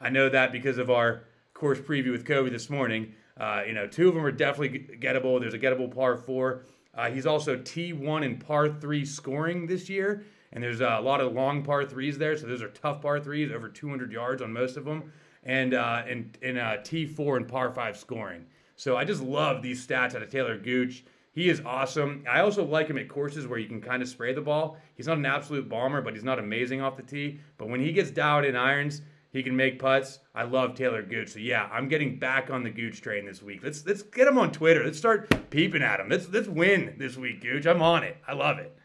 I 0.00 0.10
know 0.10 0.28
that 0.28 0.52
because 0.52 0.78
of 0.78 0.90
our 0.90 1.24
course 1.60 1.78
preview 1.78 2.10
with 2.10 2.24
Kobe 2.24 2.50
this 2.50 2.70
morning. 2.70 3.14
Uh, 3.38 3.62
you 3.66 3.74
know, 3.74 3.86
two 3.86 4.08
of 4.08 4.14
them 4.14 4.24
are 4.24 4.32
definitely 4.32 4.96
gettable. 4.98 5.38
There's 5.38 5.54
a 5.54 5.58
gettable 5.58 5.94
par 5.94 6.16
four. 6.16 6.64
Uh, 6.94 7.10
he's 7.10 7.26
also 7.26 7.56
T1 7.56 8.24
and 8.24 8.44
par 8.44 8.68
three 8.68 9.04
scoring 9.04 9.66
this 9.66 9.88
year, 9.88 10.24
and 10.52 10.62
there's 10.64 10.80
a 10.80 11.00
lot 11.00 11.20
of 11.20 11.32
long 11.32 11.62
par 11.62 11.84
threes 11.84 12.18
there. 12.18 12.36
So 12.36 12.46
those 12.46 12.62
are 12.62 12.68
tough 12.68 13.00
par 13.00 13.20
threes, 13.20 13.52
over 13.52 13.68
200 13.68 14.10
yards 14.10 14.42
on 14.42 14.52
most 14.52 14.76
of 14.76 14.84
them, 14.84 15.12
and 15.44 15.74
uh, 15.74 16.02
and 16.08 16.36
and 16.42 16.58
uh, 16.58 16.78
T4 16.78 17.36
and 17.36 17.46
par 17.46 17.70
five 17.70 17.96
scoring. 17.96 18.46
So 18.76 18.96
I 18.96 19.04
just 19.04 19.22
love 19.22 19.62
these 19.62 19.86
stats 19.86 20.14
out 20.14 20.22
of 20.22 20.30
Taylor 20.30 20.58
Gooch. 20.58 21.04
He 21.32 21.48
is 21.48 21.62
awesome. 21.64 22.24
I 22.28 22.40
also 22.40 22.64
like 22.64 22.88
him 22.88 22.98
at 22.98 23.08
courses 23.08 23.46
where 23.46 23.58
you 23.58 23.68
can 23.68 23.80
kind 23.80 24.02
of 24.02 24.08
spray 24.08 24.32
the 24.32 24.40
ball. 24.40 24.78
He's 24.96 25.06
not 25.06 25.18
an 25.18 25.26
absolute 25.26 25.68
bomber, 25.68 26.00
but 26.00 26.14
he's 26.14 26.24
not 26.24 26.38
amazing 26.38 26.80
off 26.80 26.96
the 26.96 27.02
tee. 27.02 27.38
But 27.56 27.68
when 27.68 27.80
he 27.80 27.92
gets 27.92 28.10
dialed 28.10 28.44
in 28.46 28.56
irons, 28.56 29.02
he 29.32 29.42
can 29.42 29.56
make 29.56 29.78
putts. 29.78 30.18
I 30.34 30.42
love 30.44 30.74
Taylor 30.74 31.02
Gooch. 31.02 31.30
So 31.30 31.38
yeah, 31.38 31.68
I'm 31.72 31.88
getting 31.88 32.18
back 32.18 32.50
on 32.50 32.62
the 32.62 32.70
Gooch 32.70 33.00
train 33.00 33.26
this 33.26 33.42
week. 33.42 33.60
Let's 33.62 33.86
let's 33.86 34.02
get 34.02 34.26
him 34.26 34.38
on 34.38 34.52
Twitter. 34.52 34.84
Let's 34.84 34.98
start 34.98 35.50
peeping 35.50 35.82
at 35.82 36.00
him. 36.00 36.08
Let's 36.08 36.28
let's 36.28 36.48
win 36.48 36.94
this 36.98 37.16
week, 37.16 37.40
Gooch. 37.40 37.66
I'm 37.66 37.82
on 37.82 38.02
it. 38.04 38.16
I 38.26 38.32
love 38.34 38.58
it. 38.58 38.76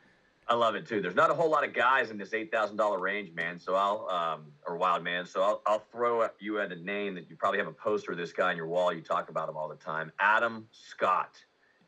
I 0.48 0.54
love 0.54 0.76
it 0.76 0.86
too. 0.86 1.02
There's 1.02 1.16
not 1.16 1.32
a 1.32 1.34
whole 1.34 1.50
lot 1.50 1.66
of 1.68 1.74
guys 1.74 2.12
in 2.12 2.20
this 2.20 2.32
eight 2.34 2.52
thousand 2.52 2.78
dollar 2.78 3.00
range, 3.00 3.34
man. 3.34 3.60
So 3.60 3.74
I'll 3.74 4.08
um 4.10 4.52
or 4.68 4.78
wild 4.78 5.04
man. 5.04 5.26
So 5.26 5.42
I'll 5.42 5.62
I'll 5.66 5.84
throw 5.92 6.22
at 6.22 6.36
you 6.40 6.60
at 6.60 6.72
a 6.72 6.76
name 6.76 7.16
that 7.16 7.30
you 7.30 7.36
probably 7.36 7.58
have 7.58 7.68
a 7.68 7.74
poster 7.74 8.12
of 8.12 8.18
this 8.20 8.32
guy 8.32 8.52
on 8.52 8.58
your 8.58 8.68
wall. 8.68 8.94
You 8.94 9.02
talk 9.02 9.30
about 9.30 9.50
him 9.50 9.58
all 9.58 9.68
the 9.68 9.76
time. 9.76 10.12
Adam 10.20 10.68
Scott, 10.72 11.44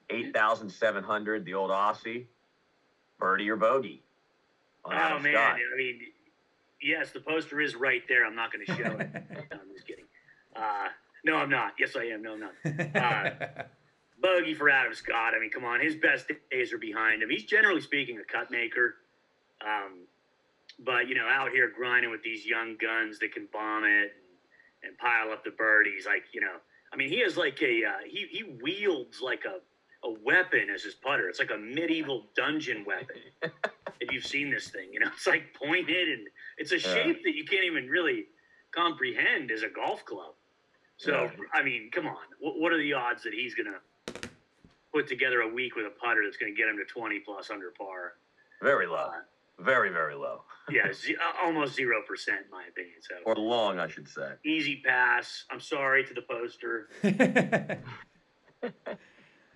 eight 0.10 0.34
thousand 0.34 0.70
seven 0.72 1.04
hundred. 1.04 1.46
The 1.46 1.54
old 1.54 1.70
Aussie, 1.70 2.26
birdie 3.20 3.48
or 3.50 3.58
bogey. 3.58 4.02
On 4.86 4.94
Oh 4.94 4.98
Adam 4.98 5.22
man, 5.22 5.34
Scott. 5.34 5.56
I 5.56 5.78
mean, 5.78 6.00
yes, 6.81 7.12
the 7.12 7.19
poster 7.19 7.62
is 7.62 7.75
right 7.75 8.01
there. 8.07 8.25
I'm 8.25 8.36
not 8.36 8.51
going 8.51 8.65
to 8.65 8.75
show 8.75 8.98
it. 8.98 9.10
No, 9.51 9.60
I'm 9.62 9.74
just 9.74 9.88
kidding. 9.88 10.05
Uh, 10.55 10.88
no, 11.24 11.36
I'm 11.38 11.50
not. 11.50 11.74
Yes, 11.79 11.96
I 11.96 12.05
am. 12.05 12.22
No, 12.22 12.34
I'm 12.34 12.39
not. 12.39 12.53
Uh, 12.96 13.63
bogey 14.22 14.53
for 14.53 14.69
Adam 14.69 14.93
Scott. 14.93 15.34
I 15.36 15.39
mean, 15.39 15.51
come 15.51 15.63
on, 15.63 15.79
his 15.79 15.96
best 15.96 16.25
days 16.51 16.74
are 16.74 16.77
behind 16.77 17.22
him. 17.22 17.29
He's 17.29 17.43
generally 17.43 17.81
speaking 17.81 18.19
a 18.19 18.24
cut 18.24 18.50
maker, 18.51 18.96
um, 19.62 20.07
but 20.79 21.07
you 21.07 21.15
know, 21.15 21.27
out 21.29 21.51
here 21.51 21.72
grinding 21.75 22.12
with 22.12 22.24
these 22.24 22.46
young 22.46 22.75
guns 22.81 23.19
that 23.19 23.34
can 23.34 23.48
bomb 23.53 23.84
it 23.84 24.13
and, 24.84 24.89
and 24.89 24.98
pile 24.98 25.31
up 25.31 25.43
the 25.43 25.51
birdies. 25.51 26.05
Like 26.05 26.24
you 26.34 26.41
know, 26.41 26.55
I 26.91 26.96
mean, 26.96 27.10
he 27.10 27.17
is 27.17 27.38
like 27.38 27.62
a 27.62 27.84
uh, 27.86 28.03
he 28.07 28.27
he 28.29 28.43
wields 28.43 29.22
like 29.22 29.46
a 29.46 29.60
a 30.04 30.12
weapon 30.24 30.68
as 30.74 30.84
his 30.84 30.94
putter. 30.96 31.27
It's 31.30 31.39
like 31.39 31.51
a 31.51 31.58
medieval 31.58 32.27
dungeon 32.36 32.86
weapon. 32.86 33.18
if 34.00 34.12
you've 34.12 34.25
seen 34.25 34.50
this 34.51 34.70
thing, 34.70 34.89
you 34.92 35.00
know, 35.00 35.08
it's 35.16 35.27
like 35.27 35.54
pointed 35.54 36.10
and 36.10 36.27
it's 36.58 36.72
a 36.72 36.80
shape 36.80 37.24
that 37.24 37.36
you 37.36 37.46
can't 37.46 37.63
even 37.66 37.88
really 37.88 38.25
comprehend 38.72 39.51
as 39.51 39.63
a 39.63 39.70
golf 39.70 40.06
club. 40.06 40.34
So, 40.98 41.24
Yeah. 41.24 41.32
I 41.54 41.63
mean, 41.63 41.89
come 41.92 42.08
on. 42.08 42.16
What, 42.39 42.60
what 42.60 42.72
are 42.74 42.77
the 42.77 42.94
odds 42.94 43.24
that 43.24 43.34
he's 43.34 43.56
going 43.56 43.72
to 43.74 44.30
put 44.94 45.08
together 45.08 45.42
a 45.42 45.48
week 45.48 45.75
with 45.75 45.86
a 45.86 45.89
putter 45.89 46.22
that's 46.24 46.38
going 46.38 46.54
to 46.54 46.58
get 46.58 46.70
him 46.70 46.77
to 46.77 46.86
20 46.86 47.20
plus 47.20 47.50
under 47.50 47.72
par? 47.77 48.13
Very 48.62 48.88
low. 48.88 49.10
Very 49.60 49.89
very 49.89 50.13
low. 50.13 50.43
Yeah, 50.69 50.91
ze- 50.93 51.15
uh, 51.15 51.45
almost 51.45 51.76
0% 51.78 51.80
in 51.82 52.36
my 52.52 52.65
opinion. 52.69 52.95
So, 53.02 53.15
Or 53.26 53.36
long, 53.36 53.80
I 53.80 53.88
should 53.88 54.08
say. 54.08 54.34
easy 54.45 54.82
pass. 54.86 55.45
I'm 55.50 55.60
sorry 55.60 56.04
to 56.06 56.13
the 56.13 56.21
poster. 56.21 56.89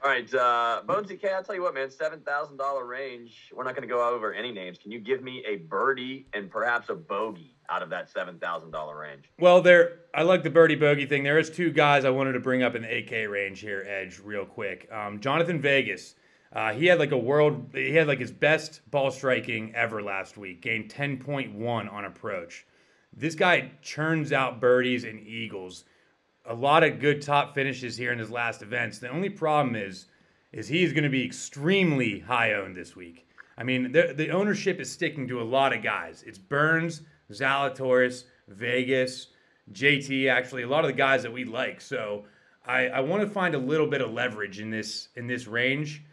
All 0.03 0.09
right, 0.09 0.33
uh, 0.33 0.81
Bonesy 0.87 1.21
K, 1.21 1.29
I'll 1.29 1.43
tell 1.43 1.53
you 1.53 1.61
what, 1.61 1.75
man, 1.75 1.91
seven 1.91 2.21
thousand 2.21 2.57
dollar 2.57 2.85
range. 2.85 3.51
We're 3.53 3.63
not 3.63 3.75
going 3.75 3.87
to 3.87 3.93
go 3.93 4.03
over 4.07 4.33
any 4.33 4.51
names. 4.51 4.79
Can 4.79 4.91
you 4.91 4.99
give 4.99 5.21
me 5.21 5.43
a 5.47 5.57
birdie 5.57 6.25
and 6.33 6.49
perhaps 6.49 6.89
a 6.89 6.95
bogey 6.95 7.55
out 7.69 7.83
of 7.83 7.91
that 7.91 8.09
seven 8.09 8.39
thousand 8.39 8.71
dollar 8.71 8.97
range? 8.97 9.25
well, 9.39 9.61
there. 9.61 9.99
I 10.15 10.23
like 10.23 10.41
the 10.41 10.49
birdie 10.49 10.75
bogey 10.75 11.05
thing. 11.05 11.23
There 11.23 11.37
is 11.37 11.51
two 11.51 11.69
guys 11.69 12.03
I 12.03 12.09
wanted 12.09 12.33
to 12.33 12.39
bring 12.39 12.63
up 12.63 12.73
in 12.73 12.81
the 12.81 12.87
8K 12.87 13.29
range 13.29 13.59
here, 13.59 13.85
Edge, 13.87 14.19
real 14.19 14.43
quick. 14.43 14.89
Um, 14.91 15.19
Jhonattan 15.19 15.61
Vegas. 15.61 16.15
Uh, 16.51 16.73
he 16.73 16.87
had 16.87 16.97
like 16.99 17.11
a 17.11 17.17
world. 17.17 17.69
He 17.73 17.93
had 17.93 18.07
like 18.07 18.19
his 18.19 18.31
best 18.31 18.81
ball 18.89 19.11
striking 19.11 19.73
ever 19.75 20.01
last 20.01 20.35
week. 20.35 20.61
Gained 20.63 20.91
10.1 20.91 21.93
on 21.93 22.05
approach. 22.05 22.65
This 23.15 23.35
guy 23.35 23.71
churns 23.81 24.31
out 24.33 24.59
birdies 24.59 25.03
and 25.03 25.19
eagles. 25.19 25.85
A 26.45 26.53
lot 26.53 26.83
of 26.83 26.99
good 26.99 27.21
top 27.21 27.53
finishes 27.53 27.97
here 27.97 28.11
in 28.11 28.19
his 28.19 28.31
last 28.31 28.61
events. 28.61 28.99
The 28.99 29.09
only 29.09 29.29
problem 29.29 29.75
is, 29.75 30.07
is 30.51 30.67
he's 30.67 30.91
going 30.91 31.03
to 31.03 31.09
be 31.09 31.25
extremely 31.25 32.19
high 32.19 32.53
owned 32.53 32.75
this 32.75 32.95
week. 32.95 33.27
I 33.57 33.63
mean, 33.63 33.91
the, 33.91 34.13
the 34.15 34.31
ownership 34.31 34.79
is 34.79 34.91
sticking 34.91 35.27
to 35.27 35.41
a 35.41 35.43
lot 35.43 35.75
of 35.75 35.83
guys. 35.83 36.23
It's 36.25 36.37
Burns, 36.37 37.01
Zalatoris, 37.31 38.23
Vegas, 38.47 39.27
JT. 39.71 40.29
Actually, 40.29 40.63
a 40.63 40.67
lot 40.67 40.83
of 40.83 40.87
the 40.87 40.97
guys 40.97 41.23
that 41.23 41.31
we 41.31 41.45
like. 41.45 41.79
So 41.79 42.25
I, 42.65 42.87
I 42.87 42.99
want 43.01 43.21
to 43.21 43.29
find 43.29 43.55
a 43.55 43.59
little 43.59 43.87
bit 43.87 44.01
of 44.01 44.11
leverage 44.11 44.59
in 44.59 44.69
this 44.69 45.09
in 45.15 45.27
this 45.27 45.47
range, 45.47 46.03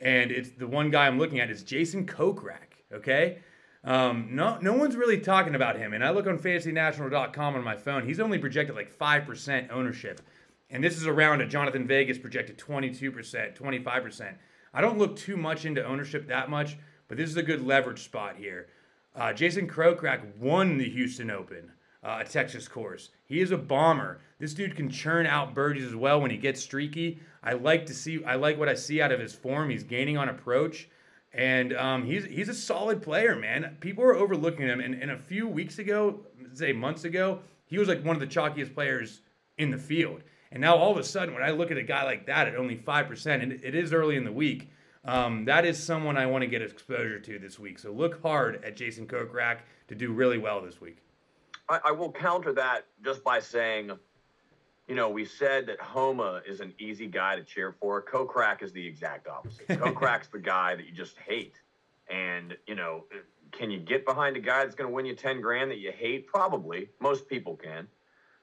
and 0.00 0.30
it's 0.30 0.50
the 0.50 0.66
one 0.66 0.90
guy 0.90 1.06
I'm 1.06 1.18
looking 1.18 1.40
at 1.40 1.50
is 1.50 1.62
Jason 1.62 2.06
Kokrak. 2.06 2.72
Okay. 2.92 3.38
Um, 3.84 4.28
no, 4.30 4.56
no 4.62 4.72
one's 4.72 4.96
really 4.96 5.20
talking 5.20 5.54
about 5.54 5.76
him. 5.76 5.92
And 5.92 6.02
I 6.02 6.10
look 6.10 6.26
on 6.26 6.38
FantasyNational.com 6.38 7.54
on 7.54 7.62
my 7.62 7.76
phone. 7.76 8.06
He's 8.06 8.18
only 8.18 8.38
projected 8.38 8.74
like 8.74 8.90
five 8.90 9.26
percent 9.26 9.70
ownership, 9.70 10.22
and 10.70 10.82
this 10.82 10.96
is 10.96 11.06
around 11.06 11.42
a 11.42 11.46
Jhonattan 11.46 11.86
Vegas 11.86 12.16
projected 12.16 12.56
twenty-two 12.56 13.12
percent, 13.12 13.54
twenty-five 13.54 14.02
percent. 14.02 14.38
I 14.72 14.80
don't 14.80 14.98
look 14.98 15.16
too 15.16 15.36
much 15.36 15.66
into 15.66 15.84
ownership 15.84 16.26
that 16.28 16.48
much, 16.48 16.78
but 17.08 17.18
this 17.18 17.28
is 17.28 17.36
a 17.36 17.42
good 17.42 17.64
leverage 17.64 18.02
spot 18.02 18.36
here. 18.36 18.68
Uh, 19.14 19.32
Jason 19.32 19.68
Kokrak 19.68 20.38
won 20.38 20.78
the 20.78 20.88
Houston 20.88 21.30
Open, 21.30 21.70
uh, 22.02 22.22
a 22.22 22.24
Texas 22.24 22.66
course. 22.66 23.10
He 23.26 23.40
is 23.40 23.52
a 23.52 23.58
bomber. 23.58 24.20
This 24.40 24.54
dude 24.54 24.74
can 24.74 24.90
churn 24.90 25.26
out 25.26 25.54
birdies 25.54 25.84
as 25.84 25.94
well 25.94 26.20
when 26.20 26.30
he 26.30 26.36
gets 26.38 26.62
streaky. 26.62 27.20
I 27.42 27.52
like 27.52 27.84
to 27.86 27.94
see. 27.94 28.24
I 28.24 28.36
like 28.36 28.58
what 28.58 28.70
I 28.70 28.74
see 28.74 29.02
out 29.02 29.12
of 29.12 29.20
his 29.20 29.34
form. 29.34 29.68
He's 29.68 29.84
gaining 29.84 30.16
on 30.16 30.30
approach. 30.30 30.88
And 31.34 31.76
um, 31.76 32.04
he's 32.04 32.24
he's 32.24 32.48
a 32.48 32.54
solid 32.54 33.02
player, 33.02 33.34
man. 33.34 33.76
People 33.80 34.04
are 34.04 34.14
overlooking 34.14 34.68
him. 34.68 34.80
And, 34.80 34.94
and 34.94 35.10
a 35.10 35.18
few 35.18 35.48
weeks 35.48 35.78
ago, 35.80 36.20
say 36.52 36.72
months 36.72 37.04
ago, 37.04 37.40
he 37.66 37.76
was 37.76 37.88
like 37.88 38.04
one 38.04 38.14
of 38.14 38.20
the 38.20 38.26
chalkiest 38.26 38.72
players 38.72 39.20
in 39.58 39.70
the 39.70 39.78
field. 39.78 40.22
And 40.52 40.60
now 40.60 40.76
all 40.76 40.92
of 40.92 40.98
a 40.98 41.02
sudden, 41.02 41.34
when 41.34 41.42
I 41.42 41.50
look 41.50 41.72
at 41.72 41.76
a 41.76 41.82
guy 41.82 42.04
like 42.04 42.26
that 42.26 42.46
at 42.46 42.54
only 42.54 42.76
five 42.76 43.08
percent, 43.08 43.42
and 43.42 43.52
it 43.52 43.74
is 43.74 43.92
early 43.92 44.14
in 44.14 44.24
the 44.24 44.32
week, 44.32 44.70
um, 45.04 45.44
that 45.46 45.64
is 45.64 45.82
someone 45.82 46.16
I 46.16 46.26
want 46.26 46.42
to 46.42 46.46
get 46.46 46.62
exposure 46.62 47.18
to 47.18 47.38
this 47.40 47.58
week. 47.58 47.80
So 47.80 47.90
look 47.90 48.22
hard 48.22 48.64
at 48.64 48.76
Jason 48.76 49.06
Kokrak 49.06 49.58
to 49.88 49.96
do 49.96 50.12
really 50.12 50.38
well 50.38 50.62
this 50.62 50.80
week. 50.80 50.98
I, 51.68 51.80
I 51.86 51.90
will 51.90 52.12
counter 52.12 52.52
that 52.52 52.86
just 53.04 53.24
by 53.24 53.40
saying, 53.40 53.90
you 54.88 54.94
know, 54.94 55.08
we 55.08 55.24
said 55.24 55.66
that 55.66 55.80
Homa 55.80 56.42
is 56.46 56.60
an 56.60 56.74
easy 56.78 57.06
guy 57.06 57.36
to 57.36 57.42
cheer 57.42 57.74
for. 57.80 58.02
Kokrak 58.02 58.62
is 58.62 58.72
the 58.72 58.86
exact 58.86 59.26
opposite. 59.26 59.66
Kokrak's 59.68 60.28
the 60.28 60.38
guy 60.38 60.74
that 60.76 60.86
you 60.86 60.92
just 60.92 61.16
hate. 61.18 61.54
And, 62.10 62.56
you 62.66 62.74
know, 62.74 63.04
can 63.50 63.70
you 63.70 63.78
get 63.78 64.04
behind 64.04 64.36
a 64.36 64.40
guy 64.40 64.64
that's 64.64 64.74
going 64.74 64.88
to 64.88 64.94
win 64.94 65.06
you 65.06 65.14
10 65.14 65.40
grand 65.40 65.70
that 65.70 65.78
you 65.78 65.90
hate? 65.90 66.26
Probably. 66.26 66.90
Most 67.00 67.28
people 67.28 67.56
can. 67.56 67.88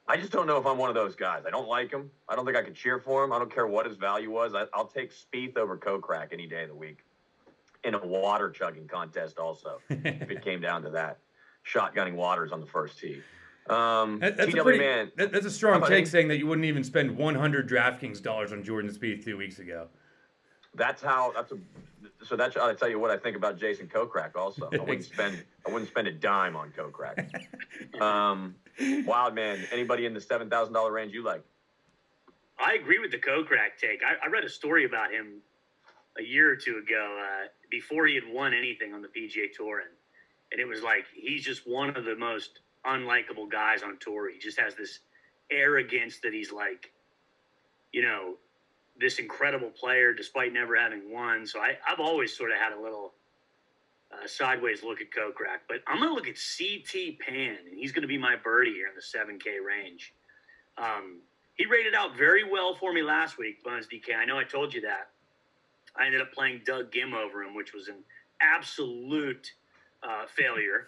I 0.08 0.17
just 0.17 0.32
don't 0.32 0.47
know 0.47 0.58
if 0.58 0.65
I'm 0.65 0.80
one 0.80 0.89
of 0.89 0.95
those 0.95 1.15
guys. 1.15 1.43
I 1.45 1.51
don't 1.51 1.67
like 1.67 1.91
him. 1.91 2.10
I 2.27 2.36
don't 2.36 2.45
think 2.45 2.58
I 2.58 2.63
could 2.63 2.75
cheer 2.75 2.99
for 2.99 3.23
him. 3.23 3.32
I 3.32 3.38
don't 3.38 3.54
care 3.54 3.67
what 3.67 3.86
his 3.86 3.97
value 3.97 4.32
was. 4.32 4.56
I, 4.56 4.65
I'll 4.73 4.88
take 4.88 5.13
Spieth 5.13 5.58
over 5.58 5.77
Kokrak 5.77 6.34
any 6.34 6.47
day 6.47 6.63
of 6.63 6.69
the 6.69 6.75
week 6.75 7.06
in 7.84 7.93
a 7.93 8.06
water 8.06 8.49
chugging 8.49 8.88
contest 8.88 9.38
also, 9.38 9.80
if 9.89 10.30
it 10.30 10.41
came 10.43 10.62
down 10.62 10.84
to 10.84 10.89
that. 10.91 11.19
Shotgunning 11.65 12.15
waters 12.15 12.51
on 12.51 12.60
the 12.60 12.65
first 12.65 12.99
tee. 12.99 13.21
Um, 13.69 14.19
That- 14.19 14.38
that's, 14.38 14.54
a 14.54 14.63
pretty, 14.63 14.80
man, 14.80 15.12
that- 15.17 15.32
that's 15.32 15.45
a 15.45 15.52
strong 15.52 15.86
take 15.86 16.08
saying 16.08 16.28
that 16.30 16.38
you 16.38 16.47
wouldn't 16.47 16.65
even 16.65 16.84
spend 16.84 17.15
100 17.17 17.69
DraftKings 17.69 18.21
dollars 18.21 18.52
on 18.52 18.63
Jordan 18.63 18.91
Spieth 18.91 19.24
two 19.24 19.38
weeks 19.38 19.60
ago. 19.60 19.88
that's 20.74 21.02
how. 21.02 21.32
That's 21.34 21.52
a. 21.52 21.58
So 22.26 22.36
that's. 22.36 22.56
I'll 22.58 22.74
tell 22.76 22.89
you 22.89 22.97
what 23.00 23.12
I 23.12 23.17
think 23.17 23.36
about 23.38 23.58
Jason 23.60 23.88
Kokrak. 23.88 24.36
Also, 24.36 24.69
I 24.74 24.78
wouldn't 24.78 25.04
spend. 25.13 25.43
I 25.67 25.71
wouldn't 25.71 25.89
spend 25.89 26.08
a 26.08 26.12
dime 26.13 26.56
on 26.56 26.71
Kokrak. 26.71 27.30
Um, 28.02 28.56
wild 29.06 29.36
man. 29.36 29.60
Anybody 29.71 30.06
in 30.06 30.13
the 30.13 30.21
seven 30.21 30.50
thousand 30.50 30.74
dollar 30.74 30.91
range 30.91 31.13
you 31.13 31.24
like? 31.24 31.43
I 32.58 32.74
agree 32.76 33.00
with 33.00 33.12
the 33.12 33.17
Kokrak 33.17 33.78
take. 33.80 34.02
I, 34.06 34.26
I 34.26 34.30
read 34.30 34.43
a 34.43 34.50
story 34.50 34.86
about 34.86 35.12
him 35.12 35.41
a 36.17 36.24
year 36.24 36.50
or 36.52 36.56
two 36.56 36.78
ago 36.86 37.19
uh, 37.21 37.47
before 37.69 38.06
he 38.08 38.15
had 38.15 38.24
won 38.32 38.54
anything 38.54 38.93
on 38.93 39.02
the 39.02 39.08
PGA 39.08 39.52
Tour, 39.56 39.80
and, 39.80 39.89
and 40.52 40.62
it 40.62 40.65
was 40.67 40.82
like 40.84 41.06
he's 41.13 41.43
just 41.43 41.67
one 41.67 41.95
of 41.95 42.06
the 42.06 42.15
most 42.15 42.60
unlikable 42.86 43.50
guys 43.50 43.84
on 43.84 43.98
tour. 44.00 44.30
He 44.32 44.39
just 44.39 44.60
has 44.60 44.76
this 44.76 45.00
arrogance 45.52 46.20
that 46.24 46.34
he's 46.34 46.52
like, 46.52 46.91
you 47.91 48.02
know, 48.02 48.36
this 49.00 49.20
incredible 49.20 49.70
player 49.70 50.13
despite 50.13 50.54
never 50.54 50.76
having 50.76 51.12
won. 51.12 51.46
So 51.46 51.60
I, 51.60 51.78
I've 51.88 52.00
always 52.00 52.36
sort 52.36 52.52
of 52.52 52.58
had 52.58 52.74
a 52.74 52.82
little 52.82 53.13
uh, 54.12 54.28
sideways 54.28 54.84
look 54.84 55.02
at 55.02 55.08
Kokrak, 55.12 55.62
but 55.67 55.78
I'm 55.88 55.98
going 55.98 56.10
to 56.10 56.15
look 56.15 56.28
at 56.28 56.36
CT 56.36 57.20
Pan, 57.20 57.58
and 57.70 57.78
he's 57.78 57.91
going 57.91 58.02
to 58.02 58.08
be 58.08 58.17
my 58.17 58.36
birdie 58.36 58.74
here 58.74 58.88
in 58.88 58.96
the 58.96 59.02
7K 59.02 59.65
range. 59.65 60.13
Um, 60.78 61.22
he 61.56 61.65
rated 61.65 61.96
out 61.96 62.17
very 62.17 62.50
well 62.50 62.76
for 62.76 62.94
me 62.94 63.04
last 63.04 63.38
week, 63.38 63.63
Buns 63.63 63.88
DK. 63.88 64.15
I 64.15 64.26
know 64.26 64.38
I 64.38 64.44
told 64.44 64.74
you 64.74 64.82
that. 64.82 65.10
I 65.96 66.06
ended 66.06 66.22
up 66.22 66.32
playing 66.32 66.62
Doug 66.65 66.91
Ghim 66.91 67.13
over 67.13 67.44
him, 67.44 67.54
which 67.54 67.74
was 67.74 67.88
an 67.88 68.04
absolute 68.41 69.52
uh, 70.04 70.26
failure. 70.28 70.88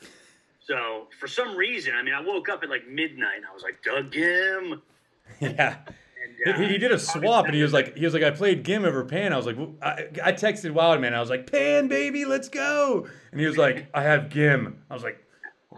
So 0.66 1.08
for 1.20 1.28
some 1.28 1.56
reason, 1.58 1.94
I 1.96 2.04
mean, 2.04 2.14
I 2.14 2.22
woke 2.22 2.48
up 2.50 2.64
at 2.64 2.70
like 2.70 2.88
midnight 2.88 3.38
and 3.38 3.46
I 3.50 3.54
was 3.54 3.64
like, 3.64 3.84
Doug 3.84 4.12
Ghim. 4.12 4.82
Yeah. 5.40 5.78
And, 6.46 6.56
uh, 6.56 6.60
He, 6.60 6.68
he 6.74 6.78
did 6.78 6.92
a 6.92 7.00
swap, 7.00 7.46
and 7.46 7.56
he 7.56 7.62
was 7.62 7.74
like, 7.74 7.98
he 7.98 8.06
was 8.06 8.14
like, 8.14 8.24
I 8.24 8.32
played 8.32 8.64
Ghim 8.64 8.86
over 8.86 9.04
Pan. 9.04 9.34
I 9.34 9.38
was 9.38 9.46
like, 9.46 9.58
I, 9.82 10.08
I 10.24 10.32
texted 10.34 10.72
Wildman. 10.72 11.14
I 11.14 11.20
was 11.20 11.30
like, 11.30 11.52
Pan, 11.52 11.88
baby, 11.88 12.24
let's 12.26 12.50
go. 12.50 13.08
And 13.32 13.40
he 13.40 13.46
was 13.46 13.58
like, 13.58 13.88
I 13.94 14.04
have 14.04 14.24
Ghim. 14.30 14.76
I 14.90 14.94
was 14.94 15.04
like, 15.04 15.18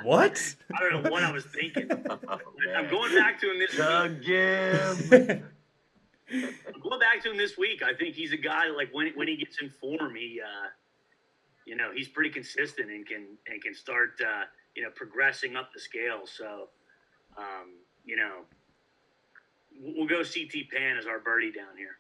what? 0.04 0.56
I 0.76 0.82
don't 0.82 1.04
know 1.04 1.10
what 1.10 1.24
I 1.24 1.32
was 1.32 1.46
thinking. 1.46 1.90
Oh, 2.28 2.40
I'm 2.76 2.90
going 2.90 3.16
back 3.16 3.40
to 3.42 3.52
him 3.52 3.60
this 3.60 3.72
week. 3.72 3.80
Doug 3.80 4.22
Ghim. 4.22 5.44
I'm 6.32 6.82
going 6.82 7.00
back 7.00 7.22
to 7.24 7.32
him 7.32 7.38
this 7.38 7.58
week. 7.58 7.82
I 7.84 7.94
think 7.94 8.16
he's 8.16 8.34
a 8.34 8.38
guy 8.38 8.70
like 8.70 8.90
when 8.92 9.12
when 9.16 9.28
he 9.28 9.38
gets 9.38 9.62
in 9.62 9.70
form, 9.70 10.16
he 10.16 10.42
uh, 10.44 10.68
you 11.66 11.76
know 11.76 11.92
he's 11.96 12.08
pretty 12.08 12.32
consistent 12.32 12.90
and 12.90 13.06
can 13.08 13.26
and 13.48 13.62
can 13.62 13.74
start 13.76 14.20
uh, 14.22 14.44
you 14.76 14.84
know 14.84 14.90
progressing 14.96 15.56
up 15.56 15.74
the 15.74 15.80
scale. 15.80 16.22
So 16.26 16.70
um, 17.38 17.76
you 18.06 18.16
know 18.16 18.42
we'll 19.80 20.08
go 20.08 20.24
CT 20.24 20.70
Pan 20.72 20.98
as 20.98 21.06
our 21.06 21.20
birdie 21.20 21.52
down 21.52 21.78
here. 21.78 21.98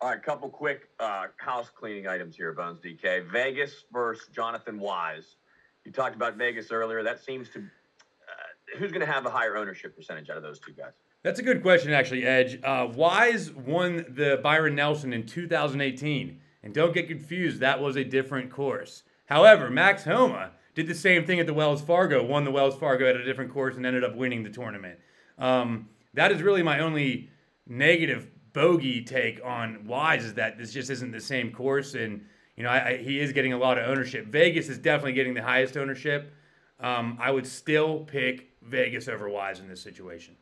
All 0.00 0.08
right, 0.08 0.22
couple 0.22 0.48
quick 0.48 0.88
uh, 0.98 1.26
house 1.36 1.68
cleaning 1.68 2.06
items 2.06 2.34
here, 2.34 2.52
Bones 2.52 2.80
DK. 2.80 3.30
Vegas 3.30 3.84
versus 3.92 4.28
Jonathan 4.34 4.78
Wise. 4.78 5.36
You 5.84 5.92
talked 5.92 6.16
about 6.16 6.36
Vegas 6.36 6.70
earlier. 6.70 7.02
That 7.02 7.22
seems 7.22 7.48
to. 7.50 7.58
Uh, 7.58 8.78
who's 8.78 8.92
going 8.92 9.04
to 9.04 9.12
have 9.12 9.26
a 9.26 9.30
higher 9.30 9.56
ownership 9.56 9.96
percentage 9.96 10.30
out 10.30 10.36
of 10.36 10.42
those 10.42 10.58
two 10.58 10.72
guys? 10.72 10.92
That's 11.22 11.38
a 11.38 11.42
good 11.42 11.60
question, 11.60 11.92
actually, 11.92 12.24
Edge. 12.24 12.58
Uh, 12.64 12.88
Wise 12.94 13.50
won 13.50 14.06
the 14.08 14.40
Byron 14.42 14.74
Nelson 14.74 15.12
in 15.12 15.26
2018. 15.26 16.40
And 16.62 16.74
don't 16.74 16.94
get 16.94 17.08
confused, 17.08 17.60
that 17.60 17.80
was 17.80 17.96
a 17.96 18.04
different 18.04 18.50
course. 18.50 19.02
However, 19.26 19.70
Max 19.70 20.04
Homa 20.04 20.52
did 20.74 20.86
the 20.86 20.94
same 20.94 21.24
thing 21.24 21.40
at 21.40 21.46
the 21.46 21.54
Wells 21.54 21.82
Fargo, 21.82 22.24
won 22.24 22.44
the 22.44 22.50
Wells 22.50 22.76
Fargo 22.76 23.08
at 23.08 23.16
a 23.16 23.24
different 23.24 23.52
course, 23.52 23.76
and 23.76 23.84
ended 23.84 24.04
up 24.04 24.14
winning 24.14 24.42
the 24.42 24.50
tournament. 24.50 24.98
Um, 25.38 25.88
that 26.14 26.32
is 26.32 26.42
really 26.42 26.62
my 26.62 26.80
only 26.80 27.30
negative 27.66 28.28
bogey 28.52 29.02
take 29.02 29.40
on 29.44 29.86
Wise 29.86 30.24
is 30.24 30.34
that 30.34 30.58
this 30.58 30.72
just 30.72 30.90
isn't 30.90 31.12
the 31.12 31.20
same 31.20 31.52
course. 31.52 31.94
And, 31.94 32.24
you 32.56 32.62
know, 32.62 32.70
I, 32.70 32.88
I, 32.88 32.96
he 32.98 33.20
is 33.20 33.32
getting 33.32 33.52
a 33.52 33.58
lot 33.58 33.78
of 33.78 33.88
ownership. 33.88 34.26
Vegas 34.26 34.68
is 34.68 34.78
definitely 34.78 35.12
getting 35.12 35.34
the 35.34 35.42
highest 35.42 35.76
ownership. 35.76 36.32
Um, 36.80 37.18
I 37.20 37.30
would 37.30 37.46
still 37.46 38.00
pick 38.00 38.50
Vegas 38.62 39.08
over 39.08 39.28
Wise 39.28 39.60
in 39.60 39.68
this 39.68 39.82
situation. 39.82 40.36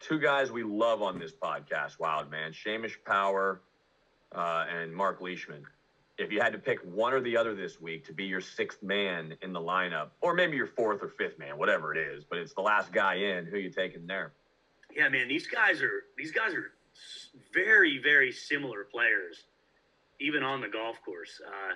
Two 0.00 0.18
guys 0.18 0.52
we 0.52 0.62
love 0.62 1.02
on 1.02 1.18
this 1.18 1.32
podcast, 1.32 1.98
Wild 1.98 2.30
Man, 2.30 2.52
Seamus 2.52 2.92
Power 3.04 3.62
uh, 4.34 4.66
and 4.68 4.94
Mark 4.94 5.20
Leishman. 5.20 5.64
If 6.16 6.30
you 6.30 6.40
had 6.40 6.52
to 6.52 6.58
pick 6.58 6.78
one 6.84 7.12
or 7.12 7.20
the 7.20 7.36
other 7.36 7.54
this 7.54 7.80
week 7.80 8.06
to 8.06 8.12
be 8.12 8.24
your 8.24 8.40
sixth 8.40 8.82
man 8.82 9.36
in 9.42 9.52
the 9.52 9.60
lineup, 9.60 10.10
or 10.20 10.32
maybe 10.32 10.56
your 10.56 10.68
fourth 10.68 11.02
or 11.02 11.08
fifth 11.08 11.38
man, 11.38 11.58
whatever 11.58 11.94
it 11.94 11.98
is, 11.98 12.24
but 12.24 12.38
it's 12.38 12.54
the 12.54 12.60
last 12.60 12.92
guy 12.92 13.14
in, 13.14 13.46
who 13.46 13.58
you 13.58 13.70
taking 13.70 14.06
there? 14.06 14.32
Yeah, 14.94 15.08
man, 15.08 15.26
these 15.26 15.48
guys 15.48 15.82
are 15.82 16.04
these 16.16 16.30
guys 16.30 16.54
are 16.54 16.70
very 17.52 18.00
very 18.00 18.30
similar 18.30 18.84
players, 18.84 19.44
even 20.20 20.44
on 20.44 20.60
the 20.60 20.68
golf 20.68 20.96
course. 21.04 21.40
Uh, 21.44 21.74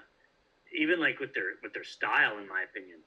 even 0.77 1.01
like 1.01 1.19
with 1.21 1.35
their 1.35 1.57
with 1.63 1.73
their 1.73 1.85
style, 1.85 2.39
in 2.39 2.49
my 2.49 2.65
opinion. 2.71 2.99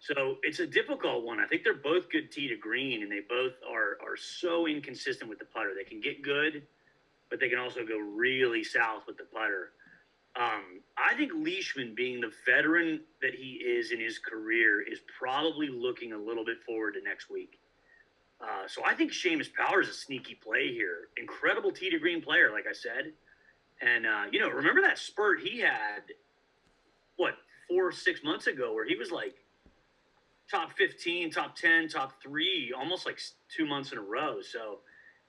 So 0.00 0.38
it's 0.42 0.60
a 0.60 0.66
difficult 0.66 1.24
one. 1.24 1.40
I 1.40 1.46
think 1.46 1.62
they're 1.62 1.74
both 1.74 2.10
good 2.10 2.32
tee 2.32 2.48
to 2.48 2.56
green, 2.56 3.02
and 3.02 3.12
they 3.12 3.20
both 3.28 3.52
are 3.70 3.98
are 4.02 4.16
so 4.16 4.66
inconsistent 4.66 5.28
with 5.28 5.38
the 5.38 5.44
putter. 5.44 5.72
They 5.76 5.88
can 5.88 6.00
get 6.00 6.22
good, 6.22 6.62
but 7.28 7.38
they 7.38 7.48
can 7.48 7.58
also 7.58 7.84
go 7.84 7.98
really 7.98 8.64
south 8.64 9.02
with 9.06 9.18
the 9.18 9.24
putter. 9.24 9.72
Um, 10.38 10.80
I 10.96 11.14
think 11.16 11.32
Leishman, 11.34 11.94
being 11.94 12.20
the 12.20 12.30
veteran 12.46 13.00
that 13.20 13.34
he 13.34 13.54
is 13.54 13.90
in 13.90 14.00
his 14.00 14.18
career, 14.18 14.80
is 14.80 15.00
probably 15.18 15.68
looking 15.68 16.12
a 16.12 16.18
little 16.18 16.44
bit 16.44 16.62
forward 16.64 16.94
to 16.94 17.02
next 17.02 17.30
week. 17.30 17.58
Uh, 18.40 18.66
so 18.66 18.82
I 18.86 18.94
think 18.94 19.12
Seamus 19.12 19.52
Power 19.52 19.82
is 19.82 19.88
a 19.88 19.92
sneaky 19.92 20.34
play 20.34 20.72
here. 20.72 21.08
Incredible 21.16 21.72
tee 21.72 21.90
to 21.90 21.98
green 21.98 22.22
player, 22.22 22.50
like 22.52 22.64
I 22.68 22.72
said. 22.72 23.12
And, 23.82 24.06
uh, 24.06 24.24
you 24.30 24.40
know, 24.40 24.48
remember 24.48 24.80
that 24.82 24.98
spurt 24.98 25.40
he 25.40 25.58
had, 25.58 26.02
what, 27.16 27.34
four 27.68 27.88
or 27.88 27.92
six 27.92 28.22
months 28.22 28.46
ago, 28.46 28.72
where 28.72 28.86
he 28.86 28.96
was 28.96 29.10
like 29.10 29.34
top 30.50 30.72
15, 30.76 31.30
top 31.30 31.56
10, 31.56 31.88
top 31.88 32.22
three, 32.22 32.72
almost 32.76 33.04
like 33.04 33.20
two 33.54 33.66
months 33.66 33.92
in 33.92 33.98
a 33.98 34.02
row. 34.02 34.40
So 34.40 34.78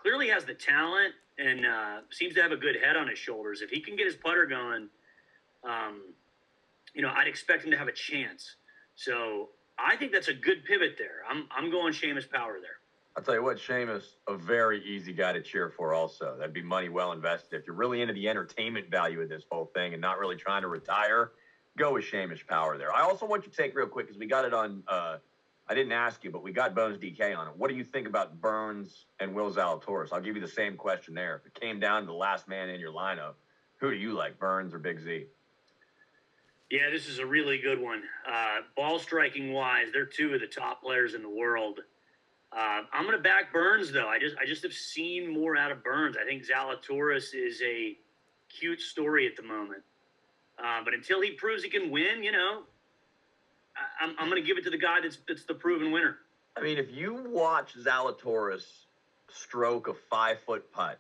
clearly 0.01 0.29
has 0.29 0.45
the 0.45 0.53
talent 0.53 1.13
and 1.37 1.65
uh, 1.65 1.97
seems 2.09 2.33
to 2.35 2.41
have 2.41 2.51
a 2.51 2.57
good 2.57 2.75
head 2.81 2.95
on 2.95 3.07
his 3.07 3.17
shoulders. 3.17 3.61
If 3.61 3.69
he 3.69 3.79
can 3.79 3.95
get 3.95 4.05
his 4.05 4.15
putter 4.15 4.45
going, 4.45 4.89
um, 5.63 6.01
you 6.93 7.01
know, 7.01 7.11
I'd 7.15 7.27
expect 7.27 7.63
him 7.63 7.71
to 7.71 7.77
have 7.77 7.87
a 7.87 7.93
chance. 7.93 8.55
So 8.95 9.49
I 9.77 9.95
think 9.95 10.11
that's 10.11 10.27
a 10.27 10.33
good 10.33 10.63
pivot 10.65 10.95
there. 10.97 11.23
I'm, 11.29 11.47
I'm 11.55 11.71
going 11.71 11.93
Seamus 11.93 12.29
Power 12.29 12.57
there. 12.61 12.77
I'll 13.15 13.23
tell 13.23 13.33
you 13.33 13.43
what, 13.43 13.57
Seamus, 13.57 14.03
a 14.27 14.37
very 14.37 14.83
easy 14.85 15.11
guy 15.11 15.33
to 15.33 15.41
cheer 15.41 15.69
for 15.75 15.93
also. 15.93 16.35
That'd 16.37 16.53
be 16.53 16.61
money 16.61 16.87
well 16.87 17.11
invested. 17.11 17.59
If 17.59 17.67
you're 17.67 17.75
really 17.75 18.01
into 18.01 18.13
the 18.13 18.29
entertainment 18.29 18.89
value 18.89 19.19
of 19.21 19.27
this 19.27 19.43
whole 19.51 19.69
thing 19.75 19.93
and 19.93 20.01
not 20.01 20.17
really 20.17 20.37
trying 20.37 20.61
to 20.61 20.69
retire, 20.69 21.31
go 21.77 21.93
with 21.93 22.05
Seamus 22.05 22.45
Power 22.47 22.77
there. 22.77 22.93
I 22.93 23.01
also 23.01 23.25
want 23.25 23.45
you 23.45 23.51
to 23.51 23.57
take 23.57 23.75
real 23.75 23.87
quick 23.87 24.07
because 24.07 24.19
we 24.19 24.27
got 24.27 24.45
it 24.45 24.53
on, 24.53 24.83
uh, 24.87 25.17
I 25.71 25.73
didn't 25.73 25.93
ask 25.93 26.21
you, 26.25 26.31
but 26.31 26.43
we 26.43 26.51
got 26.51 26.75
Bones 26.75 26.97
DK 26.97 27.33
on 27.33 27.47
it. 27.47 27.53
What 27.55 27.69
do 27.69 27.77
you 27.77 27.85
think 27.85 28.05
about 28.05 28.41
Burns 28.41 29.05
and 29.21 29.33
Will 29.33 29.49
Zalatoris? 29.53 30.11
I'll 30.11 30.19
give 30.19 30.35
you 30.35 30.41
the 30.41 30.47
same 30.47 30.75
question 30.75 31.13
there. 31.13 31.37
If 31.37 31.45
it 31.45 31.57
came 31.57 31.79
down 31.79 32.01
to 32.01 32.07
the 32.07 32.13
last 32.13 32.49
man 32.49 32.67
in 32.67 32.77
your 32.77 32.91
lineup, 32.91 33.35
who 33.77 33.89
do 33.89 33.95
you 33.95 34.11
like, 34.11 34.37
Burns 34.37 34.73
or 34.73 34.79
Big 34.79 34.99
Z? 34.99 35.27
Yeah, 36.69 36.89
this 36.91 37.07
is 37.07 37.19
a 37.19 37.25
really 37.25 37.57
good 37.57 37.79
one. 37.79 38.03
Uh, 38.29 38.57
ball 38.75 38.99
striking 38.99 39.53
wise, 39.53 39.87
they're 39.93 40.05
two 40.05 40.33
of 40.33 40.41
the 40.41 40.47
top 40.47 40.83
players 40.83 41.13
in 41.13 41.21
the 41.21 41.29
world. 41.29 41.79
Uh, 42.51 42.81
I'm 42.91 43.05
going 43.05 43.15
to 43.15 43.23
back 43.23 43.53
Burns 43.53 43.93
though. 43.93 44.09
I 44.09 44.19
just 44.19 44.35
I 44.41 44.45
just 44.45 44.63
have 44.63 44.73
seen 44.73 45.33
more 45.33 45.55
out 45.55 45.71
of 45.71 45.85
Burns. 45.85 46.17
I 46.21 46.25
think 46.25 46.43
Zalatoris 46.45 47.33
is 47.33 47.61
a 47.61 47.97
cute 48.49 48.81
story 48.81 49.25
at 49.25 49.37
the 49.37 49.43
moment. 49.43 49.83
Uh, 50.61 50.81
but 50.83 50.93
until 50.93 51.21
he 51.21 51.31
proves 51.31 51.63
he 51.63 51.69
can 51.69 51.89
win, 51.89 52.23
you 52.23 52.33
know, 52.33 52.63
I, 53.75 54.05
I'm, 54.05 54.15
I'm 54.19 54.29
going 54.29 54.41
to 54.41 54.47
give 54.47 54.57
it 54.57 54.63
to 54.65 54.69
the 54.69 54.77
guy 54.77 54.99
that's 55.01 55.17
that's 55.27 55.45
the 55.45 55.53
proven 55.53 55.91
winner. 55.91 56.17
I 56.57 56.61
mean, 56.61 56.77
if 56.77 56.91
you 56.91 57.23
watch 57.27 57.75
Zalatoris 57.77 58.63
stroke 59.29 59.87
a 59.87 59.93
five 60.09 60.37
foot 60.45 60.71
putt, 60.71 60.99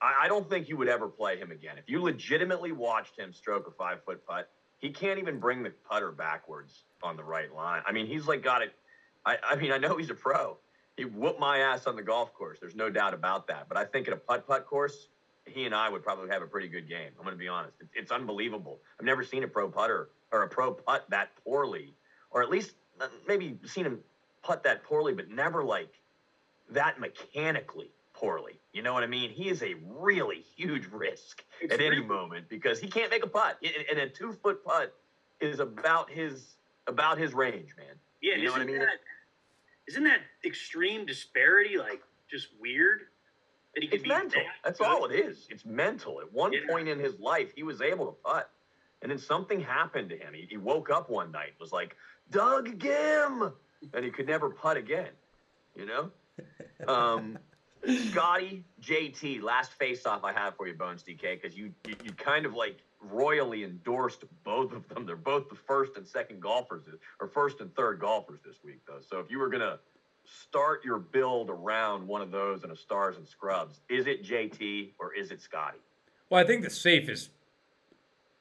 I, 0.00 0.14
I 0.22 0.28
don't 0.28 0.48
think 0.48 0.68
you 0.68 0.76
would 0.76 0.88
ever 0.88 1.08
play 1.08 1.36
him 1.36 1.50
again. 1.50 1.76
If 1.78 1.88
you 1.88 2.02
legitimately 2.02 2.72
watched 2.72 3.18
him 3.18 3.32
stroke 3.32 3.66
a 3.66 3.70
five 3.70 4.02
foot 4.04 4.26
putt, 4.26 4.48
he 4.78 4.90
can't 4.90 5.18
even 5.18 5.38
bring 5.38 5.62
the 5.62 5.72
putter 5.90 6.12
backwards 6.12 6.84
on 7.02 7.16
the 7.16 7.24
right 7.24 7.52
line. 7.52 7.82
I 7.86 7.92
mean, 7.92 8.06
he's 8.06 8.26
like 8.26 8.42
got 8.42 8.62
it. 8.62 8.72
I, 9.26 9.36
I 9.42 9.56
mean, 9.56 9.72
I 9.72 9.78
know 9.78 9.96
he's 9.96 10.10
a 10.10 10.14
pro. 10.14 10.56
He 10.96 11.04
whooped 11.04 11.38
my 11.38 11.58
ass 11.58 11.86
on 11.86 11.96
the 11.96 12.02
golf 12.02 12.32
course. 12.34 12.58
There's 12.60 12.74
no 12.74 12.90
doubt 12.90 13.14
about 13.14 13.46
that. 13.48 13.68
But 13.68 13.76
I 13.76 13.84
think 13.84 14.08
at 14.08 14.14
a 14.14 14.16
putt 14.16 14.46
putt 14.46 14.66
course, 14.66 15.08
he 15.44 15.64
and 15.64 15.74
I 15.74 15.88
would 15.88 16.02
probably 16.02 16.30
have 16.30 16.42
a 16.42 16.46
pretty 16.46 16.68
good 16.68 16.88
game. 16.88 17.10
I'm 17.18 17.24
going 17.24 17.36
to 17.36 17.38
be 17.38 17.48
honest. 17.48 17.74
It's, 17.80 17.90
it's 17.94 18.12
unbelievable. 18.12 18.78
I've 18.98 19.06
never 19.06 19.22
seen 19.22 19.44
a 19.44 19.48
pro 19.48 19.68
putter 19.68 20.08
or 20.32 20.42
a 20.42 20.48
pro 20.48 20.72
putt 20.72 21.04
that 21.10 21.28
poorly, 21.44 21.94
or 22.30 22.42
at 22.42 22.50
least 22.50 22.76
uh, 23.00 23.08
maybe 23.26 23.58
seen 23.64 23.86
him 23.86 24.00
putt 24.42 24.62
that 24.64 24.82
poorly, 24.82 25.12
but 25.12 25.28
never 25.28 25.64
like 25.64 26.00
that 26.70 26.98
mechanically 26.98 27.90
poorly. 28.12 28.60
You 28.72 28.82
know 28.82 28.92
what 28.92 29.02
I 29.02 29.06
mean? 29.06 29.30
He 29.30 29.48
is 29.48 29.62
a 29.62 29.74
really 29.74 30.40
huge 30.40 30.86
risk 30.86 31.42
It's 31.60 31.72
at 31.72 31.80
any 31.80 32.00
moment 32.00 32.48
because 32.48 32.78
he 32.78 32.88
can't 32.88 33.10
make 33.10 33.24
a 33.24 33.28
putt, 33.28 33.58
and 33.90 33.98
a 33.98 34.08
two 34.08 34.32
foot 34.32 34.62
putt 34.64 34.92
is 35.40 35.60
about 35.60 36.10
his 36.10 36.56
about 36.86 37.18
his 37.18 37.34
range, 37.34 37.74
man. 37.76 37.94
Yeah, 38.20 38.36
You 38.36 38.46
know 38.46 38.52
what 38.52 38.62
I 38.62 38.64
mean? 38.64 38.78
that 38.78 38.98
isn't 39.86 40.04
that 40.04 40.20
extreme 40.44 41.06
disparity 41.06 41.78
like 41.78 42.02
just 42.30 42.48
weird? 42.58 43.04
That 43.74 43.82
he 43.82 43.88
could 43.88 43.96
It's 43.96 44.02
be 44.02 44.08
mental. 44.08 44.42
that 44.42 44.54
That's 44.64 44.78
good? 44.78 44.86
all 44.86 45.04
it 45.06 45.12
is. 45.14 45.46
It's 45.50 45.64
mental. 45.64 46.20
At 46.20 46.32
one 46.32 46.52
Yeah. 46.52 46.60
point 46.68 46.88
in 46.88 46.98
his 46.98 47.18
life, 47.18 47.52
he 47.54 47.62
was 47.62 47.80
able 47.80 48.06
to 48.06 48.12
putt, 48.22 48.50
and 49.02 49.10
then 49.10 49.18
something 49.18 49.60
happened 49.60 50.10
to 50.10 50.16
him. 50.16 50.34
He, 50.34 50.46
he 50.50 50.56
woke 50.56 50.90
up 50.90 51.10
one 51.10 51.30
night, 51.32 51.52
was 51.60 51.72
like, 51.72 51.96
"Doug 52.30 52.78
Ghim," 52.78 53.52
and 53.94 54.04
he 54.04 54.10
could 54.10 54.26
never 54.26 54.50
putt 54.50 54.76
again. 54.76 55.10
You 55.74 55.86
know. 55.86 56.10
Um, 56.86 57.36
Scotty, 58.10 58.64
JT, 58.80 59.42
last 59.42 59.72
face 59.72 60.06
off 60.06 60.24
I 60.24 60.32
have 60.32 60.56
for 60.56 60.66
you, 60.66 60.74
Bones 60.74 61.02
DK, 61.02 61.40
because 61.40 61.56
you, 61.56 61.72
you 61.86 61.94
you 62.04 62.12
kind 62.12 62.46
of 62.46 62.54
like 62.54 62.78
royally 63.00 63.64
endorsed 63.64 64.24
both 64.44 64.72
of 64.72 64.88
them. 64.88 65.06
They're 65.06 65.16
both 65.16 65.48
the 65.48 65.56
first 65.56 65.96
and 65.96 66.06
second 66.06 66.40
golfers, 66.40 66.84
or 67.20 67.28
first 67.28 67.60
and 67.60 67.74
third 67.74 68.00
golfers 68.00 68.40
this 68.44 68.56
week, 68.64 68.80
though. 68.86 69.00
So 69.08 69.18
if 69.20 69.30
you 69.30 69.38
were 69.38 69.48
gonna 69.48 69.78
start 70.24 70.84
your 70.84 70.98
build 70.98 71.50
around 71.50 72.06
one 72.06 72.20
of 72.20 72.30
those 72.30 72.64
in 72.64 72.70
a 72.70 72.76
stars 72.76 73.16
and 73.16 73.26
scrubs, 73.26 73.80
is 73.88 74.06
it 74.06 74.24
JT 74.24 74.90
or 74.98 75.14
is 75.14 75.30
it 75.30 75.40
Scotty? 75.40 75.78
Well, 76.30 76.42
I 76.42 76.46
think 76.46 76.62
the 76.62 76.70
safest 76.70 77.30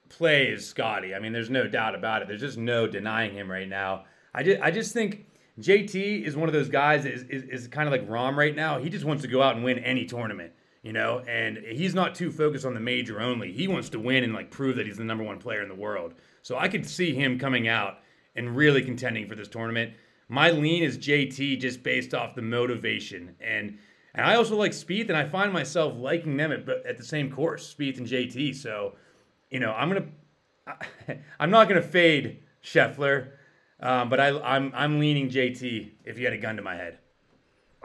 play 0.09 0.47
is 0.47 0.67
Scotty. 0.67 1.13
I 1.13 1.19
mean, 1.19 1.33
there's 1.33 1.49
no 1.49 1.67
doubt 1.67 1.95
about 1.95 2.21
it. 2.21 2.27
There's 2.27 2.41
just 2.41 2.57
no 2.57 2.87
denying 2.87 3.33
him 3.33 3.49
right 3.49 3.67
now. 3.67 4.05
I 4.33 4.43
just, 4.43 4.61
I 4.61 4.71
just 4.71 4.93
think 4.93 5.25
JT 5.59 6.23
is 6.23 6.35
one 6.35 6.49
of 6.49 6.53
those 6.53 6.69
guys 6.69 7.03
that 7.03 7.13
is, 7.13 7.23
is, 7.23 7.43
is 7.43 7.67
kind 7.67 7.87
of 7.87 7.91
like 7.91 8.07
Rahm 8.07 8.35
right 8.35 8.55
now. 8.55 8.79
He 8.79 8.89
just 8.89 9.05
wants 9.05 9.23
to 9.23 9.27
go 9.27 9.41
out 9.41 9.55
and 9.55 9.63
win 9.63 9.79
any 9.79 10.05
tournament, 10.05 10.53
you 10.83 10.93
know, 10.93 11.23
and 11.27 11.57
he's 11.57 11.95
not 11.95 12.15
too 12.15 12.31
focused 12.31 12.65
on 12.65 12.73
the 12.73 12.79
major 12.79 13.19
only. 13.19 13.51
He 13.51 13.67
wants 13.67 13.89
to 13.89 13.99
win 13.99 14.23
and 14.23 14.33
like 14.33 14.51
prove 14.51 14.75
that 14.77 14.85
he's 14.85 14.97
the 14.97 15.03
number 15.03 15.23
one 15.23 15.39
player 15.39 15.61
in 15.61 15.69
the 15.69 15.75
world. 15.75 16.13
So 16.41 16.57
I 16.57 16.67
could 16.67 16.87
see 16.87 17.13
him 17.13 17.39
coming 17.39 17.67
out 17.67 17.99
and 18.35 18.55
really 18.55 18.83
contending 18.83 19.27
for 19.27 19.35
this 19.35 19.47
tournament. 19.47 19.93
My 20.29 20.51
lean 20.51 20.83
is 20.83 20.97
JT 20.97 21.59
just 21.59 21.83
based 21.83 22.13
off 22.13 22.35
the 22.35 22.41
motivation 22.41 23.35
and 23.41 23.77
and 24.17 24.25
I 24.25 24.35
also 24.35 24.55
like 24.55 24.71
Spieth, 24.71 25.09
and 25.09 25.15
I 25.15 25.25
find 25.25 25.53
myself 25.53 25.93
liking 25.95 26.37
them 26.37 26.51
at, 26.51 26.67
at 26.67 26.97
the 26.97 27.03
same 27.03 27.31
course, 27.31 27.71
Spieth 27.71 27.99
and 27.99 28.07
JT. 28.07 28.55
So, 28.55 28.95
you 29.49 29.59
know, 29.59 29.71
I'm 29.73 29.89
gonna, 29.89 31.19
I'm 31.39 31.49
not 31.49 31.67
gonna 31.67 31.81
fade 31.81 32.43
Scheffler, 32.63 33.31
um, 33.79 34.09
but 34.09 34.19
I, 34.19 34.39
I'm 34.39 34.71
I'm 34.75 34.99
leaning 34.99 35.29
JT 35.29 35.91
if 36.03 36.17
you 36.17 36.25
had 36.25 36.33
a 36.33 36.37
gun 36.37 36.57
to 36.57 36.61
my 36.61 36.75
head. 36.75 36.99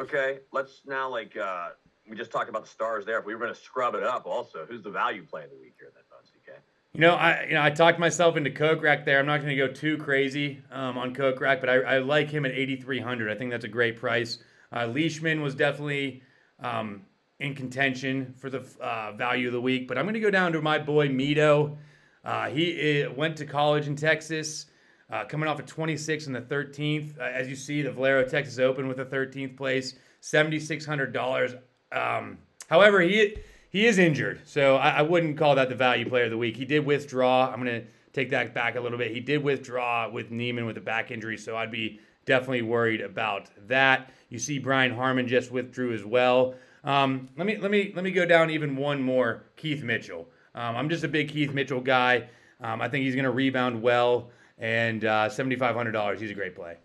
Okay, 0.01 0.41
let's 0.53 0.83
now 0.87 1.09
like 1.09 1.37
uh, 1.37 1.71
we 2.09 2.17
just 2.17 2.31
talked 2.31 2.49
about 2.49 2.65
the 2.65 2.71
stars 2.71 3.05
there. 3.05 3.19
If 3.19 3.27
we 3.27 3.35
were 3.35 3.41
gonna 3.41 3.55
scrub 3.55 3.95
it 3.95 4.03
up, 4.03 4.27
also, 4.27 4.67
who's 4.69 4.83
the 4.83 4.91
value 4.91 5.25
play 5.25 5.45
of 5.45 5.51
the 5.51 5.57
week 5.57 5.75
here 5.79 5.91
then, 5.95 6.03
CK? 6.23 6.61
You 6.93 7.01
know, 7.01 7.15
I 7.15 7.45
you 7.45 7.55
know 7.55 7.63
I 7.63 7.71
talked 7.71 7.99
myself 7.99 8.37
into 8.37 8.51
Kokrak 8.51 9.05
there. 9.05 9.19
I'm 9.19 9.27
not 9.27 9.39
going 9.39 9.49
to 9.49 9.57
go 9.57 9.69
too 9.69 9.97
crazy 9.97 10.63
um, 10.71 10.99
on 10.99 11.15
Kokrak, 11.15 11.61
but 11.61 11.71
I, 11.71 11.77
I 11.77 11.99
like 11.99 12.31
him 12.31 12.45
at 12.45 12.53
8,300. 12.53 13.31
I 13.31 13.35
think 13.35 13.51
that's 13.51 13.65
a 13.65 13.69
great 13.69 13.97
price. 13.97 14.39
Uh, 14.75 14.87
Leishman 14.87 15.41
was 15.41 15.55
definitely 15.55 16.23
um, 16.61 17.03
in 17.43 17.55
contention 17.55 18.33
for 18.39 18.49
the 18.49 18.65
uh, 18.81 19.13
value 19.13 19.49
of 19.49 19.53
the 19.53 19.61
week, 19.61 19.89
but 19.89 19.99
I'm 19.99 20.05
going 20.05 20.15
to 20.15 20.21
go 20.21 20.31
down 20.31 20.53
to 20.53 20.63
my 20.63 20.79
boy 20.79 21.09
Mito. 21.09 21.77
Uh, 22.25 22.49
he 22.49 23.03
uh, 23.03 23.13
went 23.13 23.37
to 23.39 23.45
college 23.45 23.89
in 23.89 23.97
Texas, 23.97 24.67
uh, 25.11 25.25
coming 25.25 25.49
off 25.49 25.59
a 25.59 25.63
26 25.63 26.29
and 26.29 26.37
the 26.37 26.41
13th. 26.41 27.19
Uh, 27.19 27.23
as 27.23 27.49
you 27.49 27.57
see, 27.57 27.83
the 27.83 27.91
Valero 27.91 28.25
Texas 28.25 28.61
Open 28.61 28.87
with 28.87 28.99
the 28.99 29.05
13th 29.05 29.57
place, 29.57 29.95
$7,600. 30.23 31.59
Um, 31.91 32.39
however, 32.69 33.01
he 33.01 33.37
he 33.71 33.87
is 33.87 33.99
injured, 33.99 34.43
so 34.45 34.77
I, 34.77 34.91
I 34.91 35.03
wouldn't 35.03 35.39
call 35.39 35.55
that 35.57 35.69
the 35.71 35.75
value 35.75 36.09
player 36.09 36.25
of 36.25 36.31
the 36.31 36.39
week. 36.39 36.57
He 36.57 36.67
did 36.67 36.85
withdraw. 36.85 37.51
I'm 37.51 37.63
going 37.63 37.81
to 37.81 37.87
take 38.13 38.31
that 38.31 38.55
back 38.55 38.77
a 38.77 38.81
little 38.81 38.99
bit. 38.99 39.11
He 39.11 39.21
did 39.21 39.43
withdraw 39.43 40.11
with 40.11 40.31
Niemann 40.31 40.67
with 40.67 40.77
a 40.77 40.83
back 40.83 41.11
injury, 41.11 41.39
so 41.39 41.57
I'd 41.57 41.73
be 41.73 41.99
definitely 42.25 42.63
worried 42.63 43.01
about 43.01 43.49
that. 43.69 44.13
You 44.29 44.39
see, 44.39 44.59
Brian 44.59 44.95
Harman 44.95 45.27
just 45.27 45.51
withdrew 45.51 45.93
as 45.95 46.05
well. 46.05 46.55
Um, 46.85 47.29
let 47.37 47.47
me 47.47 47.57
let 47.59 47.71
me 47.71 47.93
let 47.95 48.05
me 48.05 48.11
go 48.11 48.27
down 48.27 48.51
even 48.51 48.77
one 48.77 49.03
more. 49.03 49.45
Keith 49.57 49.83
Mitchell. 49.83 50.29
Um, 50.55 50.77
I'm 50.77 50.89
just 50.89 51.05
a 51.05 51.09
big 51.09 51.29
Keith 51.29 51.53
Mitchell 51.53 51.81
guy. 51.81 52.29
Um, 52.61 52.81
I 52.81 52.89
think 52.89 53.05
he's 53.05 53.15
going 53.15 53.25
to 53.25 53.31
rebound 53.31 53.81
well, 53.83 54.31
and 54.59 55.05
uh, 55.05 55.29
seventy 55.29 55.57
five 55.57 55.75
hundred 55.75 55.93
dollars. 55.93 56.21
He's 56.21 56.31
a 56.31 56.35
great 56.35 56.55
play. 56.55 56.77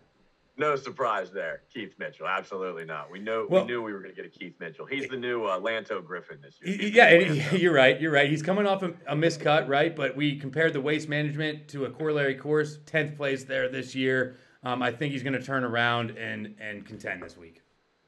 No 0.59 0.75
surprise 0.75 1.31
there, 1.31 1.61
Keith 1.71 1.93
Mitchell. 1.99 2.27
Absolutely 2.27 2.83
not. 2.83 3.11
We 3.11 3.19
know 3.19 3.45
well, 3.47 3.61
we 3.61 3.67
knew 3.67 3.83
we 3.83 3.93
were 3.93 3.99
going 3.99 4.15
to 4.15 4.15
get 4.15 4.25
a 4.25 4.39
Keith 4.39 4.55
Mitchell. 4.59 4.87
He's 4.87 5.07
the 5.07 5.17
new 5.17 5.45
uh, 5.45 5.59
Lanto 5.59 6.03
Griffin 6.03 6.39
this 6.41 6.57
year. 6.61 6.77
He's 6.77 6.95
yeah, 6.95 7.55
you're 7.55 7.73
right. 7.73 7.99
You're 8.01 8.11
right. 8.11 8.27
He's 8.27 8.41
coming 8.41 8.65
off 8.65 8.81
a, 8.81 8.93
a 9.05 9.15
miscut, 9.15 9.67
right? 9.67 9.95
But 9.95 10.15
we 10.15 10.35
compared 10.35 10.73
the 10.73 10.81
waste 10.81 11.09
management 11.09 11.67
to 11.69 11.85
a 11.85 11.91
corollary 11.91 12.35
course. 12.35 12.79
Tenth 12.87 13.15
place 13.17 13.43
there 13.43 13.69
this 13.69 13.93
year. 13.93 14.37
Um, 14.63 14.81
I 14.81 14.91
think 14.91 15.13
he's 15.13 15.21
going 15.21 15.33
to 15.33 15.43
turn 15.43 15.63
around 15.63 16.17
and 16.17 16.55
and 16.59 16.85
contend 16.85 17.21
this 17.21 17.37
week. 17.37 17.61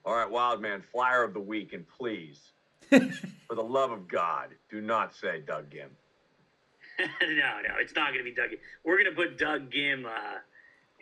All 0.06 0.16
right, 0.16 0.30
Wild 0.30 0.62
Man, 0.62 0.82
flyer 0.92 1.24
of 1.24 1.34
the 1.34 1.40
week, 1.40 1.74
and 1.74 1.86
please, 1.88 2.40
for 2.90 3.56
the 3.56 3.62
love 3.62 3.92
of 3.92 4.08
God, 4.08 4.50
do 4.70 4.82
not 4.82 5.14
say 5.14 5.42
Doug 5.46 5.70
Ghim. 5.70 5.90
no, 7.22 7.28
no, 7.28 7.76
it's 7.80 7.96
not 7.96 8.14
going 8.14 8.20
to 8.20 8.24
be 8.24 8.34
Doug. 8.34 8.50
We're 8.84 9.02
going 9.02 9.14
to 9.14 9.16
put 9.16 9.38
Doug 9.38 9.72
Ghim 9.72 10.06
uh, 10.06 10.40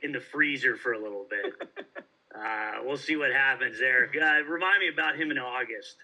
in 0.03 0.11
the 0.11 0.19
freezer 0.19 0.75
for 0.75 0.93
a 0.93 0.99
little 0.99 1.25
bit. 1.29 1.69
uh, 2.35 2.71
we'll 2.83 2.97
see 2.97 3.15
what 3.15 3.31
happens 3.31 3.79
there. 3.79 4.05
Uh, 4.05 4.41
remind 4.43 4.79
me 4.79 4.89
about 4.89 5.15
him 5.15 5.31
in 5.31 5.37
August. 5.37 5.97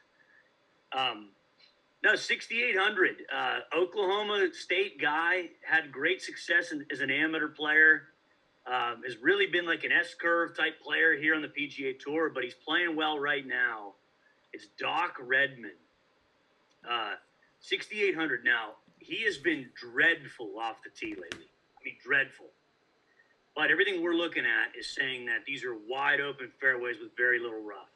Um, 0.96 1.30
no, 2.04 2.16
6,800. 2.16 3.24
Uh, 3.34 3.60
Oklahoma 3.76 4.48
State 4.54 5.02
guy 5.02 5.50
had 5.62 5.92
great 5.92 6.22
success 6.22 6.72
in, 6.72 6.86
as 6.92 7.00
an 7.00 7.10
amateur 7.10 7.48
player. 7.48 8.04
Um, 8.66 9.04
has 9.04 9.18
really 9.22 9.48
been 9.48 9.66
like 9.66 9.84
an 9.84 9.92
S 9.92 10.14
curve 10.14 10.56
type 10.56 10.82
player 10.82 11.18
here 11.18 11.36
on 11.36 11.42
the 11.42 11.50
PGA 11.50 12.00
Tour, 12.00 12.32
but 12.34 12.44
he's 12.44 12.54
playing 12.54 12.96
well 12.96 13.20
right 13.20 13.46
now. 13.46 13.94
It's 14.54 14.68
Doc 14.80 15.18
Redman, 15.20 15.76
uh, 16.90 17.16
6,800. 17.60 18.46
Now, 18.46 18.76
he 19.00 19.24
has 19.24 19.38
been 19.38 19.70
dreadful 19.76 20.54
off 20.62 20.78
the 20.84 20.92
tee 20.92 21.14
lately. 21.14 21.50
I 21.78 21.84
mean, 21.84 21.96
dreadful. 22.02 22.48
But 23.56 23.70
everything 23.70 24.02
we're 24.02 24.16
looking 24.16 24.46
at 24.46 24.78
is 24.80 24.88
saying 24.96 25.26
that 25.26 25.46
these 25.46 25.64
are 25.64 25.76
wide 25.88 26.22
open 26.22 26.50
fairways 26.60 26.98
with 27.02 27.12
very 27.18 27.40
little 27.40 27.62
rough. 27.62 27.90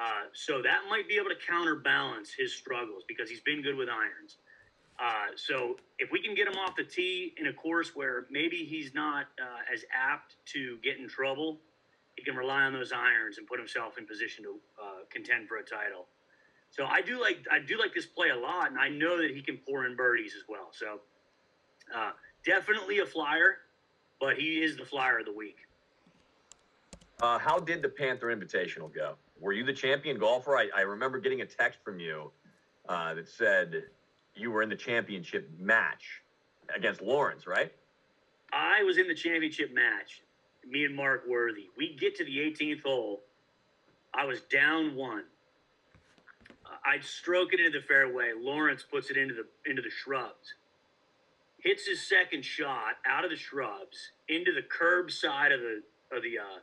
Uh, 0.00 0.28
so 0.32 0.62
that 0.62 0.80
might 0.88 1.08
be 1.08 1.16
able 1.16 1.30
to 1.30 1.36
counterbalance 1.46 2.32
his 2.32 2.54
struggles 2.54 3.02
because 3.08 3.28
he's 3.28 3.40
been 3.40 3.62
good 3.62 3.76
with 3.76 3.88
irons. 3.88 4.36
Uh, 5.00 5.28
so 5.34 5.76
if 5.98 6.10
we 6.12 6.20
can 6.20 6.34
get 6.34 6.46
him 6.46 6.54
off 6.54 6.76
the 6.76 6.84
tee 6.84 7.32
in 7.38 7.46
a 7.46 7.52
course 7.52 7.92
where 7.94 8.26
maybe 8.30 8.64
he's 8.64 8.92
not 8.94 9.26
uh, 9.40 9.72
as 9.72 9.82
apt 9.94 10.36
to 10.44 10.76
get 10.84 10.98
in 10.98 11.08
trouble, 11.08 11.58
he 12.16 12.22
can 12.22 12.36
rely 12.36 12.62
on 12.62 12.74
those 12.74 12.92
irons 12.92 13.38
and 13.38 13.46
put 13.46 13.58
himself 13.58 13.96
in 13.96 14.06
position 14.06 14.44
to 14.44 14.50
uh, 14.82 14.84
contend 15.08 15.48
for 15.48 15.56
a 15.56 15.64
title. 15.64 16.06
So 16.70 16.84
I 16.84 17.00
do 17.00 17.20
like 17.20 17.46
I 17.50 17.58
do 17.58 17.78
like 17.78 17.94
this 17.94 18.06
play 18.06 18.28
a 18.28 18.36
lot, 18.36 18.70
and 18.70 18.78
I 18.78 18.88
know 18.88 19.16
that 19.16 19.30
he 19.30 19.40
can 19.40 19.56
pour 19.56 19.86
in 19.86 19.96
birdies 19.96 20.34
as 20.36 20.42
well. 20.48 20.68
So 20.72 21.00
uh, 21.96 22.10
definitely 22.44 22.98
a 22.98 23.06
flyer, 23.06 23.56
but 24.20 24.36
he 24.36 24.62
is 24.62 24.76
the 24.76 24.84
flyer 24.84 25.20
of 25.20 25.24
the 25.24 25.32
week. 25.32 25.56
Uh, 27.22 27.38
how 27.38 27.58
did 27.58 27.82
the 27.82 27.88
Panther 27.88 28.34
Invitational 28.34 28.92
go? 28.94 29.14
Were 29.40 29.52
you 29.52 29.64
the 29.64 29.72
champion 29.72 30.18
golfer? 30.18 30.56
I, 30.56 30.68
I 30.76 30.82
remember 30.82 31.18
getting 31.18 31.40
a 31.40 31.46
text 31.46 31.80
from 31.82 31.98
you 31.98 32.30
uh, 32.88 33.14
that 33.14 33.28
said 33.28 33.84
you 34.40 34.50
were 34.50 34.62
in 34.62 34.68
the 34.68 34.76
championship 34.76 35.50
match 35.58 36.22
against 36.74 37.02
Lawrence, 37.02 37.46
right? 37.46 37.72
I 38.52 38.82
was 38.82 38.98
in 38.98 39.06
the 39.06 39.14
championship 39.14 39.72
match. 39.72 40.22
Me 40.68 40.84
and 40.84 40.94
Mark 40.94 41.24
Worthy. 41.28 41.66
We 41.76 41.96
get 41.96 42.16
to 42.16 42.24
the 42.24 42.38
18th 42.38 42.82
hole. 42.82 43.20
I 44.14 44.24
was 44.24 44.40
down 44.42 44.96
one. 44.96 45.24
I'd 46.84 47.04
stroke 47.04 47.52
it 47.52 47.60
into 47.60 47.78
the 47.78 47.84
fairway. 47.86 48.32
Lawrence 48.38 48.84
puts 48.88 49.10
it 49.10 49.16
into 49.16 49.34
the 49.34 49.70
into 49.70 49.82
the 49.82 49.90
shrubs. 49.90 50.54
Hits 51.58 51.86
his 51.86 52.06
second 52.08 52.44
shot 52.44 52.96
out 53.06 53.24
of 53.24 53.30
the 53.30 53.36
shrubs 53.36 54.12
into 54.28 54.52
the 54.52 54.62
curb 54.62 55.10
side 55.10 55.52
of 55.52 55.60
the 55.60 55.82
of 56.16 56.22
the 56.22 56.38
uh, 56.38 56.60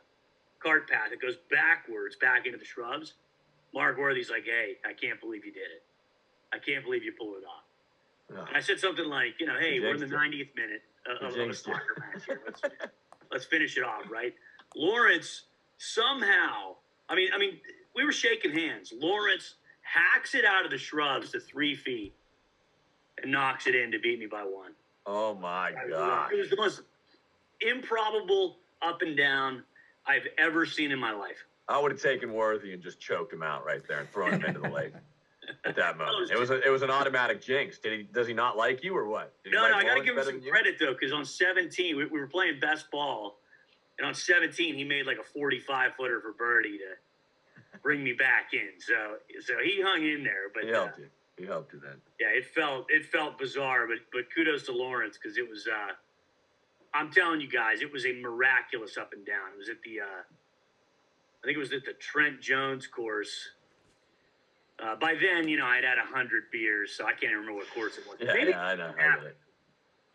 cart 0.62 0.88
path. 0.90 1.12
It 1.12 1.22
goes 1.22 1.36
backwards 1.50 2.16
back 2.16 2.46
into 2.46 2.58
the 2.58 2.64
shrubs. 2.64 3.14
Mark 3.72 3.98
Worthy's 3.98 4.30
like, 4.30 4.44
"Hey, 4.44 4.76
I 4.84 4.92
can't 4.92 5.20
believe 5.20 5.44
you 5.44 5.52
did 5.52 5.70
it." 5.70 5.84
I 6.52 6.58
can't 6.58 6.84
believe 6.84 7.04
you 7.04 7.12
pulled 7.12 7.36
it 7.36 7.44
off. 7.46 7.67
And 8.30 8.56
I 8.56 8.60
said 8.60 8.78
something 8.78 9.06
like, 9.06 9.34
you 9.40 9.46
know, 9.46 9.58
hey, 9.58 9.80
we're 9.80 9.94
in 9.94 10.00
the 10.00 10.06
90th 10.06 10.54
minute 10.54 10.82
of, 11.22 11.34
of 11.34 11.48
a 11.48 11.54
soccer 11.54 11.96
match 11.98 12.24
here. 12.26 12.40
Let's, 12.46 12.60
let's 13.30 13.44
finish 13.44 13.76
it 13.76 13.84
off, 13.84 14.10
right? 14.10 14.34
Lawrence 14.76 15.44
somehow, 15.78 16.76
I 17.08 17.14
mean, 17.14 17.28
I 17.34 17.38
mean, 17.38 17.58
we 17.94 18.04
were 18.04 18.12
shaking 18.12 18.52
hands. 18.52 18.92
Lawrence 18.96 19.54
hacks 19.82 20.34
it 20.34 20.44
out 20.44 20.64
of 20.64 20.70
the 20.70 20.78
shrubs 20.78 21.30
to 21.32 21.40
three 21.40 21.74
feet 21.74 22.14
and 23.22 23.32
knocks 23.32 23.66
it 23.66 23.74
in 23.74 23.90
to 23.92 23.98
beat 23.98 24.18
me 24.18 24.26
by 24.26 24.42
one. 24.42 24.72
Oh 25.06 25.34
my 25.34 25.72
god! 25.88 26.32
It 26.32 26.38
was 26.38 26.50
the 26.50 26.56
most 26.56 26.82
improbable 27.60 28.58
up 28.82 29.00
and 29.02 29.16
down 29.16 29.62
I've 30.06 30.26
ever 30.36 30.66
seen 30.66 30.92
in 30.92 30.98
my 30.98 31.12
life. 31.12 31.36
I 31.68 31.78
would 31.78 31.90
have 31.92 32.00
taken 32.00 32.32
Worthy 32.32 32.72
and 32.72 32.82
just 32.82 33.00
choked 33.00 33.32
him 33.32 33.42
out 33.42 33.64
right 33.64 33.82
there 33.88 34.00
and 34.00 34.10
thrown 34.10 34.34
him 34.34 34.44
into 34.44 34.60
the 34.60 34.68
lake 34.68 34.92
at 35.64 35.76
that 35.76 35.98
moment. 35.98 36.30
It 36.30 36.38
was 36.38 36.50
a, 36.50 36.60
it 36.66 36.70
was 36.70 36.82
an 36.82 36.90
automatic 36.90 37.42
jinx. 37.42 37.78
Did 37.78 37.92
he? 37.92 38.02
Does 38.04 38.26
he 38.26 38.34
not 38.34 38.56
like 38.56 38.82
you 38.82 38.96
or 38.96 39.08
what? 39.08 39.32
no, 39.46 39.68
no. 39.68 39.76
I 39.76 39.82
got 39.82 39.94
to 39.94 40.02
give 40.02 40.16
him 40.16 40.24
some 40.24 40.42
credit 40.42 40.76
though, 40.78 40.92
because 40.92 41.12
on 41.12 41.24
17 41.24 41.96
we, 41.96 42.06
we, 42.06 42.20
were 42.20 42.26
playing 42.26 42.60
best 42.60 42.90
ball, 42.90 43.38
and 43.98 44.06
on 44.06 44.14
17 44.14 44.74
he 44.74 44.84
made 44.84 45.06
like 45.06 45.18
a 45.18 45.22
45 45.22 45.92
footer 45.96 46.20
for 46.20 46.32
birdie 46.32 46.78
to 46.78 47.78
bring 47.82 48.02
me 48.02 48.12
back 48.12 48.50
in. 48.52 48.80
So 48.80 49.16
so 49.40 49.54
he 49.62 49.82
hung 49.82 50.04
in 50.04 50.22
there, 50.22 50.50
but 50.54 50.64
he 50.64 50.70
helped 50.70 50.98
uh, 50.98 51.02
you. 51.02 51.08
He 51.38 51.46
helped 51.46 51.72
you 51.72 51.80
then. 51.80 52.00
Yeah, 52.20 52.28
it 52.28 52.46
felt 52.46 52.86
it 52.88 53.06
felt 53.06 53.38
bizarre, 53.38 53.86
but 53.86 53.98
but 54.12 54.24
kudos 54.34 54.64
to 54.64 54.72
Lawrence 54.72 55.18
because 55.20 55.38
it 55.38 55.48
was. 55.48 55.66
uh 55.66 55.94
I'm 56.94 57.12
telling 57.12 57.42
you 57.42 57.50
guys, 57.50 57.82
it 57.82 57.92
was 57.92 58.06
a 58.06 58.14
miraculous 58.14 58.96
up 58.96 59.12
and 59.12 59.24
down. 59.24 59.52
It 59.54 59.58
was 59.58 59.68
at 59.68 59.76
the, 59.84 60.00
uh 60.00 60.22
I 61.42 61.46
think 61.46 61.56
it 61.56 61.60
was 61.60 61.72
at 61.72 61.84
the 61.84 61.92
Trent 61.92 62.40
Jones 62.40 62.86
course 62.86 63.50
Uh, 64.82 64.94
by 64.96 65.14
then, 65.20 65.48
you 65.48 65.56
know, 65.56 65.66
I'd 65.66 65.84
had 65.84 65.98
a 65.98 66.02
hundred 66.06 66.44
beers, 66.52 66.92
so 66.96 67.04
I 67.04 67.10
can't 67.10 67.24
even 67.24 67.38
remember 67.38 67.58
what 67.58 67.70
course 67.74 67.98
it 67.98 68.04
was. 68.06 68.16
Yeah, 68.20 68.32
Maybe 68.32 68.50
yeah, 68.50 68.62
I 68.62 68.76
know. 68.76 68.92
I 68.98 69.02
Yeah. 69.02 69.14
it. 69.24 69.36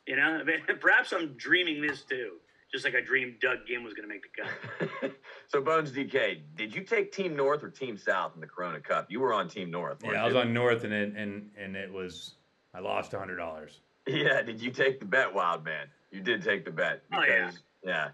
You 0.08 0.16
know, 0.18 0.22
I 0.24 0.44
mean, 0.44 0.58
perhaps 0.80 1.12
I'm 1.12 1.34
dreaming 1.38 1.82
this 1.82 2.04
too, 2.04 2.34
just 2.72 2.86
like 2.86 2.96
I 2.96 3.02
dreamed 3.02 3.40
Doug 3.42 3.60
Ghim 3.70 3.84
was 3.84 3.94
going 3.94 4.08
to 4.08 4.14
make 4.14 4.24
the 4.24 5.00
cut. 5.02 5.12
so 5.48 5.62
Bones 5.62 5.92
DK, 5.92 6.42
did 6.56 6.74
you 6.74 6.82
take 6.84 7.12
Team 7.12 7.36
North 7.36 7.64
or 7.64 7.70
Team 7.70 7.98
South 7.98 8.34
in 8.36 8.42
the 8.42 8.48
Corona 8.48 8.80
Cup? 8.80 9.08
You 9.10 9.20
were 9.20 9.34
on 9.34 9.48
Team 9.50 9.70
North. 9.70 10.02
weren't 10.02 10.16
Yeah, 10.16 10.22
I 10.24 10.26
was 10.26 10.34
you? 10.34 10.40
on 10.42 10.54
North, 10.54 10.84
and 10.86 10.94
it 10.94 11.14
and 11.16 11.50
and 11.58 11.76
it 11.76 11.92
was 11.92 12.36
I 12.74 12.80
lost 12.80 13.14
a 13.14 13.20
hundred 13.20 13.38
dollars. 13.38 13.82
Yeah, 14.06 14.42
did 14.42 14.62
you 14.62 14.70
take 14.70 15.00
the 15.00 15.06
bet, 15.06 15.34
Wild 15.34 15.64
Man? 15.64 15.88
You 16.12 16.20
did 16.20 16.44
take 16.44 16.66
the 16.66 16.72
bet 16.72 17.04
Oh, 17.14 17.24
yeah. 17.24 17.52
yeah. 17.86 18.10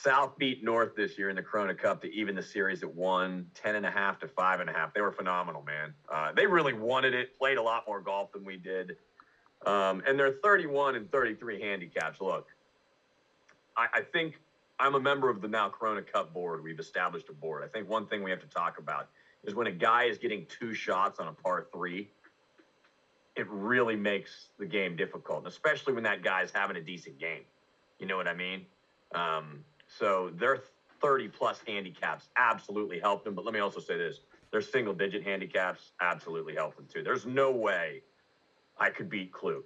South 0.00 0.38
beat 0.38 0.62
North 0.62 0.94
this 0.94 1.18
year 1.18 1.28
in 1.28 1.34
the 1.34 1.42
Corona 1.42 1.74
Cup 1.74 2.00
to 2.02 2.12
even 2.14 2.36
the 2.36 2.42
series 2.42 2.84
at 2.84 2.94
one, 2.94 3.50
10 3.54 3.74
and 3.74 3.84
a 3.84 3.90
half 3.90 4.20
to 4.20 4.28
five 4.28 4.60
and 4.60 4.70
a 4.70 4.72
half. 4.72 4.94
They 4.94 5.00
were 5.00 5.10
phenomenal, 5.10 5.62
man. 5.62 5.92
Uh, 6.08 6.30
they 6.32 6.46
really 6.46 6.72
wanted 6.72 7.14
it, 7.14 7.36
played 7.36 7.58
a 7.58 7.62
lot 7.62 7.82
more 7.88 8.00
golf 8.00 8.30
than 8.30 8.44
we 8.44 8.56
did. 8.56 8.96
Um, 9.66 10.04
and 10.06 10.16
they're 10.16 10.36
31 10.40 10.94
and 10.94 11.10
33 11.10 11.60
handicaps. 11.60 12.20
Look, 12.20 12.46
I, 13.76 13.88
I 13.92 14.00
think 14.02 14.40
I'm 14.78 14.94
a 14.94 15.00
member 15.00 15.30
of 15.30 15.40
the 15.40 15.48
now 15.48 15.68
Corona 15.68 16.02
Cup 16.02 16.32
board. 16.32 16.62
We've 16.62 16.78
established 16.78 17.28
a 17.28 17.32
board. 17.32 17.64
I 17.64 17.66
think 17.66 17.88
one 17.88 18.06
thing 18.06 18.22
we 18.22 18.30
have 18.30 18.40
to 18.40 18.48
talk 18.48 18.78
about 18.78 19.08
is 19.42 19.56
when 19.56 19.66
a 19.66 19.72
guy 19.72 20.04
is 20.04 20.16
getting 20.16 20.46
two 20.46 20.74
shots 20.74 21.18
on 21.18 21.26
a 21.26 21.32
par 21.32 21.66
three, 21.72 22.08
it 23.34 23.48
really 23.48 23.96
makes 23.96 24.50
the 24.60 24.66
game 24.66 24.94
difficult, 24.94 25.44
especially 25.48 25.92
when 25.92 26.04
that 26.04 26.22
guy's 26.22 26.52
having 26.52 26.76
a 26.76 26.80
decent 26.80 27.18
game. 27.18 27.42
You 27.98 28.06
know 28.06 28.16
what 28.16 28.28
I 28.28 28.34
mean? 28.34 28.64
Um, 29.12 29.64
so 29.98 30.30
their 30.34 30.62
30 31.00 31.28
plus 31.28 31.60
handicaps 31.66 32.28
absolutely 32.36 32.98
helped 33.00 33.24
them. 33.24 33.34
But 33.34 33.44
let 33.44 33.54
me 33.54 33.60
also 33.60 33.80
say 33.80 33.96
this 33.96 34.20
their 34.50 34.62
single 34.62 34.94
digit 34.94 35.24
handicaps 35.24 35.92
absolutely 36.00 36.54
helped 36.54 36.76
them 36.76 36.86
too. 36.92 37.02
There's 37.02 37.26
no 37.26 37.50
way 37.50 38.02
I 38.78 38.90
could 38.90 39.10
beat 39.10 39.32
Kluk 39.32 39.64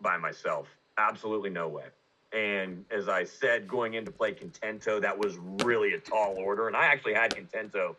by 0.00 0.16
myself. 0.16 0.68
Absolutely 0.98 1.50
no 1.50 1.68
way. 1.68 1.86
And 2.32 2.84
as 2.90 3.08
I 3.08 3.24
said, 3.24 3.68
going 3.68 3.94
in 3.94 4.04
to 4.04 4.10
play 4.10 4.32
Contento, 4.32 5.00
that 5.00 5.18
was 5.18 5.36
really 5.64 5.94
a 5.94 5.98
tall 5.98 6.36
order. 6.38 6.68
And 6.68 6.76
I 6.76 6.86
actually 6.86 7.14
had 7.14 7.34
Contento 7.34 7.96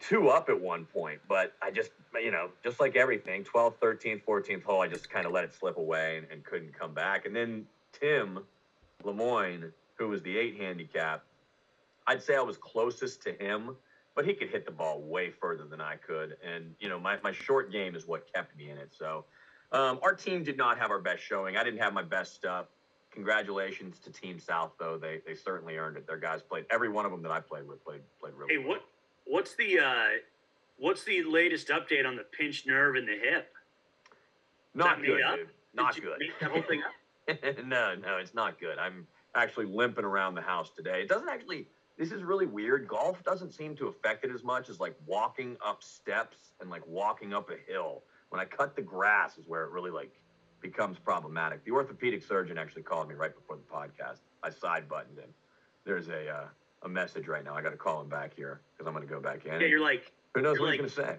two 0.00 0.28
up 0.28 0.48
at 0.48 0.58
one 0.58 0.84
point, 0.84 1.20
but 1.28 1.54
I 1.60 1.70
just, 1.70 1.90
you 2.14 2.30
know, 2.30 2.50
just 2.62 2.80
like 2.80 2.96
everything, 2.96 3.44
12th, 3.44 3.74
13th, 3.82 4.22
14th 4.24 4.62
hole, 4.62 4.80
I 4.80 4.88
just 4.88 5.10
kind 5.10 5.26
of 5.26 5.32
let 5.32 5.44
it 5.44 5.54
slip 5.54 5.76
away 5.76 6.18
and, 6.18 6.26
and 6.30 6.44
couldn't 6.44 6.78
come 6.78 6.94
back. 6.94 7.26
And 7.26 7.34
then 7.34 7.66
Tim 7.92 8.40
Lemoyne, 9.04 9.72
who 9.98 10.08
was 10.08 10.22
the 10.22 10.36
eight 10.36 10.56
handicap, 10.60 11.24
I'd 12.06 12.22
say 12.22 12.36
I 12.36 12.42
was 12.42 12.56
closest 12.56 13.22
to 13.22 13.32
him, 13.32 13.76
but 14.14 14.24
he 14.24 14.34
could 14.34 14.48
hit 14.48 14.64
the 14.64 14.70
ball 14.72 15.00
way 15.02 15.30
further 15.30 15.64
than 15.64 15.80
I 15.80 15.96
could. 15.96 16.36
And, 16.44 16.74
you 16.78 16.88
know, 16.88 16.98
my, 16.98 17.18
my 17.22 17.32
short 17.32 17.72
game 17.72 17.94
is 17.96 18.06
what 18.06 18.32
kept 18.32 18.56
me 18.56 18.70
in 18.70 18.78
it. 18.78 18.92
So 18.96 19.24
um, 19.72 19.98
our 20.02 20.14
team 20.14 20.44
did 20.44 20.56
not 20.56 20.78
have 20.78 20.90
our 20.90 21.00
best 21.00 21.22
showing. 21.22 21.56
I 21.56 21.64
didn't 21.64 21.80
have 21.80 21.92
my 21.92 22.02
best 22.02 22.34
stuff. 22.34 22.66
Congratulations 23.10 23.98
to 24.00 24.12
Team 24.12 24.38
South, 24.38 24.72
though. 24.78 24.98
They, 24.98 25.20
they 25.26 25.34
certainly 25.34 25.78
earned 25.78 25.96
it. 25.96 26.06
Their 26.06 26.18
guys 26.18 26.42
played, 26.42 26.66
every 26.70 26.90
one 26.90 27.06
of 27.06 27.10
them 27.10 27.22
that 27.22 27.30
I 27.32 27.40
played 27.40 27.66
with 27.66 27.82
played, 27.82 28.02
played 28.20 28.34
really 28.34 28.54
Hey, 28.54 28.58
well. 28.58 28.68
what 28.68 28.84
what's 29.24 29.54
the 29.54 29.78
uh, 29.78 30.04
what's 30.76 31.02
the 31.04 31.22
latest 31.22 31.68
update 31.68 32.06
on 32.06 32.16
the 32.16 32.24
pinched 32.38 32.66
nerve 32.66 32.94
in 32.96 33.06
the 33.06 33.16
hip? 33.18 33.48
Not 34.74 35.02
good. 35.02 35.20
Not 35.74 35.94
Did 35.94 36.04
good. 36.04 36.18
make 36.18 36.38
that 36.40 36.50
whole 36.50 36.62
thing 36.62 36.82
up? 36.82 37.64
no, 37.66 37.94
no, 37.94 38.18
it's 38.18 38.34
not 38.34 38.60
good. 38.60 38.78
I'm 38.78 39.06
actually 39.36 39.66
limping 39.66 40.04
around 40.04 40.34
the 40.34 40.42
house 40.42 40.70
today. 40.70 41.02
It 41.02 41.08
doesn't 41.08 41.28
actually. 41.28 41.68
This 41.98 42.12
is 42.12 42.22
really 42.22 42.46
weird. 42.46 42.88
Golf 42.88 43.22
doesn't 43.24 43.52
seem 43.52 43.74
to 43.76 43.86
affect 43.86 44.24
it 44.24 44.30
as 44.30 44.44
much 44.44 44.68
as 44.68 44.80
like 44.80 44.94
walking 45.06 45.56
up 45.64 45.82
steps 45.82 46.36
and 46.60 46.68
like 46.68 46.86
walking 46.86 47.32
up 47.32 47.48
a 47.50 47.72
hill. 47.72 48.02
When 48.28 48.40
I 48.40 48.44
cut 48.44 48.76
the 48.76 48.82
grass 48.82 49.38
is 49.38 49.44
where 49.46 49.64
it 49.64 49.70
really 49.70 49.90
like 49.90 50.12
becomes 50.60 50.98
problematic. 50.98 51.64
The 51.64 51.70
orthopedic 51.70 52.22
surgeon 52.22 52.58
actually 52.58 52.82
called 52.82 53.08
me 53.08 53.14
right 53.14 53.34
before 53.34 53.56
the 53.56 53.62
podcast. 53.62 54.18
I 54.42 54.50
side 54.50 54.88
buttoned 54.88 55.18
him. 55.18 55.30
There's 55.84 56.08
a 56.08 56.28
uh, 56.28 56.46
a 56.82 56.88
message 56.88 57.28
right 57.28 57.44
now. 57.44 57.54
I 57.54 57.62
got 57.62 57.70
to 57.70 57.76
call 57.76 58.00
him 58.00 58.08
back 58.08 58.34
here 58.34 58.60
because 58.72 58.86
I'm 58.86 58.94
going 58.94 59.06
to 59.06 59.12
go 59.12 59.20
back 59.20 59.46
in. 59.46 59.60
Yeah, 59.60 59.66
you're 59.66 59.80
like 59.80 60.12
Who 60.34 60.42
knows 60.42 60.58
what 60.58 60.70
like- 60.70 60.80
he's 60.80 60.94
going 60.94 61.06
to 61.08 61.12
say? 61.14 61.18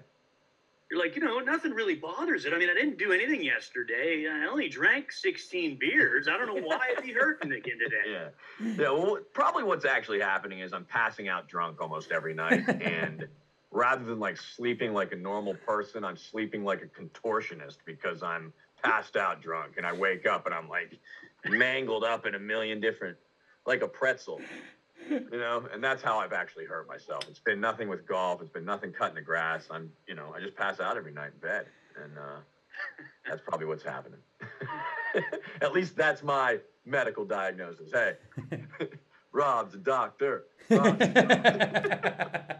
You're 0.89 0.99
like 0.99 1.15
you 1.15 1.21
know 1.21 1.39
nothing 1.39 1.71
really 1.71 1.95
bothers 1.95 2.45
it. 2.45 2.53
I 2.53 2.57
mean, 2.57 2.69
I 2.69 2.73
didn't 2.73 2.97
do 2.97 3.11
anything 3.11 3.43
yesterday. 3.43 4.25
I 4.31 4.47
only 4.47 4.69
drank 4.69 5.11
16 5.11 5.77
beers. 5.79 6.27
I 6.27 6.37
don't 6.37 6.47
know 6.47 6.61
why 6.61 6.79
it'd 6.93 7.03
be 7.03 7.13
hurting 7.13 7.51
again 7.51 7.77
today. 7.79 7.95
Yeah. 8.07 8.29
Yeah. 8.61 8.91
Well, 8.91 9.17
probably 9.33 9.63
what's 9.63 9.85
actually 9.85 10.19
happening 10.19 10.59
is 10.59 10.71
I'm 10.71 10.85
passing 10.85 11.27
out 11.27 11.47
drunk 11.47 11.81
almost 11.81 12.11
every 12.11 12.33
night. 12.33 12.67
and 12.81 13.27
rather 13.71 14.05
than 14.05 14.19
like 14.19 14.37
sleeping 14.37 14.93
like 14.93 15.11
a 15.11 15.15
normal 15.15 15.55
person, 15.55 16.05
I'm 16.05 16.15
sleeping 16.15 16.63
like 16.63 16.81
a 16.81 17.01
contortionist 17.01 17.77
because 17.85 18.23
I'm 18.23 18.53
passed 18.81 19.17
out 19.17 19.41
drunk. 19.41 19.73
And 19.77 19.85
I 19.85 19.93
wake 19.93 20.25
up 20.25 20.45
and 20.45 20.55
I'm 20.55 20.69
like 20.69 20.97
mangled 21.45 22.03
up 22.03 22.25
in 22.25 22.35
a 22.35 22.39
million 22.39 22.79
different, 22.79 23.17
like 23.65 23.81
a 23.81 23.87
pretzel, 23.87 24.39
you 25.31 25.39
know? 25.39 25.67
And 25.73 25.83
that's 25.83 26.01
how 26.01 26.19
I've 26.19 26.33
actually 26.33 26.65
hurt 26.65 26.87
myself. 26.87 27.25
It's 27.29 27.39
been 27.39 27.59
nothing 27.59 27.89
with 27.89 28.07
golf. 28.07 28.41
It's 28.41 28.51
been 28.51 28.65
nothing 28.65 28.91
cutting 28.91 29.15
the 29.15 29.21
grass. 29.21 29.67
I'm, 29.71 29.91
you 30.07 30.15
know, 30.15 30.33
I 30.35 30.39
just 30.39 30.55
pass 30.55 30.79
out 30.79 30.97
every 30.97 31.13
night 31.13 31.31
in 31.33 31.39
bed. 31.39 31.65
And, 32.03 32.17
uh, 32.17 32.39
that's 33.27 33.41
probably 33.41 33.65
what's 33.65 33.83
happening. 33.83 34.19
At 35.61 35.73
least 35.73 35.95
that's 35.95 36.23
my 36.23 36.59
medical 36.85 37.25
diagnosis. 37.25 37.91
Hey, 37.91 38.15
Rob's 39.31 39.73
a 39.73 39.77
doctor. 39.77 40.45
Rob's 40.69 41.01
a 41.01 41.07
doctor. 41.07 42.59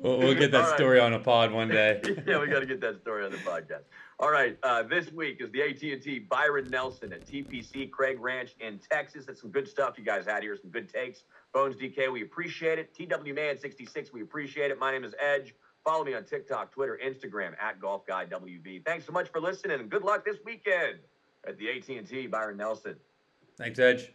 we'll, 0.00 0.18
we'll 0.18 0.34
get 0.34 0.50
that 0.52 0.62
All 0.62 0.70
right. 0.70 0.76
story 0.76 1.00
on 1.00 1.14
a 1.14 1.18
pod 1.18 1.52
one 1.52 1.68
day. 1.68 2.00
yeah, 2.26 2.38
we 2.38 2.46
got 2.48 2.60
to 2.60 2.66
get 2.66 2.80
that 2.80 3.00
story 3.00 3.24
on 3.24 3.32
the 3.32 3.38
podcast. 3.38 3.82
All 4.18 4.30
right, 4.30 4.56
uh, 4.62 4.82
this 4.82 5.12
week 5.12 5.42
is 5.42 5.50
the 5.50 5.60
AT&T 5.60 6.20
Byron 6.20 6.68
Nelson 6.70 7.12
at 7.12 7.26
TPC 7.26 7.90
Craig 7.90 8.18
Ranch 8.18 8.56
in 8.60 8.78
Texas. 8.78 9.26
That's 9.26 9.42
some 9.42 9.50
good 9.50 9.68
stuff 9.68 9.98
you 9.98 10.04
guys 10.04 10.24
had 10.24 10.42
here, 10.42 10.56
some 10.56 10.70
good 10.70 10.88
takes. 10.88 11.24
Bones 11.52 11.76
DK, 11.76 12.10
we 12.10 12.22
appreciate 12.22 12.78
it. 12.78 12.94
TW 12.94 13.34
Man 13.34 13.58
66, 13.58 14.14
we 14.14 14.22
appreciate 14.22 14.70
it. 14.70 14.78
My 14.78 14.90
name 14.90 15.04
is 15.04 15.14
Edge. 15.20 15.54
Follow 15.84 16.02
me 16.02 16.14
on 16.14 16.24
TikTok, 16.24 16.72
Twitter, 16.72 16.98
Instagram 17.04 17.52
at 17.60 17.78
Golf 17.78 18.06
Guy 18.06 18.24
WV. 18.24 18.86
Thanks 18.86 19.04
so 19.04 19.12
much 19.12 19.28
for 19.28 19.38
listening, 19.38 19.80
and 19.80 19.90
good 19.90 20.02
luck 20.02 20.24
this 20.24 20.38
weekend 20.46 20.96
at 21.46 21.58
the 21.58 21.68
AT&T 21.68 22.28
Byron 22.28 22.56
Nelson. 22.56 22.96
Thanks, 23.58 23.78
Edge. 23.78 24.12